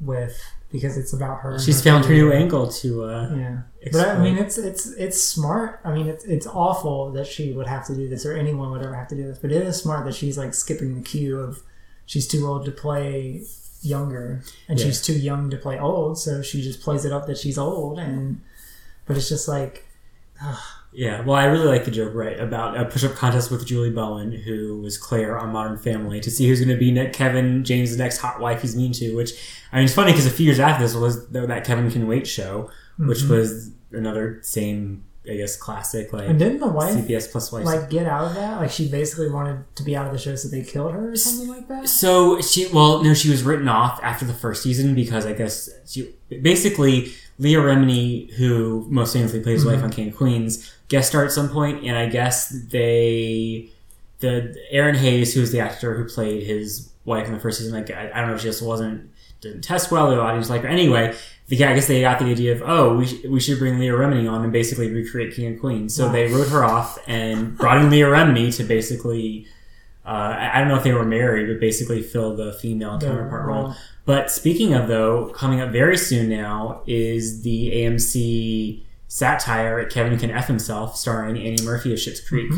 with 0.00 0.38
because 0.70 0.98
it's 0.98 1.14
about 1.14 1.40
her. 1.40 1.58
She's 1.58 1.82
her 1.82 1.90
found 1.90 2.04
her 2.04 2.12
new 2.12 2.28
career. 2.28 2.38
angle 2.38 2.68
to. 2.68 3.04
Uh, 3.04 3.34
Yeah, 3.34 3.58
but 3.90 4.06
I 4.08 4.18
mean, 4.18 4.36
it's 4.36 4.58
it's 4.58 4.86
it's 4.92 5.22
smart. 5.22 5.80
I 5.82 5.94
mean, 5.94 6.08
it's 6.08 6.24
it's 6.24 6.46
awful 6.46 7.10
that 7.12 7.26
she 7.26 7.52
would 7.52 7.66
have 7.68 7.86
to 7.86 7.94
do 7.94 8.06
this, 8.06 8.26
or 8.26 8.34
anyone 8.34 8.70
would 8.72 8.82
ever 8.82 8.94
have 8.94 9.08
to 9.08 9.14
do 9.14 9.26
this. 9.26 9.38
But 9.38 9.50
it 9.50 9.62
is 9.62 9.80
smart 9.80 10.04
that 10.04 10.14
she's 10.14 10.36
like 10.36 10.52
skipping 10.52 10.94
the 10.94 11.00
cue 11.02 11.38
of 11.40 11.62
she's 12.06 12.26
too 12.26 12.46
old 12.46 12.64
to 12.64 12.70
play 12.72 13.42
younger, 13.82 14.42
and 14.68 14.78
Yeah. 14.78 14.86
she's 14.86 15.02
too 15.02 15.12
young 15.18 15.50
to 15.50 15.56
play 15.56 15.78
old. 15.78 16.18
So 16.18 16.40
she 16.42 16.62
just 16.62 16.80
plays 16.80 17.04
it 17.04 17.12
up 17.12 17.26
that 17.26 17.36
she's 17.38 17.58
old, 17.58 17.98
and 17.98 18.40
but 19.06 19.16
it's 19.16 19.28
just 19.28 19.46
like 19.48 19.84
Yeah, 20.92 21.20
well, 21.22 21.36
I 21.36 21.44
really 21.44 21.66
like 21.66 21.84
the 21.84 21.90
joke, 21.90 22.14
right, 22.14 22.38
about 22.40 22.78
a 22.78 22.84
push-up 22.86 23.14
contest 23.14 23.50
with 23.50 23.66
Julie 23.66 23.90
Bowen, 23.90 24.32
who 24.32 24.80
was 24.80 24.96
Claire 24.96 25.38
on 25.38 25.50
Modern 25.52 25.76
Family, 25.76 26.20
to 26.20 26.30
see 26.30 26.48
who's 26.48 26.58
going 26.58 26.70
to 26.74 26.78
be 26.78 26.90
ne- 26.90 27.10
Kevin 27.10 27.64
James' 27.64 27.96
next 27.98 28.18
hot 28.18 28.40
wife 28.40 28.62
he's 28.62 28.74
mean 28.76 28.92
to. 28.92 29.14
Which 29.14 29.32
I 29.72 29.76
mean, 29.76 29.84
it's 29.84 29.94
funny 29.94 30.12
because 30.12 30.24
a 30.26 30.30
few 30.30 30.46
years 30.46 30.58
after 30.60 30.82
this 30.84 30.94
was 30.94 31.26
that 31.28 31.64
Kevin 31.64 31.90
Can 31.90 32.06
Wait 32.06 32.26
show, 32.26 32.70
which 32.98 33.18
Mhm. 33.24 33.28
was 33.30 33.70
another 33.92 34.38
same, 34.42 35.04
I 35.30 35.36
guess, 35.36 35.56
classic 35.56 36.12
like 36.12 36.28
and 36.28 36.38
didn't 36.38 36.60
the 36.60 36.66
wife 36.68 36.94
CPS 36.94 37.30
plus 37.30 37.50
wife. 37.52 37.64
like 37.64 37.90
get 37.90 38.06
out 38.06 38.26
of 38.26 38.34
that? 38.34 38.60
Like 38.60 38.70
she 38.70 38.88
basically 38.88 39.30
wanted 39.30 39.64
to 39.76 39.82
be 39.82 39.96
out 39.96 40.06
of 40.06 40.12
the 40.12 40.18
show, 40.18 40.34
so 40.36 40.48
they 40.48 40.62
killed 40.62 40.92
her 40.92 41.12
or 41.12 41.16
something 41.16 41.48
like 41.48 41.68
that. 41.68 41.88
So 41.88 42.40
she, 42.40 42.66
well, 42.68 43.02
no, 43.02 43.14
she 43.14 43.30
was 43.30 43.42
written 43.42 43.68
off 43.68 44.00
after 44.02 44.24
the 44.24 44.34
first 44.34 44.62
season 44.62 44.94
because 44.94 45.26
I 45.26 45.32
guess 45.32 45.68
she 45.86 46.14
basically 46.42 47.12
Leah 47.38 47.58
Remini, 47.58 48.32
who 48.34 48.86
most 48.88 49.12
famously 49.12 49.40
plays 49.40 49.62
Mhm. 49.64 49.72
wife 49.72 49.82
on 49.82 49.90
King 49.90 50.08
of 50.08 50.16
Queens, 50.16 50.72
guest 50.88 51.08
star 51.10 51.24
at 51.24 51.32
some 51.32 51.48
point, 51.50 51.84
and 51.84 51.96
I 51.96 52.08
guess 52.08 52.48
they, 52.50 53.68
the 54.20 54.56
Erinn 54.72 54.96
Hayes, 54.96 55.34
who 55.34 55.40
was 55.40 55.52
the 55.52 55.60
actor 55.60 55.94
who 55.96 56.04
played 56.04 56.44
his 56.44 56.88
wife 57.04 57.26
in 57.26 57.34
the 57.34 57.40
first 57.40 57.58
season, 57.58 57.74
like 57.74 57.90
I, 57.90 58.10
I 58.14 58.20
don't 58.20 58.28
know, 58.30 58.34
if 58.36 58.40
she 58.40 58.48
just 58.48 58.62
wasn't 58.62 59.10
didn't 59.42 59.62
test 59.62 59.90
well. 59.90 60.10
Or 60.10 60.14
the 60.16 60.20
audience 60.22 60.48
liked 60.48 60.64
her 60.64 60.70
anyway. 60.70 61.14
The, 61.48 61.64
I 61.64 61.74
guess 61.74 61.86
they 61.86 62.00
got 62.00 62.18
the 62.18 62.24
idea 62.26 62.52
of 62.56 62.62
oh, 62.66 62.96
we, 62.96 63.06
sh- 63.06 63.24
we 63.28 63.38
should 63.38 63.58
bring 63.60 63.78
Leah 63.78 63.92
Remini 63.92 64.28
on 64.30 64.42
and 64.42 64.52
basically 64.52 64.90
recreate 64.90 65.34
King 65.34 65.46
and 65.46 65.60
Queen. 65.60 65.88
So 65.88 66.06
Wow. 66.06 66.12
they 66.12 66.26
wrote 66.26 66.48
her 66.48 66.64
off 66.64 66.98
and 67.06 67.56
brought 67.56 67.78
in 67.78 67.88
Leah 67.88 68.06
Remini 68.06 68.54
to 68.56 68.64
basically 68.64 69.46
uh, 70.04 70.36
I 70.52 70.58
don't 70.60 70.68
know 70.68 70.76
if 70.76 70.84
they 70.84 70.92
were 70.92 71.04
married, 71.04 71.48
but 71.48 71.58
basically 71.60 72.00
fill 72.02 72.36
the 72.36 72.52
female 72.52 72.98
counterpart 72.98 73.46
role. 73.46 73.62
role. 73.64 73.74
But 74.04 74.30
speaking 74.30 74.72
of 74.74 74.86
though, 74.88 75.26
coming 75.34 75.60
up 75.60 75.70
very 75.70 75.96
soon 75.96 76.28
now 76.28 76.82
is 76.86 77.42
the 77.42 77.72
AMC 77.72 78.82
satire 79.08 79.84
"Kevin 79.86 80.18
Can 80.18 80.30
F 80.30 80.46
Himself," 80.46 80.96
starring 80.96 81.36
Annie 81.36 81.62
Murphy 81.64 81.92
of 81.92 81.98
Schitt's 81.98 82.20
Creek, 82.20 82.52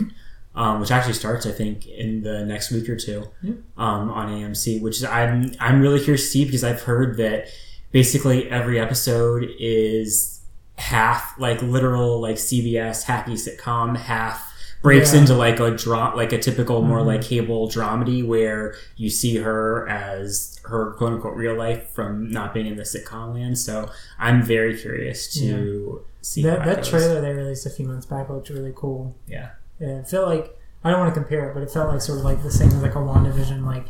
um, 0.55 0.81
which 0.81 0.91
actually 0.91 1.15
starts 1.15 1.47
I 1.47 1.53
think 1.53 1.87
in 1.87 2.23
the 2.23 2.45
next 2.45 2.71
week 2.71 2.89
or 2.89 2.97
two 2.97 3.29
Yeah. 3.43 3.55
um, 3.77 4.11
on 4.11 4.29
AMC. 4.29 4.81
Which 4.83 4.97
is, 4.97 5.05
I'm 5.05 5.53
I'm 5.61 5.81
really 5.81 6.01
curious 6.01 6.23
to 6.25 6.29
see 6.31 6.45
because 6.45 6.65
I've 6.65 6.83
heard 6.83 7.17
that 7.19 7.49
basically 7.91 8.49
every 8.51 8.79
episode 8.81 9.49
is 9.59 10.41
half 10.77 11.39
like 11.39 11.61
literal 11.63 12.21
like 12.21 12.37
CBS 12.37 13.05
happy 13.05 13.33
sitcom, 13.35 13.97
half 13.97 14.47
breaks 14.81 15.13
Yeah. 15.13 15.21
into 15.21 15.35
like 15.35 15.59
a 15.59 15.73
dra- 15.73 16.13
like 16.15 16.33
a 16.33 16.39
typical 16.39 16.83
more 16.83 17.01
Mhm. 17.01 17.07
like 17.07 17.23
cable 17.23 17.69
dramedy 17.69 18.25
where 18.25 18.75
you 18.97 19.11
see 19.11 19.39
her 19.39 19.89
as 19.89 20.61
her 20.67 20.93
quote 20.93 21.15
unquote 21.15 21.35
real 21.37 21.57
life 21.57 21.91
from 21.93 22.31
not 22.31 22.55
being 22.55 22.67
in 22.67 22.77
the 22.77 22.85
sitcom 22.85 23.35
land. 23.35 23.59
So 23.59 23.91
I'm 24.21 24.43
very 24.43 24.77
curious 24.79 25.33
to 25.35 26.03
see 26.23 26.43
that 26.45 26.61
how 26.61 26.65
that 26.67 26.85
trailer 26.85 27.21
they 27.21 27.33
released 27.33 27.67
a 27.67 27.71
few 27.71 27.87
months 27.87 28.07
back 28.07 28.29
looked 28.29 28.51
really 28.51 28.73
cool. 28.77 29.17
Yeah. 29.27 29.49
Yeah, 29.81 29.99
it 30.01 30.09
felt 30.09 30.29
like 30.29 30.57
I 30.85 30.91
don't 30.93 31.01
want 31.01 31.13
to 31.13 31.21
compare 31.21 31.51
it, 31.51 31.55
but 31.55 31.63
it 31.65 31.71
felt 31.73 31.89
like 31.89 32.01
sort 32.01 32.19
of 32.21 32.25
like 32.25 32.43
the 32.45 32.51
same 32.53 32.69
as 32.69 32.81
like 32.83 32.95
a 32.95 32.99
WandaVision, 32.99 33.65
like 33.65 33.87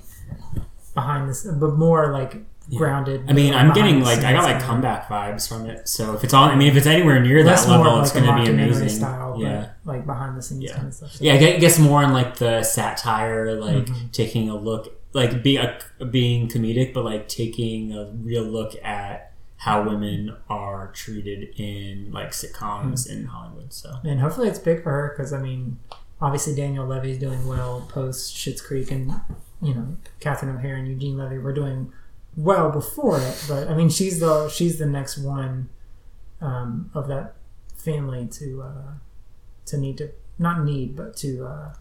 behind 0.94 1.28
this, 1.28 1.44
but 1.44 1.76
more 1.76 2.10
like 2.12 2.38
grounded. 2.76 3.24
I 3.28 3.32
mean, 3.32 3.54
I'm 3.54 3.72
getting 3.72 4.00
like 4.02 4.18
I 4.20 4.32
got 4.32 4.44
like 4.44 4.62
comeback 4.62 5.08
vibes 5.08 5.48
from 5.48 5.66
it. 5.66 5.88
So 5.88 6.14
if 6.14 6.24
it's 6.24 6.34
on, 6.34 6.50
I 6.50 6.54
mean, 6.56 6.68
if 6.68 6.76
it's 6.76 6.86
anywhere 6.86 7.20
near 7.20 7.42
that 7.44 7.68
level, 7.68 8.00
it's 8.00 8.14
like, 8.14 8.22
a 8.24 8.26
going 8.26 8.44
to 8.44 8.52
be 8.52 8.62
amazing. 8.62 8.88
Style, 8.90 9.36
yeah. 9.40 9.70
but, 9.84 9.92
like 9.94 10.06
behind 10.06 10.36
the 10.36 10.42
scenes 10.42 10.70
kind 10.72 10.88
of 10.88 10.94
stuff. 10.94 11.12
So- 11.12 11.24
Yeah, 11.24 11.34
I 11.34 11.56
guess 11.58 11.78
more 11.78 12.02
on 12.04 12.12
like 12.12 12.36
the 12.36 12.62
satire, 12.62 13.54
like 13.60 13.86
Mhm. 13.86 14.12
taking 14.12 14.48
a 14.50 14.56
look, 14.56 14.94
like 15.14 15.42
be 15.42 15.56
a, 15.56 15.78
being 16.10 16.48
comedic, 16.48 16.92
but 16.92 17.04
like 17.04 17.28
taking 17.28 17.92
a 17.94 18.06
real 18.22 18.42
look 18.44 18.74
at 18.84 19.32
how 19.56 19.82
women 19.88 20.36
are 20.48 20.92
treated 20.92 21.48
in 21.58 22.10
like 22.12 22.30
sitcoms 22.30 23.06
Hmm. 23.06 23.12
in 23.18 23.24
Hollywood. 23.26 23.72
So 23.72 23.96
And 24.04 24.20
hopefully 24.20 24.48
it's 24.48 24.58
big 24.58 24.82
for 24.82 24.90
her 24.90 25.14
because 25.16 25.32
I 25.32 25.38
mean, 25.40 25.78
obviously 26.20 26.54
Daniel 26.54 26.86
Levy's 26.86 27.18
doing 27.18 27.46
well 27.46 27.86
post 27.88 28.36
Schitt's 28.36 28.60
Creek, 28.60 28.90
and 28.90 29.12
you 29.62 29.74
know 29.74 29.96
Catherine 30.20 30.54
O'Hara 30.54 30.78
and 30.78 30.86
Eugene 30.88 31.16
Levy 31.16 31.38
were 31.38 31.52
doing 31.52 31.92
well 32.38 32.70
before 32.70 33.18
it. 33.20 33.44
But 33.48 33.68
I 33.68 33.74
mean, 33.74 33.90
she's 33.90 34.20
the 34.20 34.48
she's 34.48 34.78
the 34.78 34.86
next 34.86 35.18
one 35.18 35.68
um, 36.40 36.90
of 36.94 37.08
that 37.08 37.34
family 37.76 38.26
to 38.28 38.62
uh, 38.62 38.92
to 39.66 39.76
need 39.76 39.98
to 39.98 40.10
not 40.38 40.64
need 40.64 40.96
but 40.96 41.16
to 41.18 41.44
uh, 41.46 41.74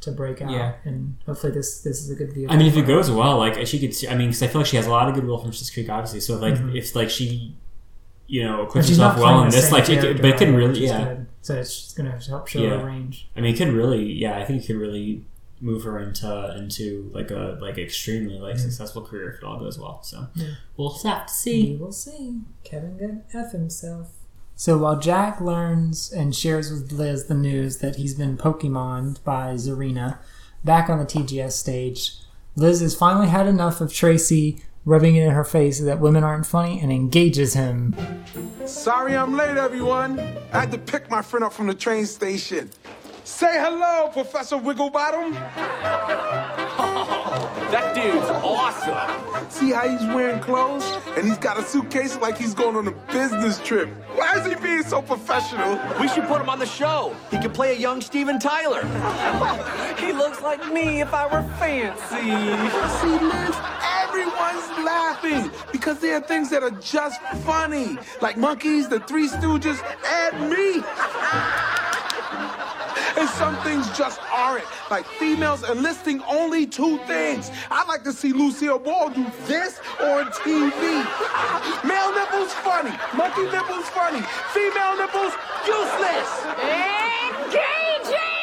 to 0.00 0.12
break 0.12 0.42
out. 0.42 0.50
Yeah. 0.50 0.74
And 0.84 1.16
hopefully 1.24 1.52
this 1.52 1.80
this 1.80 2.00
is 2.02 2.10
a 2.10 2.14
good 2.14 2.34
deal. 2.34 2.50
I 2.52 2.56
mean, 2.56 2.66
if 2.66 2.76
it 2.76 2.86
goes 2.86 3.10
well, 3.10 3.38
like 3.38 3.66
she 3.66 3.78
could. 3.78 3.94
I 4.10 4.14
mean, 4.14 4.28
because 4.28 4.42
I 4.42 4.48
feel 4.48 4.60
like 4.60 4.68
she 4.68 4.76
has 4.76 4.86
a 4.86 4.90
lot 4.90 5.08
of 5.08 5.14
goodwill 5.14 5.38
from 5.38 5.50
Schitt's 5.50 5.70
Creek, 5.70 5.88
obviously. 5.88 6.20
So 6.20 6.36
like, 6.36 6.54
Mhm. 6.54 6.76
if 6.76 6.94
like 6.94 7.10
she, 7.10 7.56
you 8.26 8.44
know, 8.44 8.62
equips 8.62 8.88
herself 8.88 9.18
well 9.18 9.42
in 9.42 9.48
this, 9.50 9.72
like, 9.72 9.88
it, 9.88 10.00
could- 10.00 10.20
but 10.20 10.30
it 10.30 10.36
could 10.36 10.50
really, 10.50 10.84
yeah, 10.86 11.04
good. 11.04 11.26
So 11.42 11.54
it's 11.54 11.74
just 11.74 11.96
gonna 11.96 12.18
help 12.28 12.48
show 12.48 12.60
yeah. 12.60 12.78
her 12.78 12.86
range. 12.86 13.28
I 13.36 13.40
mean, 13.40 13.54
it 13.54 13.58
could 13.58 13.68
really, 13.68 14.12
yeah. 14.12 14.36
I 14.36 14.44
think 14.44 14.62
it 14.62 14.66
could 14.66 14.76
really 14.76 15.24
move 15.60 15.84
her 15.84 15.98
into 15.98 16.54
into 16.56 17.10
like 17.14 17.30
a 17.30 17.58
like 17.60 17.78
extremely 17.78 18.38
like 18.38 18.56
Mhm. 18.56 18.60
successful 18.60 19.02
career 19.02 19.30
if 19.30 19.38
it 19.38 19.44
all 19.44 19.58
goes 19.58 19.78
well. 19.78 20.00
So 20.02 20.26
Yeah. 20.34 20.48
we'll 20.76 20.90
have 21.04 21.26
to 21.26 21.32
see. 21.32 21.72
We 21.72 21.76
will 21.76 21.92
see. 21.92 22.40
Kevin 22.64 22.98
could 22.98 23.22
F 23.32 23.52
himself. 23.52 24.08
So 24.54 24.78
while 24.78 24.98
Jack 24.98 25.40
learns 25.40 26.10
and 26.12 26.34
shares 26.34 26.70
with 26.70 26.90
Liz 26.92 27.24
the 27.24 27.34
news 27.34 27.78
that 27.78 27.96
he's 27.96 28.14
been 28.14 28.36
Pokemoned 28.36 29.22
by 29.24 29.54
Zarina 29.54 30.18
back 30.64 30.88
on 30.88 30.98
the 30.98 31.04
TGS 31.04 31.52
stage, 31.56 32.16
Liz 32.56 32.80
has 32.80 32.94
finally 32.94 33.28
had 33.28 33.46
enough 33.46 33.80
of 33.80 33.92
Tracy 33.92 34.62
rubbing 34.86 35.16
it 35.16 35.24
in 35.24 35.30
her 35.32 35.44
face 35.44 35.80
that 35.80 36.00
women 36.00 36.22
aren't 36.24 36.46
funny 36.46 36.80
and 36.80 36.92
engages 36.92 37.54
him. 37.54 37.94
Sorry 38.66 39.16
I'm 39.16 39.36
late, 39.36 39.56
everyone. 39.56 40.18
I 40.52 40.60
had 40.60 40.70
to 40.72 40.78
pick 40.78 41.10
my 41.10 41.22
friend 41.22 41.44
up 41.44 41.52
from 41.52 41.66
the 41.66 41.74
train 41.74 42.06
station. 42.06 42.70
Say 43.26 43.58
hello, 43.58 44.08
Professor 44.12 44.56
Wigglebottom. 44.56 45.34
That 47.66 47.96
dude's 47.96 48.30
awesome. 48.44 49.50
See 49.50 49.72
how 49.72 49.88
he's 49.88 50.06
wearing 50.14 50.38
clothes? 50.40 50.84
And 51.16 51.26
he's 51.26 51.36
got 51.36 51.58
a 51.58 51.62
suitcase 51.62 52.16
like 52.18 52.38
he's 52.38 52.54
going 52.54 52.76
on 52.76 52.86
a 52.86 52.92
business 53.12 53.58
trip. 53.58 53.88
Why 54.14 54.38
is 54.38 54.46
he 54.46 54.54
being 54.54 54.84
so 54.84 55.02
professional? 55.02 55.80
We 56.00 56.06
should 56.06 56.24
put 56.28 56.40
him 56.40 56.48
on 56.48 56.60
the 56.60 56.66
show. 56.66 57.16
He 57.32 57.38
could 57.38 57.52
play 57.52 57.74
a 57.74 57.78
young 57.78 58.00
Steven 58.00 58.38
Tyler. 58.38 58.84
he 59.98 60.12
looks 60.12 60.40
like 60.42 60.72
me 60.72 61.00
if 61.00 61.12
I 61.12 61.26
were 61.26 61.42
fancy. 61.56 62.30
See, 63.00 63.26
Liz, 63.26 63.56
everyone's 64.04 64.86
laughing 64.86 65.50
because 65.72 65.98
there 65.98 66.16
are 66.16 66.20
things 66.20 66.48
that 66.50 66.62
are 66.62 66.70
just 66.70 67.20
funny, 67.44 67.98
like 68.20 68.36
monkeys, 68.36 68.88
the 68.88 69.00
Three 69.00 69.28
Stooges, 69.28 69.82
and 70.06 70.48
me. 70.48 70.84
And 73.16 73.28
some 73.30 73.56
things 73.62 73.86
just 73.96 74.20
aren't, 74.30 74.64
like 74.90 75.06
females 75.06 75.68
enlisting 75.68 76.22
only 76.24 76.66
two 76.66 76.98
things. 77.06 77.50
I'd 77.70 77.88
like 77.88 78.04
to 78.04 78.12
see 78.12 78.32
Lucille 78.32 78.78
Ball 78.78 79.08
do 79.08 79.26
this 79.46 79.80
on 80.00 80.26
TV. 80.32 80.70
Male 81.88 82.12
nipples 82.14 82.52
funny, 82.52 82.92
monkey 83.16 83.44
nipples 83.44 83.88
funny, 83.88 84.20
female 84.52 84.96
nipples 84.98 85.32
useless. 85.66 86.44
Engaging! 87.32 88.36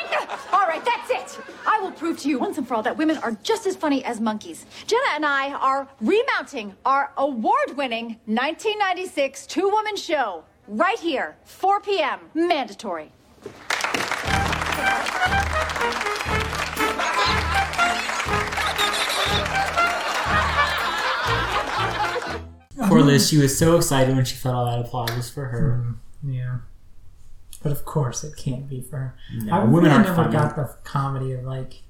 All 0.52 0.68
right, 0.68 0.84
that's 0.84 1.38
it. 1.38 1.44
I 1.68 1.80
will 1.80 1.92
prove 1.92 2.20
to 2.22 2.30
you 2.30 2.40
once 2.40 2.58
and 2.58 2.68
for 2.68 2.74
all 2.74 2.84
that 2.84 2.98
women 2.98 3.18
are 3.18 3.38
just 3.44 3.68
as 3.68 3.76
funny 3.76 4.04
as 4.04 4.20
monkeys. 4.20 4.66
Jenna 4.88 5.04
and 5.14 5.26
I 5.26 5.54
are 5.54 5.88
remounting 6.02 6.76
our 6.84 7.12
award 7.18 7.78
winning 7.78 8.18
1996 8.26 9.46
two 9.46 9.70
woman 9.70 9.96
show 9.96 10.44
right 10.68 11.00
here, 11.00 11.36
4 11.46 11.80
p.m. 11.82 12.20
Mandatory. 12.34 13.12
Poor 22.88 23.02
Liz, 23.02 23.28
she 23.28 23.38
was 23.38 23.58
so 23.58 23.76
excited 23.76 24.16
when 24.16 24.26
she 24.26 24.36
felt 24.36 24.56
all 24.56 24.66
that 24.66 24.80
applause 24.80 25.16
was 25.16 25.30
for 25.30 25.46
her. 25.46 25.96
Hmm, 26.22 26.32
yeah. 26.32 26.58
But 27.62 27.72
of 27.72 27.86
course, 27.86 28.24
it 28.24 28.36
can't 28.36 28.70
be 28.70 28.82
for 28.82 28.98
her. 28.98 29.16
No, 29.34 29.54
I 29.54 29.60
women 29.64 29.74
really 29.74 29.90
aren't 29.90 30.08
never 30.08 30.24
funny. 30.24 30.34
got 30.34 30.56
the 30.56 30.76
comedy 30.84 31.32
of 31.32 31.44
like. 31.44 31.82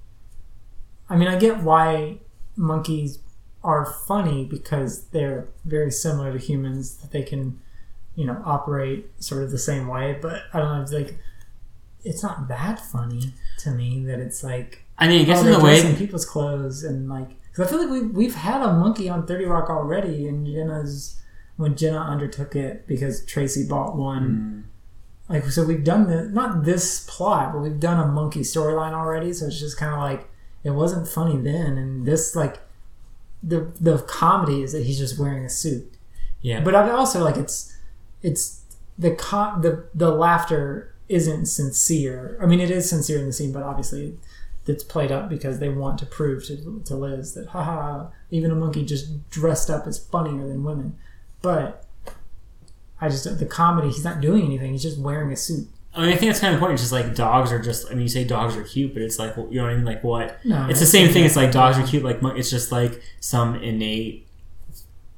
I 1.09 1.17
mean, 1.17 1.27
I 1.27 1.37
get 1.37 1.61
why 1.61 2.19
monkeys 2.55 3.19
are 3.63 3.85
funny 3.85 4.45
because 4.45 5.05
they're 5.07 5.47
very 5.65 5.91
similar 5.91 6.31
to 6.31 6.37
humans 6.37 6.97
that 6.97 7.11
they 7.11 7.23
can, 7.23 7.59
you 8.15 8.25
know, 8.25 8.41
operate 8.45 9.09
sort 9.21 9.43
of 9.43 9.51
the 9.51 9.57
same 9.57 9.87
way. 9.87 10.17
But 10.21 10.43
I 10.53 10.59
don't 10.59 10.75
know, 10.75 10.81
it's 10.81 10.93
like 10.93 11.17
it's 12.03 12.21
not 12.23 12.47
that 12.47 12.79
funny 12.79 13.33
to 13.59 13.71
me 13.71 14.03
that 14.05 14.19
it's 14.19 14.43
like. 14.43 14.85
I 14.97 15.07
mean, 15.07 15.21
I 15.21 15.23
guess 15.25 15.43
oh, 15.43 15.47
in 15.47 15.51
the 15.53 15.59
way- 15.59 15.81
in 15.85 15.95
people's 15.95 16.25
clothes 16.25 16.83
and 16.83 17.09
like 17.09 17.29
because 17.51 17.67
I 17.67 17.69
feel 17.69 17.79
like 17.81 17.89
we 17.89 18.01
we've 18.07 18.35
had 18.35 18.61
a 18.61 18.73
monkey 18.73 19.09
on 19.09 19.25
Thirty 19.27 19.45
Rock 19.45 19.69
already, 19.69 20.27
and 20.27 20.45
Jenna's 20.45 21.19
when 21.57 21.75
Jenna 21.75 21.99
undertook 21.99 22.55
it 22.55 22.87
because 22.87 23.25
Tracy 23.25 23.67
bought 23.67 23.95
one. 23.95 24.65
Hmm. 25.27 25.33
Like 25.33 25.45
so, 25.45 25.63
we've 25.63 25.83
done 25.83 26.07
the 26.07 26.23
not 26.25 26.63
this 26.65 27.05
plot, 27.09 27.53
but 27.53 27.59
we've 27.61 27.79
done 27.79 27.99
a 27.99 28.11
monkey 28.11 28.41
storyline 28.41 28.93
already. 28.93 29.33
So 29.33 29.47
it's 29.47 29.59
just 29.59 29.77
kind 29.77 29.93
of 29.93 29.99
like 29.99 30.29
it 30.63 30.71
wasn't 30.71 31.07
funny 31.07 31.37
then, 31.37 31.77
and 31.77 32.05
this 32.05 32.35
like 32.35 32.57
the 33.41 33.71
the 33.79 33.99
comedy 33.99 34.61
is 34.61 34.71
that 34.73 34.83
he's 34.85 34.97
just 34.97 35.19
wearing 35.19 35.43
a 35.45 35.49
suit. 35.49 35.93
Yeah. 36.41 36.61
But 36.61 36.75
I 36.75 36.89
also 36.91 37.23
like 37.23 37.37
it's 37.37 37.75
it's 38.21 38.61
the 38.97 39.11
co- 39.11 39.59
the 39.61 39.85
the 39.95 40.11
laughter 40.11 40.92
isn't 41.09 41.45
sincere. 41.47 42.37
I 42.41 42.45
mean, 42.45 42.59
it 42.59 42.71
is 42.71 42.89
sincere 42.89 43.19
in 43.19 43.25
the 43.25 43.33
scene, 43.33 43.51
but 43.51 43.63
obviously 43.63 44.17
it's 44.65 44.83
played 44.83 45.11
up 45.11 45.29
because 45.29 45.59
they 45.59 45.69
want 45.69 45.97
to 45.99 46.05
prove 46.05 46.45
to, 46.45 46.81
to 46.85 46.95
Liz 46.95 47.33
that 47.33 47.49
haha, 47.49 48.07
even 48.31 48.51
a 48.51 48.55
monkey 48.55 48.85
just 48.85 49.29
dressed 49.29 49.69
up 49.69 49.87
is 49.87 49.97
funnier 49.97 50.47
than 50.47 50.63
women. 50.63 50.97
But 51.41 51.85
I 53.01 53.09
just 53.09 53.39
the 53.39 53.45
comedy, 53.45 53.89
he's 53.89 54.05
not 54.05 54.21
doing 54.21 54.45
anything. 54.45 54.71
He's 54.71 54.83
just 54.83 54.99
wearing 54.99 55.31
a 55.31 55.35
suit. 55.35 55.67
I 55.95 56.01
mean, 56.01 56.09
I 56.09 56.15
think 56.15 56.29
that's 56.29 56.39
kind 56.39 56.53
of 56.53 56.55
important. 56.55 56.79
It's 56.79 56.89
just 56.89 56.93
like 56.93 57.13
dogs 57.15 57.51
are 57.51 57.59
just. 57.59 57.87
I 57.87 57.89
mean, 57.91 58.03
you 58.03 58.07
say 58.07 58.23
dogs 58.23 58.55
are 58.55 58.63
cute, 58.63 58.93
but 58.93 59.01
it's 59.03 59.19
like 59.19 59.35
you 59.35 59.57
know 59.57 59.63
what 59.63 59.73
I 59.73 59.75
mean. 59.75 59.85
Like 59.85 60.03
what? 60.03 60.43
No, 60.45 60.67
it's 60.69 60.79
the 60.79 60.85
same 60.85 61.11
thing. 61.11 61.25
It's 61.25 61.35
like 61.35 61.51
dogs 61.51 61.77
are 61.77 61.85
cute. 61.85 62.03
Like 62.03 62.21
mon- 62.21 62.37
it's 62.37 62.49
just 62.49 62.71
like 62.71 63.03
some 63.19 63.55
innate 63.55 64.25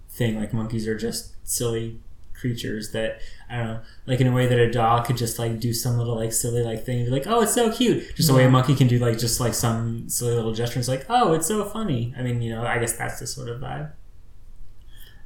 thing. 0.09 0.39
Like 0.39 0.51
monkeys 0.53 0.87
are 0.87 0.97
just 0.97 1.33
silly 1.47 1.99
creatures 2.39 2.91
that 2.91 3.19
I 3.49 3.57
don't 3.57 3.67
know. 3.67 3.79
Like 4.05 4.19
in 4.21 4.27
a 4.27 4.31
way 4.31 4.47
that 4.47 4.57
a 4.59 4.71
dog 4.71 5.05
could 5.05 5.17
just 5.17 5.39
like 5.39 5.59
do 5.59 5.73
some 5.73 5.97
little 5.97 6.15
like 6.15 6.33
silly 6.33 6.63
like 6.63 6.83
thing 6.83 6.99
and 6.99 7.05
be 7.05 7.11
like, 7.11 7.27
oh, 7.27 7.41
it's 7.41 7.53
so 7.53 7.71
cute. 7.71 8.15
Just 8.15 8.29
the 8.29 8.35
way 8.35 8.45
a 8.45 8.49
monkey 8.49 8.75
can 8.75 8.87
do 8.87 8.99
like 8.99 9.17
just 9.17 9.39
like 9.39 9.53
some 9.53 10.09
silly 10.09 10.33
little 10.33 10.53
gesture. 10.53 10.79
It's 10.79 10.87
like, 10.87 11.05
oh, 11.09 11.33
it's 11.33 11.47
so 11.47 11.63
funny. 11.65 12.13
I 12.17 12.21
mean, 12.21 12.41
you 12.41 12.53
know, 12.53 12.65
I 12.65 12.77
guess 12.79 12.93
that's 12.93 13.19
the 13.19 13.27
sort 13.27 13.49
of 13.49 13.61
vibe. 13.61 13.91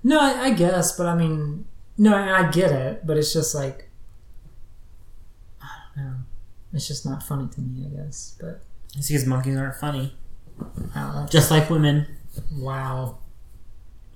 No, 0.03 0.20
I, 0.20 0.45
I 0.45 0.51
guess, 0.51 0.95
but 0.95 1.07
I 1.07 1.16
mean, 1.16 1.66
no, 1.97 2.16
and 2.16 2.30
I 2.30 2.49
get 2.49 2.72
it, 2.72 3.05
but 3.05 3.18
it's 3.18 3.34
just 3.34 3.53
like 3.53 3.89
I 5.62 5.68
don't 5.95 6.05
know. 6.05 6.16
It's 6.74 6.88
just 6.88 7.05
not 7.05 7.24
funny 7.24 7.47
to 7.49 7.62
me, 7.62 7.86
I 7.86 8.03
guess. 8.03 8.38
But 8.39 8.62
It's 8.95 9.07
because 9.07 9.26
monkeys 9.26 9.57
aren't 9.57 9.76
funny, 9.76 10.16
oh, 10.62 10.72
wow, 10.95 11.28
just 11.30 11.51
like 11.51 11.70
women 11.70 12.07
wow. 12.53 13.18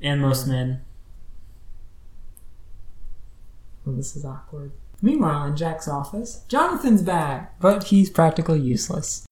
and 0.02 0.22
most 0.22 0.48
men. 0.48 0.82
Well, 3.86 3.96
this 3.96 4.16
is 4.16 4.24
awkward. 4.26 4.72
Meanwhile, 5.02 5.48
in 5.48 5.58
Jack's 5.58 5.88
office, 5.88 6.44
Jonathan's 6.48 7.02
back, 7.02 7.60
but 7.60 7.84
he's 7.86 8.10
practically 8.10 8.60
useless. 8.60 9.26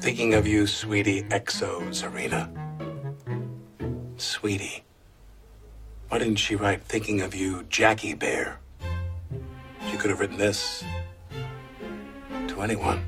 Thinking 0.00 0.34
of 0.34 0.46
you, 0.46 0.66
sweetie, 0.66 1.22
exo 1.24 1.80
Zarina. 1.88 2.50
Sweetie. 4.20 4.84
Why 6.08 6.18
didn't 6.18 6.36
she 6.36 6.54
write 6.54 6.82
Thinking 6.82 7.22
of 7.22 7.34
You, 7.34 7.64
Jackie 7.70 8.12
Bear? 8.12 8.60
She 9.90 9.96
could 9.96 10.10
have 10.10 10.20
written 10.20 10.36
this 10.36 10.84
to 12.48 12.60
anyone. 12.60 13.06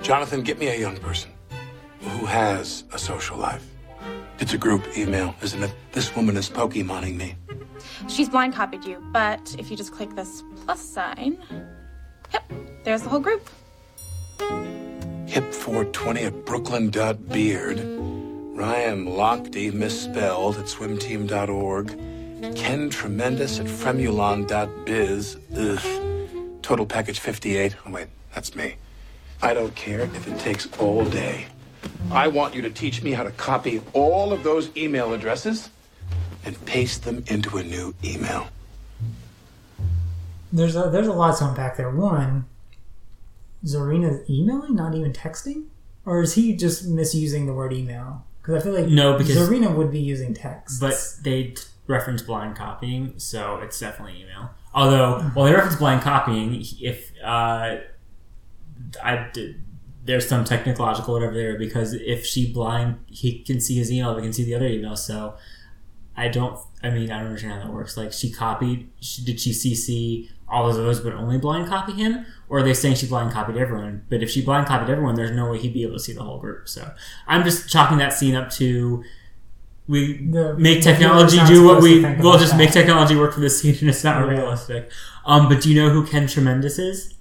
Jonathan, 0.00 0.42
get 0.42 0.58
me 0.58 0.68
a 0.68 0.76
young 0.76 0.96
person 0.96 1.30
who 2.00 2.24
has 2.26 2.84
a 2.92 2.98
social 2.98 3.36
life. 3.36 3.73
It's 4.40 4.52
a 4.52 4.58
group 4.58 4.96
email, 4.96 5.34
isn't 5.42 5.62
it? 5.62 5.72
This 5.92 6.14
woman 6.16 6.36
is 6.36 6.50
Pokemoning 6.50 7.16
me. 7.16 7.36
She's 8.08 8.28
blind 8.28 8.54
copied 8.54 8.84
you, 8.84 9.02
but 9.12 9.54
if 9.58 9.70
you 9.70 9.76
just 9.76 9.92
click 9.92 10.14
this 10.16 10.42
plus 10.64 10.80
sign, 10.80 11.38
yep, 12.32 12.52
there's 12.84 13.02
the 13.02 13.08
whole 13.08 13.20
group. 13.20 13.48
Hip 15.26 15.52
420 15.52 16.22
at 16.22 16.44
Brooklyn.beard. 16.44 17.78
Ryan 18.56 19.06
Lochte 19.06 19.72
misspelled 19.72 20.56
at 20.56 20.66
swimteam.org. 20.66 21.88
Ken 22.54 22.90
Tremendous 22.90 23.58
at 23.58 23.66
Fremulon.biz. 23.66 25.36
Ugh. 25.56 26.60
Total 26.62 26.86
package 26.86 27.18
58. 27.20 27.76
Oh, 27.86 27.90
wait, 27.90 28.08
that's 28.34 28.54
me. 28.54 28.76
I 29.42 29.54
don't 29.54 29.74
care 29.74 30.00
if 30.00 30.28
it 30.28 30.38
takes 30.38 30.68
all 30.78 31.04
day. 31.04 31.46
I 32.10 32.28
want 32.28 32.54
you 32.54 32.62
to 32.62 32.70
teach 32.70 33.02
me 33.02 33.12
how 33.12 33.22
to 33.22 33.30
copy 33.30 33.80
all 33.92 34.32
of 34.32 34.42
those 34.42 34.74
email 34.76 35.12
addresses 35.12 35.70
and 36.44 36.62
paste 36.66 37.04
them 37.04 37.24
into 37.26 37.56
a 37.58 37.62
new 37.62 37.94
email. 38.04 38.48
There's 40.52 40.76
a, 40.76 40.90
there's 40.90 41.08
a 41.08 41.12
lot 41.12 41.38
to 41.38 41.48
unpack 41.48 41.76
there. 41.76 41.90
One, 41.90 42.44
Zarina's 43.64 44.28
emailing, 44.30 44.74
not 44.74 44.94
even 44.94 45.12
texting, 45.12 45.64
or 46.04 46.22
is 46.22 46.34
he 46.34 46.54
just 46.54 46.86
misusing 46.86 47.46
the 47.46 47.52
word 47.54 47.72
email? 47.72 48.24
Because 48.40 48.60
I 48.62 48.64
feel 48.64 48.74
like 48.74 48.86
No, 48.88 49.16
because- 49.18 49.36
Zarina 49.36 49.74
would 49.74 49.90
be 49.90 50.00
using 50.00 50.34
text. 50.34 50.80
But 50.80 50.94
they 51.22 51.44
t- 51.44 51.62
reference 51.86 52.22
blind 52.22 52.56
copying, 52.56 53.14
so 53.18 53.56
it's 53.58 53.80
definitely 53.80 54.20
email. 54.22 54.50
Although, 54.74 55.20
while 55.34 55.46
they 55.46 55.54
reference 55.54 55.76
blind 55.76 56.02
copying, 56.02 56.62
if 56.80 57.12
uh, 57.24 57.76
I 59.02 59.28
did. 59.32 59.63
There's 60.04 60.28
some 60.28 60.44
technological 60.44 61.14
whatever 61.14 61.32
there 61.34 61.58
because 61.58 61.94
if 61.94 62.26
she 62.26 62.52
blind, 62.52 62.98
he 63.06 63.40
can 63.42 63.60
see 63.60 63.76
his 63.76 63.90
email, 63.90 64.14
but 64.14 64.22
can 64.22 64.32
see 64.34 64.44
the 64.44 64.54
other 64.54 64.66
email. 64.66 64.96
So 64.96 65.34
I 66.16 66.28
don't. 66.28 66.58
I 66.82 66.90
mean, 66.90 67.10
I 67.10 67.18
don't 67.18 67.28
understand 67.28 67.54
how 67.54 67.60
that 67.66 67.72
works. 67.72 67.96
Like 67.96 68.12
she 68.12 68.30
copied. 68.30 68.90
She, 69.00 69.24
did 69.24 69.40
she 69.40 69.50
CC 69.52 70.28
all 70.46 70.68
of 70.68 70.76
those, 70.76 71.00
but 71.00 71.14
only 71.14 71.38
blind 71.38 71.68
copy 71.68 71.92
him, 71.92 72.26
or 72.50 72.58
are 72.58 72.62
they 72.62 72.74
saying 72.74 72.96
she 72.96 73.06
blind 73.06 73.32
copied 73.32 73.56
everyone? 73.56 74.04
But 74.10 74.22
if 74.22 74.30
she 74.30 74.42
blind 74.44 74.66
copied 74.66 74.90
everyone, 74.90 75.14
there's 75.14 75.30
no 75.30 75.50
way 75.50 75.58
he'd 75.58 75.72
be 75.72 75.82
able 75.82 75.94
to 75.94 75.98
see 76.00 76.12
the 76.12 76.22
whole 76.22 76.38
group. 76.38 76.68
So 76.68 76.92
I'm 77.26 77.42
just 77.42 77.70
chalking 77.70 77.96
that 77.98 78.12
scene 78.12 78.34
up 78.34 78.50
to 78.52 79.02
we 79.88 80.18
The- 80.26 80.54
make 80.58 80.82
technology 80.82 81.38
do 81.46 81.64
what 81.64 81.82
we 81.82 82.00
we'll 82.04 82.38
just 82.38 82.52
that. 82.52 82.58
make 82.58 82.72
technology 82.72 83.16
work 83.16 83.32
for 83.34 83.40
this 83.40 83.60
scene, 83.60 83.76
and 83.80 83.88
it's 83.88 84.04
not 84.04 84.20
Yeah. 84.20 84.30
realistic. 84.32 84.90
Um, 85.24 85.48
but 85.48 85.62
do 85.62 85.72
you 85.72 85.82
know 85.82 85.88
who 85.90 86.06
Ken 86.06 86.26
Tremendous 86.26 86.78
is? 86.78 87.14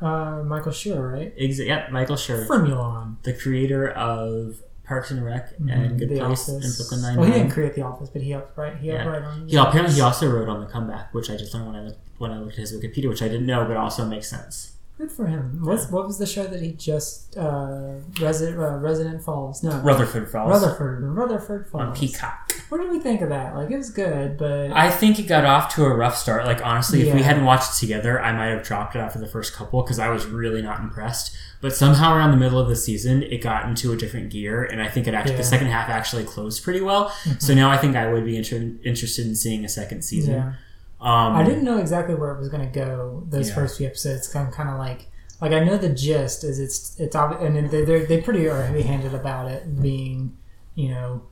Uh, 0.00 0.42
Michael 0.44 0.72
Schur, 0.72 1.12
right? 1.12 1.36
Exa- 1.36 1.66
yep, 1.66 1.90
Michael 1.90 2.16
Schur, 2.16 2.46
Fremulon. 2.46 3.16
the 3.22 3.32
creator 3.34 3.90
of 3.90 4.56
Parks 4.84 5.10
and 5.10 5.24
Rec 5.24 5.58
Mhm. 5.58 5.70
and 5.72 5.98
Good 5.98 6.08
The 6.08 6.18
Place 6.20 6.48
Office. 6.48 6.64
and 6.64 6.76
Brooklyn 6.76 7.02
Nine-Nine. 7.02 7.16
Well, 7.20 7.26
he 7.32 7.38
didn't 7.38 7.52
create 7.52 7.74
The 7.74 7.82
Office, 7.82 8.08
but 8.08 8.22
he 8.22 8.30
helped 8.30 8.56
write. 8.56 8.76
He 8.78 8.88
helped 8.88 9.06
write 9.06 9.22
on. 9.22 9.46
He 9.48 9.56
apparently 9.56 9.94
he 9.94 10.00
also 10.00 10.28
wrote 10.30 10.48
on 10.48 10.60
the 10.60 10.66
comeback, 10.66 11.12
which 11.14 11.30
I 11.30 11.36
just 11.36 11.52
learned 11.54 11.66
when 11.66 11.76
I 11.76 11.82
looked 11.84 11.98
when 12.18 12.30
I 12.32 12.38
looked 12.38 12.52
at 12.54 12.58
his 12.58 12.72
Wikipedia, 12.74 13.08
which 13.08 13.22
I 13.22 13.28
didn't 13.28 13.46
know, 13.46 13.64
but 13.66 13.76
also 13.76 14.04
makes 14.04 14.28
sense. 14.28 14.72
Good 15.00 15.10
for 15.10 15.26
him. 15.26 15.60
What's, 15.62 15.90
what 15.90 16.06
was 16.06 16.18
the 16.18 16.26
show 16.26 16.44
that 16.46 16.60
he 16.60 16.72
just 16.72 17.34
uh, 17.38 17.94
Resident 18.20 18.58
uh, 18.58 18.76
Resident 18.76 19.22
Falls? 19.24 19.62
No, 19.62 19.78
Rutherford 19.80 20.30
Falls. 20.30 20.50
Rutherford. 20.50 21.02
Rutherford 21.02 21.70
Falls. 21.70 21.82
On 21.84 21.94
Peacock. 21.94 22.52
What 22.68 22.82
did 22.82 22.90
we 22.90 23.00
think 23.00 23.22
of 23.22 23.30
that? 23.30 23.56
Like 23.56 23.70
it 23.70 23.78
was 23.78 23.88
good, 23.88 24.36
but 24.36 24.70
I 24.72 24.90
think 24.90 25.18
it 25.18 25.22
got 25.22 25.46
off 25.46 25.74
to 25.76 25.86
a 25.86 25.94
rough 25.94 26.18
start. 26.18 26.44
Like 26.44 26.64
honestly, 26.66 27.08
if 27.08 27.14
we 27.14 27.22
hadn't 27.22 27.46
watched 27.46 27.72
it 27.76 27.80
together, 27.80 28.20
I 28.20 28.32
might 28.32 28.48
have 28.48 28.62
dropped 28.62 28.94
it 28.94 28.98
after 28.98 29.18
the 29.18 29.26
first 29.26 29.54
couple 29.54 29.80
because 29.82 29.98
I 29.98 30.10
was 30.10 30.26
really 30.26 30.60
not 30.60 30.80
impressed. 30.80 31.34
But 31.62 31.74
somehow 31.74 32.14
around 32.14 32.32
the 32.32 32.36
middle 32.36 32.58
of 32.58 32.68
the 32.68 32.76
season, 32.76 33.22
it 33.22 33.38
got 33.42 33.64
into 33.66 33.92
a 33.92 33.96
different 33.96 34.30
gear, 34.30 34.64
and 34.64 34.82
I 34.82 34.88
think 34.88 35.06
it 35.06 35.14
actually 35.14 35.32
Yeah. 35.32 35.38
the 35.38 35.44
second 35.44 35.68
half 35.68 35.88
actually 35.88 36.24
closed 36.24 36.62
pretty 36.62 36.82
well. 36.82 37.08
Mhm. 37.24 37.40
So 37.40 37.54
now 37.54 37.70
I 37.70 37.78
think 37.78 37.96
I 37.96 38.12
would 38.12 38.26
be 38.26 38.36
inter- 38.36 38.72
interested 38.84 39.26
in 39.26 39.34
seeing 39.34 39.64
a 39.64 39.68
second 39.68 40.02
season. 40.02 40.54
Um, 41.00 41.34
I 41.34 41.42
didn't 41.44 41.64
know 41.64 41.78
exactly 41.78 42.14
where 42.14 42.30
it 42.32 42.38
was 42.38 42.48
going 42.48 42.66
to 42.70 42.72
go. 42.78 43.22
Those 43.28 43.48
Yeah. 43.48 43.54
first 43.54 43.78
few 43.78 43.86
episodes, 43.86 44.34
of, 44.34 44.50
kind 44.52 44.68
of 44.68 44.78
like 44.78 45.06
like 45.40 45.52
I 45.52 45.64
know 45.64 45.78
the 45.78 45.88
gist 45.88 46.44
is 46.44 46.58
it's 46.60 46.98
it's 47.00 47.16
obvi- 47.16 47.42
and 47.42 47.70
they 47.70 47.84
they 47.84 48.04
they 48.04 48.20
pretty 48.20 48.46
are 48.48 48.62
heavy 48.62 48.82
handed 48.82 49.14
about 49.14 49.50
it 49.50 49.80
being 49.80 50.36
you 50.74 50.90
know 50.90 51.22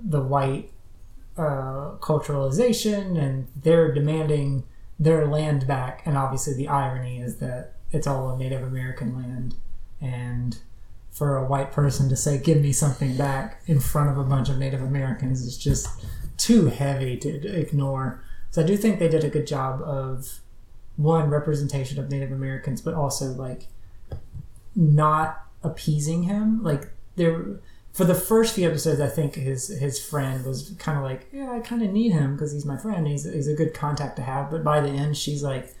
the 0.00 0.22
white 0.22 0.72
uh, 1.36 1.92
culturalization 2.00 3.18
and 3.22 3.48
they're 3.56 3.92
demanding 3.92 4.64
their 4.98 5.26
land 5.26 5.66
back, 5.66 6.02
and 6.06 6.16
obviously 6.16 6.54
the 6.54 6.68
irony 6.68 7.20
is 7.20 7.36
that 7.38 7.74
it's 7.90 8.06
all 8.06 8.30
a 8.30 8.38
Native 8.38 8.62
American 8.62 9.14
land, 9.16 9.56
and 10.00 10.58
for 11.10 11.36
a 11.36 11.44
white 11.44 11.72
person 11.72 12.08
to 12.08 12.16
say 12.16 12.38
"give 12.38 12.60
me 12.62 12.72
something 12.72 13.16
back" 13.16 13.60
in 13.66 13.80
front 13.80 14.08
of 14.10 14.16
a 14.16 14.24
bunch 14.24 14.48
of 14.48 14.58
Native 14.58 14.80
Americans 14.82 15.42
is 15.42 15.58
just 15.58 15.88
too 16.38 16.66
heavy 16.66 17.16
to 17.18 17.28
ignore. 17.60 18.22
So 18.52 18.62
I 18.62 18.66
do 18.66 18.76
think 18.76 18.98
they 18.98 19.08
did 19.08 19.24
a 19.24 19.30
good 19.30 19.46
job 19.46 19.80
of 19.82 20.40
one 20.96 21.30
representation 21.30 21.98
of 21.98 22.10
Native 22.10 22.30
Americans, 22.30 22.82
but 22.82 22.94
also 22.94 23.32
like 23.32 23.66
not 24.76 25.46
appeasing 25.62 26.24
him. 26.24 26.62
Like 26.62 26.90
there, 27.16 27.60
for 27.94 28.04
the 28.04 28.14
first 28.14 28.54
few 28.54 28.68
episodes, 28.68 29.00
I 29.00 29.08
think 29.08 29.34
his 29.34 29.68
his 29.68 29.98
friend 29.98 30.44
was 30.44 30.74
kind 30.78 30.98
of 30.98 31.04
like, 31.04 31.28
yeah, 31.32 31.50
I 31.50 31.60
kind 31.60 31.82
of 31.82 31.90
need 31.90 32.12
him 32.12 32.34
because 32.34 32.52
he's 32.52 32.66
my 32.66 32.76
friend. 32.76 33.08
He's 33.08 33.24
he's 33.24 33.48
a 33.48 33.54
good 33.54 33.72
contact 33.72 34.16
to 34.16 34.22
have. 34.22 34.50
But 34.50 34.62
by 34.62 34.80
the 34.80 34.90
end, 34.90 35.16
she's 35.16 35.42
like, 35.42 35.74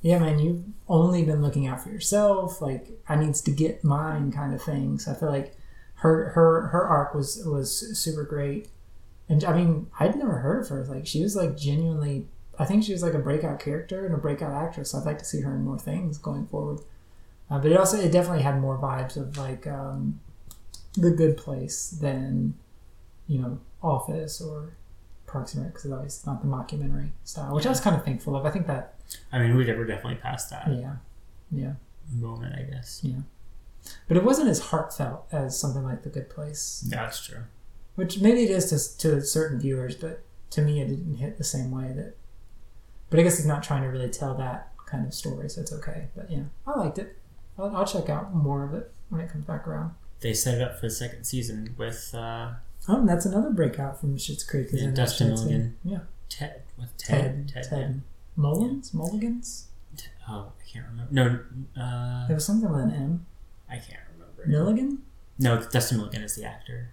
yeah, 0.00 0.20
man, 0.20 0.38
you've 0.38 0.62
only 0.88 1.24
been 1.24 1.42
looking 1.42 1.66
out 1.66 1.82
for 1.82 1.90
yourself. 1.90 2.62
Like 2.62 2.88
I 3.08 3.16
needs 3.16 3.40
to 3.42 3.50
get 3.50 3.82
mine, 3.82 4.30
kind 4.30 4.54
of 4.54 4.62
thing. 4.62 5.00
So 5.00 5.10
I 5.10 5.14
feel 5.14 5.28
like 5.28 5.56
her 5.96 6.30
her 6.30 6.68
her 6.68 6.84
arc 6.84 7.14
was 7.14 7.42
was 7.44 7.98
super 7.98 8.22
great. 8.22 8.68
And 9.32 9.42
I 9.44 9.56
mean, 9.56 9.86
I'd 9.98 10.14
never 10.14 10.38
heard 10.40 10.62
of 10.62 10.68
her. 10.68 10.84
Like 10.84 11.06
she 11.06 11.22
was 11.22 11.34
like 11.34 11.56
genuinely. 11.56 12.26
I 12.58 12.66
think 12.66 12.84
she 12.84 12.92
was 12.92 13.02
like 13.02 13.14
a 13.14 13.18
breakout 13.18 13.60
character 13.60 14.04
and 14.04 14.14
a 14.14 14.18
breakout 14.18 14.52
actress. 14.52 14.90
So 14.90 14.98
I'd 14.98 15.06
like 15.06 15.18
to 15.20 15.24
see 15.24 15.40
her 15.40 15.54
in 15.54 15.64
more 15.64 15.78
things 15.78 16.18
going 16.18 16.46
forward. 16.46 16.80
Uh, 17.50 17.58
but 17.58 17.72
it 17.72 17.78
also 17.78 17.98
it 17.98 18.12
definitely 18.12 18.42
had 18.42 18.60
more 18.60 18.76
vibes 18.76 19.16
of 19.16 19.38
like 19.38 19.66
um, 19.66 20.20
the 20.98 21.10
Good 21.10 21.38
Place 21.38 21.88
than 21.88 22.52
you 23.26 23.38
know 23.40 23.58
Office 23.82 24.38
or 24.42 24.76
Parks 25.26 25.54
and 25.54 25.64
Rec 25.64 25.72
because 25.72 25.90
obviously 25.90 26.18
it's 26.18 26.26
not 26.26 26.42
the 26.42 26.48
mockumentary 26.48 27.12
style, 27.24 27.54
which 27.54 27.64
I 27.64 27.70
was 27.70 27.80
kind 27.80 27.96
of 27.96 28.04
thankful 28.04 28.36
of. 28.36 28.44
I 28.44 28.50
think 28.50 28.66
that 28.66 28.96
I 29.32 29.38
mean, 29.38 29.56
we 29.56 29.64
were 29.64 29.86
definitely 29.86 30.16
past 30.16 30.50
that 30.50 30.68
yeah, 30.68 30.96
yeah, 31.50 31.72
moment, 32.14 32.54
I 32.54 32.70
guess. 32.70 33.00
yeah. 33.02 33.20
But 34.08 34.18
it 34.18 34.24
wasn't 34.24 34.50
as 34.50 34.60
heartfelt 34.60 35.26
as 35.32 35.58
something 35.58 35.84
like 35.84 36.02
The 36.02 36.10
Good 36.10 36.28
Place. 36.28 36.84
Yeah, 36.86 37.02
That's 37.02 37.24
true. 37.26 37.44
Which 37.94 38.20
maybe 38.20 38.44
it 38.44 38.50
is 38.50 38.70
to, 38.96 38.98
to 39.08 39.20
certain 39.22 39.60
viewers, 39.60 39.94
but 39.96 40.22
to 40.50 40.62
me 40.62 40.80
it 40.80 40.88
didn't 40.88 41.16
hit 41.16 41.38
the 41.38 41.44
same 41.44 41.70
way 41.70 41.92
that. 41.94 42.14
But 43.10 43.20
I 43.20 43.22
guess 43.24 43.36
he's 43.36 43.46
not 43.46 43.62
trying 43.62 43.82
to 43.82 43.88
really 43.88 44.08
tell 44.08 44.34
that 44.36 44.72
kind 44.86 45.06
of 45.06 45.12
story, 45.12 45.48
so 45.50 45.60
it's 45.60 45.72
okay. 45.72 46.08
But 46.16 46.30
yeah, 46.30 46.44
I 46.66 46.78
liked 46.78 46.98
it. 46.98 47.18
I'll, 47.58 47.76
I'll 47.76 47.86
check 47.86 48.08
out 48.08 48.34
more 48.34 48.64
of 48.64 48.72
it 48.72 48.90
when 49.10 49.20
it 49.20 49.30
comes 49.30 49.44
back 49.44 49.68
around. 49.68 49.92
They 50.20 50.32
set 50.32 50.54
it 50.54 50.62
up 50.62 50.78
for 50.80 50.86
the 50.86 50.90
second 50.94 51.24
season 51.24 51.74
with 51.76 52.14
uh, 52.14 52.52
Oh, 52.88 52.96
and 53.00 53.08
that's 53.08 53.26
another 53.26 53.50
breakout 53.50 54.00
from 54.00 54.16
Schitt's 54.16 54.42
Creek. 54.44 54.68
is 54.72 54.80
yeah, 54.82 54.88
in 54.88 54.94
Dustin. 54.94 55.28
Milligan. 55.28 55.76
Yeah. 55.84 55.98
Ted. 56.28 56.62
With 56.78 56.96
Ted. 56.96 57.48
Ted. 57.52 57.64
Ted. 57.68 57.78
yeah. 57.80 58.00
Mullins? 58.36 58.94
Mulligans? 58.94 59.66
Oh, 60.28 60.52
I 60.60 60.70
can't 60.72 60.86
remember. 60.88 61.12
No, 61.12 61.80
uh, 61.82 62.26
There 62.28 62.34
was 62.36 62.44
something 62.46 62.70
with 62.70 62.80
an 62.80 62.92
M. 62.92 63.26
I 63.68 63.74
can't 63.76 64.00
remember. 64.14 64.46
Milligan? 64.46 65.02
No, 65.38 65.60
Dustin 65.62 65.98
Milligan 65.98 66.22
is 66.22 66.34
the 66.36 66.44
actor. 66.44 66.90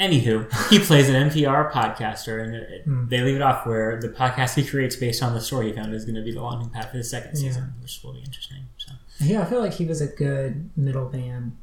Anywho, 0.00 0.50
he 0.70 0.78
plays 0.78 1.08
an 1.10 1.28
NPR 1.28 1.70
podcaster, 1.70 2.42
and 2.42 2.54
it, 2.54 2.82
Hmm. 2.84 3.08
they 3.08 3.20
leave 3.20 3.36
it 3.36 3.42
off 3.42 3.66
where 3.66 4.00
the 4.00 4.08
podcast 4.08 4.54
he 4.54 4.64
creates 4.64 4.96
based 4.96 5.22
on 5.22 5.34
the 5.34 5.40
story 5.40 5.66
he 5.68 5.72
found 5.74 5.92
is 5.92 6.04
going 6.06 6.14
to 6.14 6.22
be 6.22 6.32
the 6.32 6.40
launching 6.40 6.70
pad 6.70 6.90
for 6.90 6.96
the 6.96 7.04
second 7.04 7.32
Yeah. 7.36 7.48
season, 7.50 7.74
which 7.82 8.00
will 8.02 8.14
be 8.14 8.20
interesting. 8.20 8.64
So 8.78 8.92
Yeah, 9.22 9.42
I 9.42 9.44
feel 9.44 9.60
like 9.60 9.74
he 9.74 9.84
was 9.84 10.00
a 10.00 10.06
good 10.06 10.70
middleman. 10.76 11.56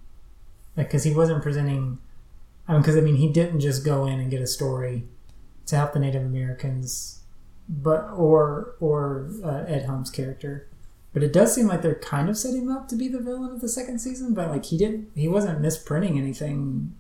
Like, 0.76 0.88
because 0.90 1.04
he 1.04 1.14
wasn't 1.16 1.42
presenting. 1.42 1.98
I 2.68 2.74
mean, 2.74 2.82
because, 2.82 2.96
I 2.98 3.02
mean, 3.02 3.16
he 3.16 3.30
didn't 3.32 3.60
just 3.62 3.84
go 3.84 4.06
in 4.06 4.20
and 4.20 4.30
get 4.30 4.42
a 4.42 4.48
story 4.48 5.08
to 5.66 5.76
help 5.76 5.94
the 5.94 6.00
Native 6.00 6.22
Americans, 6.24 7.22
but, 7.68 8.08
or, 8.16 8.76
or 8.80 9.30
uh, 9.44 9.64
Ed 9.68 9.84
Helms' 9.86 10.12
character. 10.12 10.68
But 11.14 11.24
it 11.24 11.34
does 11.34 11.56
seem 11.56 11.66
like 11.68 11.82
they're 11.82 11.96
kind 11.96 12.30
of 12.30 12.38
setting 12.38 12.64
him 12.64 12.72
up 12.72 12.88
to 12.90 12.96
be 12.96 13.08
the 13.08 13.20
villain 13.20 13.52
of 13.52 13.62
the 13.62 13.70
second 13.70 14.00
season, 14.00 14.36
but, 14.36 14.50
like, 14.50 14.66
he 14.66 14.78
didn't, 14.78 15.10
he 15.16 15.28
wasn't 15.28 15.62
misprinting 15.62 16.18
anything 16.20 16.94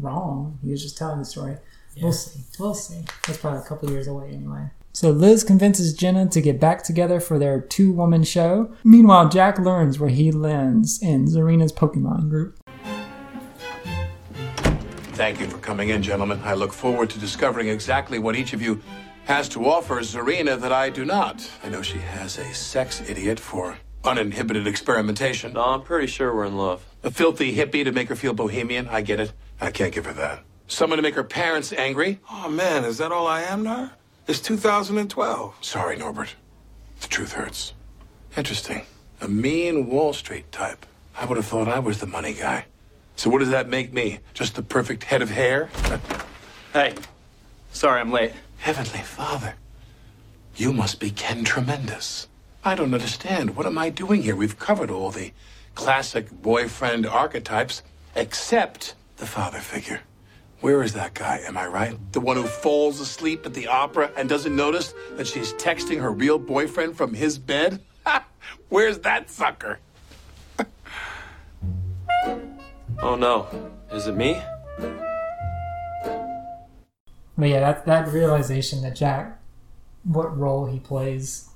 wrong. 0.00 0.58
He 0.62 0.70
was 0.70 0.82
just 0.82 0.96
telling 0.96 1.18
the 1.18 1.24
story. 1.24 1.56
We'll 2.00 2.12
see. 2.12 2.40
We'll 2.58 2.74
see. 2.74 3.04
That's 3.26 3.38
probably 3.38 3.60
a 3.60 3.64
couple 3.64 3.90
years 3.90 4.06
away 4.06 4.28
anyway. 4.28 4.70
So 4.92 5.10
Liz 5.10 5.44
convinces 5.44 5.94
Jenna 5.94 6.28
to 6.28 6.40
get 6.40 6.58
back 6.58 6.82
together 6.82 7.20
for 7.20 7.38
their 7.38 7.60
two 7.60 7.92
woman 7.92 8.24
show. 8.24 8.74
Meanwhile, 8.82 9.28
Jack 9.28 9.58
learns 9.58 9.98
where 9.98 10.10
he 10.10 10.32
lands 10.32 11.00
in 11.02 11.26
Zarina's 11.26 11.72
Pokemon 11.72 12.30
group. 12.30 12.58
Thank 15.12 15.40
you 15.40 15.48
for 15.48 15.58
coming 15.58 15.88
in, 15.88 16.02
gentlemen. 16.02 16.40
I 16.44 16.54
look 16.54 16.72
forward 16.72 17.10
to 17.10 17.18
discovering 17.18 17.68
exactly 17.68 18.18
what 18.18 18.36
each 18.36 18.52
of 18.52 18.62
you 18.62 18.80
has 19.24 19.48
to 19.50 19.66
offer 19.66 20.00
Zarina 20.00 20.58
that 20.60 20.72
I 20.72 20.90
do 20.90 21.04
not. 21.04 21.50
I 21.62 21.68
know 21.68 21.82
she 21.82 21.98
has 21.98 22.38
a 22.38 22.54
sex 22.54 23.02
idiot 23.08 23.38
for 23.38 23.76
uninhibited 24.04 24.66
experimentation. 24.66 25.54
No, 25.54 25.64
I'm 25.64 25.82
pretty 25.82 26.06
sure 26.06 26.34
we're 26.34 26.46
in 26.46 26.56
love. 26.56 26.84
A 27.02 27.10
filthy 27.10 27.54
hippie 27.54 27.84
to 27.84 27.92
make 27.92 28.08
her 28.08 28.16
feel 28.16 28.32
bohemian. 28.32 28.88
I 28.88 29.02
get 29.02 29.20
it. 29.20 29.32
I 29.60 29.70
can't 29.70 29.92
give 29.92 30.06
her 30.06 30.12
that. 30.14 30.44
Someone 30.68 30.98
to 30.98 31.02
make 31.02 31.14
her 31.14 31.24
parents 31.24 31.72
angry. 31.72 32.20
Oh 32.30 32.48
man, 32.48 32.84
is 32.84 32.98
that 32.98 33.12
all 33.12 33.26
I 33.26 33.42
am 33.42 33.62
now? 33.62 33.92
It's 34.26 34.40
2012. 34.40 35.56
Sorry, 35.62 35.96
Norbert. 35.96 36.34
The 37.00 37.08
truth 37.08 37.32
hurts. 37.32 37.72
Interesting. 38.36 38.82
A 39.20 39.28
mean 39.28 39.86
Wall 39.88 40.12
Street 40.12 40.50
type. 40.52 40.84
I 41.16 41.24
would 41.24 41.36
have 41.36 41.46
thought 41.46 41.68
I 41.68 41.78
was 41.78 41.98
the 41.98 42.06
money 42.06 42.34
guy. 42.34 42.66
So 43.16 43.30
what 43.30 43.38
does 43.40 43.50
that 43.50 43.68
make 43.68 43.92
me? 43.92 44.20
Just 44.34 44.54
the 44.54 44.62
perfect 44.62 45.04
head 45.04 45.22
of 45.22 45.30
hair? 45.30 45.70
Hey, 46.72 46.94
sorry 47.72 48.00
I'm 48.00 48.12
late. 48.12 48.32
Heavenly 48.58 49.02
Father. 49.02 49.54
You 50.54 50.72
must 50.72 51.00
be 51.00 51.10
Ken 51.10 51.44
Tremendous. 51.44 52.28
I 52.64 52.74
don't 52.74 52.94
understand. 52.94 53.56
What 53.56 53.66
am 53.66 53.78
I 53.78 53.90
doing 53.90 54.22
here? 54.22 54.36
We've 54.36 54.58
covered 54.58 54.90
all 54.90 55.10
the 55.10 55.32
classic 55.74 56.30
boyfriend 56.30 57.06
archetypes, 57.06 57.82
except 58.14 58.94
the 59.18 59.26
father 59.26 59.58
figure. 59.58 60.00
Where 60.60 60.82
is 60.82 60.94
that 60.94 61.14
guy? 61.14 61.38
Am 61.46 61.56
I 61.56 61.66
right? 61.66 61.96
The 62.12 62.20
one 62.20 62.36
who 62.36 62.44
falls 62.44 63.00
asleep 63.00 63.46
at 63.46 63.54
the 63.54 63.68
opera 63.68 64.10
and 64.16 64.28
doesn't 64.28 64.54
notice 64.54 64.92
that 65.12 65.26
she's 65.26 65.52
texting 65.54 66.00
her 66.00 66.10
real 66.10 66.38
boyfriend 66.38 66.96
from 66.96 67.14
his 67.14 67.38
bed? 67.38 67.80
Where's 68.68 68.98
that 69.00 69.30
sucker? 69.30 69.78
Oh 73.00 73.14
no, 73.14 73.46
is 73.92 74.08
it 74.08 74.16
me? 74.16 74.42
But 77.36 77.48
yeah, 77.48 77.60
that 77.60 77.86
that 77.86 78.08
realization 78.08 78.82
that 78.82 78.96
Jack, 78.96 79.40
what 80.02 80.36
role 80.36 80.66
he 80.66 80.80
plays, 80.80 81.50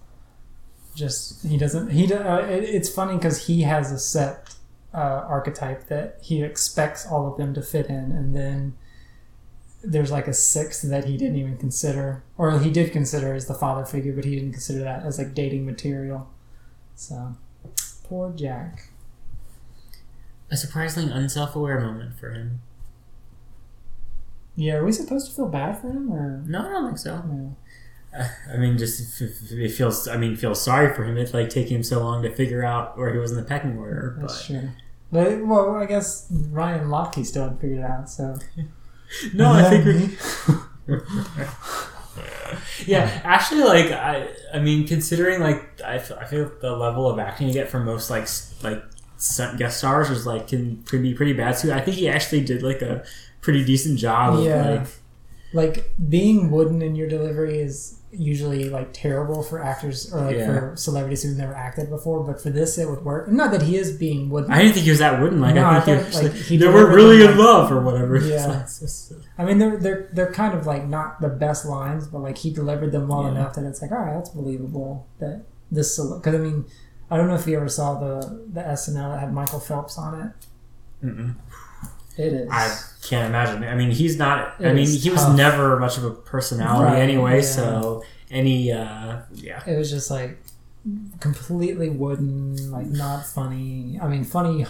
just 0.94 1.44
he 1.44 1.56
doesn't 1.56 1.90
he 1.90 2.06
do- 2.06 2.14
uh, 2.14 2.46
it, 2.48 2.62
it's 2.62 2.88
funny 2.88 3.16
because 3.16 3.46
he 3.46 3.62
has 3.62 3.90
a 3.90 3.98
set 3.98 4.54
uh, 4.94 5.24
archetype 5.28 5.86
that 5.88 6.18
he 6.22 6.42
expects 6.42 7.06
all 7.06 7.30
of 7.30 7.38
them 7.38 7.54
to 7.54 7.62
fit 7.62 7.86
in 7.86 8.12
and 8.12 8.34
then 8.36 8.74
there's 9.84 10.10
like 10.12 10.28
a 10.28 10.34
sixth 10.34 10.82
that 10.88 11.06
he 11.06 11.16
didn't 11.16 11.36
even 11.36 11.56
consider 11.56 12.22
or 12.38 12.58
he 12.60 12.70
did 12.70 12.92
consider 12.92 13.34
as 13.34 13.46
the 13.46 13.54
father 13.54 13.84
figure 13.84 14.12
but 14.12 14.24
he 14.24 14.34
didn't 14.36 14.52
consider 14.52 14.80
that 14.80 15.02
as 15.04 15.18
like 15.18 15.34
dating 15.34 15.64
material 15.66 16.28
so 16.94 17.34
poor 18.04 18.30
jack 18.32 18.90
A 20.50 20.56
surprisingly 20.56 21.10
unself-aware 21.12 21.80
moment 21.80 22.18
for 22.18 22.30
him. 22.30 22.60
yeah 24.56 24.74
are 24.74 24.84
we 24.84 24.92
supposed 24.92 25.28
to 25.28 25.34
feel 25.34 25.48
bad 25.48 25.80
for 25.80 25.88
him 25.88 26.12
or 26.12 26.42
No, 26.46 26.60
I 26.60 26.70
don't 26.70 26.86
think 26.86 26.98
so. 26.98 27.22
no. 27.22 27.56
Uh, 28.16 28.28
I 28.52 28.58
mean, 28.58 28.76
just 28.76 29.22
it 29.22 29.70
feels. 29.70 30.06
I 30.06 30.18
mean, 30.18 30.36
feels 30.36 30.60
sorry 30.60 30.92
for 30.94 31.02
him. 31.04 31.16
It's 31.16 31.32
like 31.32 31.48
taking 31.48 31.76
him 31.78 31.82
so 31.82 31.98
long 32.00 32.22
to 32.24 32.30
figure 32.30 32.62
out 32.62 32.98
where 32.98 33.10
he 33.10 33.18
was 33.18 33.30
in 33.30 33.38
the 33.38 33.42
pecking 33.42 33.78
order. 33.78 34.18
that's 34.20 34.46
But 34.46 34.46
true 34.60 34.68
but 35.12 35.44
well 35.46 35.76
i 35.76 35.86
guess 35.86 36.26
ryan 36.50 36.88
lochte 36.88 37.24
still 37.24 37.44
hadn't 37.44 37.60
figured 37.60 37.78
it 37.80 37.84
out 37.84 38.08
so 38.10 38.36
no, 39.34 39.52
I 39.52 39.62
think 39.68 39.84
Yeah. 39.84 40.56
we. 40.88 40.96
yeah, 42.86 43.20
actually, 43.24 43.62
like 43.64 43.90
I, 43.92 44.28
I 44.54 44.58
mean, 44.58 44.86
considering 44.86 45.40
like 45.40 45.80
I, 45.82 45.98
feel 45.98 46.50
the 46.60 46.74
level 46.76 47.08
of 47.10 47.18
acting 47.18 47.46
you 47.48 47.52
get 47.52 47.68
from 47.70 47.84
most 47.84 48.10
like 48.10 48.26
like 48.62 48.82
guest 49.58 49.78
stars 49.78 50.10
is 50.10 50.26
like 50.26 50.48
can 50.48 50.82
pretty 50.84 51.10
be 51.10 51.14
pretty 51.14 51.32
bad 51.32 51.58
too. 51.58 51.72
I 51.72 51.80
think 51.80 51.96
he 51.96 52.08
actually 52.08 52.42
did 52.44 52.62
like 52.62 52.82
a 52.82 53.04
pretty 53.40 53.64
decent 53.64 53.98
job. 53.98 54.38
Of, 54.38 54.44
Yeah. 54.44 54.70
like, 55.52 55.76
like 55.76 55.94
being 56.08 56.50
wooden 56.50 56.80
in 56.82 56.94
your 56.94 57.08
delivery 57.08 57.58
is 57.58 57.98
usually 58.12 58.68
like 58.68 58.92
terrible 58.92 59.42
for 59.42 59.62
actors 59.62 60.12
or 60.12 60.20
like 60.20 60.36
Yeah. 60.36 60.46
for 60.46 60.76
celebrities 60.76 61.22
who've 61.22 61.36
never 61.36 61.54
acted 61.54 61.88
before 61.88 62.22
but 62.22 62.40
for 62.42 62.50
this 62.50 62.76
it 62.76 62.86
would 62.88 63.02
work 63.04 63.28
not 63.28 63.50
that 63.52 63.62
he 63.62 63.76
is 63.78 63.96
being 63.96 64.28
wooden 64.28 64.52
I 64.52 64.58
didn't 64.60 64.74
think 64.74 64.84
he 64.84 64.90
was 64.90 64.98
that 64.98 65.20
wooden. 65.20 65.40
Like 65.40 65.54
No, 65.54 65.64
I 65.66 65.80
think 65.80 65.98
he 65.98 66.04
thought, 66.04 66.06
was 66.12 66.22
like, 66.22 66.32
like, 66.32 66.42
he 66.42 66.56
they 66.58 66.68
were 66.68 66.94
really 66.94 67.22
in 67.22 67.28
like- 67.28 67.36
love 67.38 67.72
or 67.72 67.80
whatever. 67.80 68.18
Yeah. 68.18 68.62
just- 68.80 69.12
i 69.38 69.44
mean 69.46 69.58
they're 69.58 69.78
they're 69.78 70.08
they're 70.12 70.32
kind 70.32 70.52
of 70.56 70.66
like 70.66 70.86
not 70.86 71.20
the 71.22 71.28
best 71.28 71.64
lines 71.64 72.06
but 72.06 72.20
like 72.20 72.36
he 72.38 72.50
delivered 72.52 72.92
them 72.92 73.08
well 73.08 73.22
Yeah. 73.24 73.30
enough 73.30 73.54
that 73.54 73.64
it's 73.64 73.80
like 73.80 73.92
all 73.92 73.98
right 73.98 74.14
that's 74.14 74.30
believable 74.30 75.06
that 75.18 75.44
this 75.70 75.98
because 75.98 76.34
i 76.34 76.38
mean 76.38 76.66
i 77.10 77.16
don't 77.16 77.28
know 77.28 77.34
if 77.34 77.46
you 77.46 77.56
ever 77.56 77.68
saw 77.68 77.98
the 77.98 78.44
the 78.52 78.60
snl 78.60 79.10
that 79.12 79.20
had 79.20 79.32
michael 79.32 79.58
phelps 79.60 79.96
on 79.96 80.20
it 80.20 81.06
Mm-mm. 81.06 81.34
It 82.16 82.32
is 82.32 82.48
I 82.50 82.76
can't 83.02 83.28
imagine. 83.28 83.64
I 83.64 83.74
mean, 83.74 83.90
he's 83.90 84.16
not. 84.16 84.54
I 84.60 84.72
mean, 84.72 84.86
he 84.88 85.10
was 85.10 85.28
never 85.34 85.78
much 85.78 85.96
of 85.98 86.04
a 86.04 86.10
personality 86.10 86.92
Right, 86.92 87.00
anyway. 87.02 87.36
yeah. 87.36 87.42
So 87.42 88.04
any, 88.30 88.72
uh, 88.72 89.20
yeah, 89.34 89.62
it 89.66 89.76
was 89.76 89.90
just 89.90 90.10
like 90.10 90.38
completely 91.20 91.88
wooden, 91.90 92.70
like 92.70 92.86
not 92.86 93.26
funny. 93.26 93.98
I 94.00 94.08
mean, 94.08 94.24
funny 94.24 94.66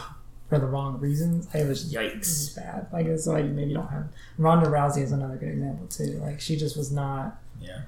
for 0.48 0.58
the 0.58 0.66
wrong 0.66 0.98
reasons. 1.00 1.46
It 1.54 1.66
was 1.66 1.82
just, 1.84 1.94
it 1.94 2.18
was 2.18 2.54
Yikes. 2.54 2.56
bad. 2.56 2.86
Like 2.92 3.06
it's 3.06 3.26
like 3.26 3.44
maybe 3.46 3.70
you 3.70 3.76
don't 3.76 3.88
have 3.88 4.08
Ronda 4.38 4.66
Rousey 4.68 5.02
is 5.02 5.12
another 5.12 5.36
good 5.36 5.48
example 5.50 5.86
too. 5.86 6.18
Like 6.22 6.40
she 6.40 6.56
just 6.56 6.76
was 6.76 6.92
not 6.92 7.38
yeah. 7.60 7.82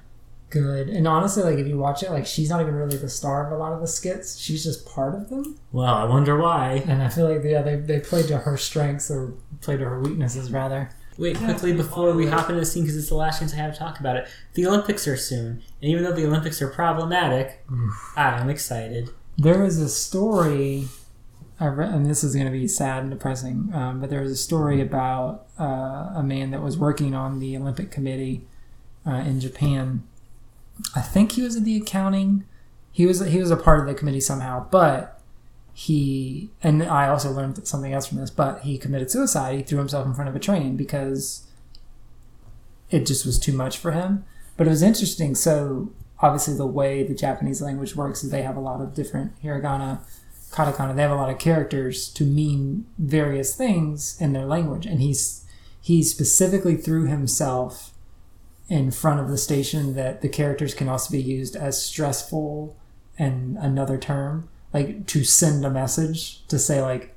Good. 0.55 0.87
And 0.87 1.07
honestly, 1.07 1.43
like 1.43 1.59
if 1.59 1.67
you 1.67 1.77
watch 1.77 2.01
it, 2.01 2.11
like 2.11 2.25
she's 2.25 2.49
not 2.49 2.61
even 2.61 2.73
really 2.73 2.97
the 2.97 3.09
star 3.09 3.45
of 3.45 3.51
a 3.51 3.57
lot 3.57 3.73
of 3.73 3.81
the 3.81 3.87
skits. 3.87 4.39
She's 4.39 4.63
just 4.63 4.85
part 4.85 5.13
of 5.13 5.29
them. 5.29 5.59
Well, 5.73 5.93
I 5.93 6.05
wonder 6.05 6.37
why. 6.37 6.83
And 6.87 7.03
I 7.03 7.09
feel 7.09 7.29
like 7.29 7.43
yeah, 7.43 7.61
they 7.61 7.75
they 7.75 7.99
played 7.99 8.27
to 8.29 8.39
her 8.39 8.57
strengths 8.57 9.11
or 9.11 9.33
played 9.61 9.79
to 9.79 9.85
her 9.85 9.99
weaknesses 9.99 10.51
rather. 10.51 10.89
Wait, 11.17 11.37
quickly 11.37 11.71
before 11.71 12.13
we 12.13 12.27
hop 12.27 12.49
into 12.49 12.59
the 12.59 12.65
scene, 12.65 12.83
because 12.83 12.97
it's 12.97 13.09
the 13.09 13.15
last 13.15 13.39
chance 13.39 13.53
I 13.53 13.57
have 13.57 13.73
to 13.73 13.79
talk 13.79 13.99
about 13.99 14.17
it. 14.17 14.27
The 14.53 14.67
Olympics 14.67 15.07
are 15.07 15.15
soon, 15.15 15.63
and 15.81 15.91
even 15.91 16.03
though 16.03 16.11
the 16.11 16.25
Olympics 16.25 16.61
are 16.61 16.67
problematic, 16.67 17.63
I'm 18.17 18.49
excited. 18.49 19.09
There 19.37 19.63
was 19.63 19.77
a 19.79 19.87
story, 19.87 20.87
I 21.57 21.67
read, 21.67 21.93
and 21.93 22.05
this 22.05 22.21
is 22.21 22.33
going 22.33 22.47
to 22.47 22.51
be 22.51 22.67
sad 22.67 23.03
and 23.03 23.11
depressing, 23.11 23.71
um, 23.73 24.01
but 24.01 24.09
there 24.09 24.21
was 24.21 24.31
a 24.31 24.35
story 24.35 24.81
about 24.81 25.47
uh, 25.57 26.11
a 26.15 26.23
man 26.23 26.51
that 26.51 26.61
was 26.61 26.77
working 26.77 27.15
on 27.15 27.39
the 27.39 27.55
Olympic 27.55 27.91
Committee 27.91 28.45
uh, 29.07 29.11
in 29.11 29.39
Japan. 29.39 30.03
I 30.95 31.01
think 31.01 31.33
he 31.33 31.41
was 31.41 31.55
in 31.55 31.63
the 31.63 31.77
accounting. 31.77 32.45
He 32.91 33.05
was 33.05 33.19
he 33.19 33.39
was 33.39 33.51
a 33.51 33.57
part 33.57 33.79
of 33.79 33.87
the 33.87 33.93
committee 33.93 34.21
somehow, 34.21 34.67
but 34.69 35.21
he 35.73 36.49
and 36.63 36.81
I 36.83 37.09
also 37.09 37.31
learned 37.31 37.67
something 37.67 37.93
else 37.93 38.07
from 38.07 38.17
this. 38.17 38.29
But 38.29 38.61
he 38.61 38.77
committed 38.77 39.11
suicide. 39.11 39.55
He 39.55 39.63
threw 39.63 39.79
himself 39.79 40.05
in 40.05 40.13
front 40.13 40.29
of 40.29 40.35
a 40.35 40.39
train 40.39 40.75
because 40.77 41.45
it 42.89 43.05
just 43.05 43.25
was 43.25 43.39
too 43.39 43.53
much 43.53 43.77
for 43.77 43.91
him. 43.91 44.25
But 44.57 44.67
it 44.67 44.69
was 44.69 44.81
interesting. 44.81 45.35
So 45.35 45.91
obviously, 46.19 46.55
the 46.55 46.65
way 46.65 47.03
the 47.03 47.15
Japanese 47.15 47.61
language 47.61 47.95
works 47.95 48.23
is 48.23 48.31
they 48.31 48.43
have 48.43 48.57
a 48.57 48.61
lot 48.61 48.81
of 48.81 48.93
different 48.93 49.41
hiragana, 49.43 49.99
katakana. 50.51 50.95
They 50.95 51.01
have 51.01 51.11
a 51.11 51.15
lot 51.15 51.29
of 51.29 51.39
characters 51.39 52.09
to 52.13 52.23
mean 52.23 52.85
various 52.97 53.55
things 53.55 54.19
in 54.19 54.33
their 54.33 54.45
language, 54.45 54.85
and 54.85 55.01
he's 55.01 55.45
he 55.81 56.01
specifically 56.01 56.75
threw 56.75 57.05
himself 57.05 57.91
in 58.67 58.89
front 58.91 59.19
of 59.19 59.29
the 59.29 59.37
station 59.37 59.93
that 59.95 60.21
the 60.21 60.29
characters 60.29 60.73
can 60.73 60.89
also 60.89 61.11
be 61.11 61.21
used 61.21 61.55
as 61.55 61.81
stressful 61.81 62.75
and 63.17 63.57
another 63.57 63.97
term 63.97 64.49
like 64.73 65.05
to 65.07 65.23
send 65.23 65.63
a 65.65 65.69
message 65.69 66.45
to 66.47 66.57
say 66.59 66.81
like 66.81 67.15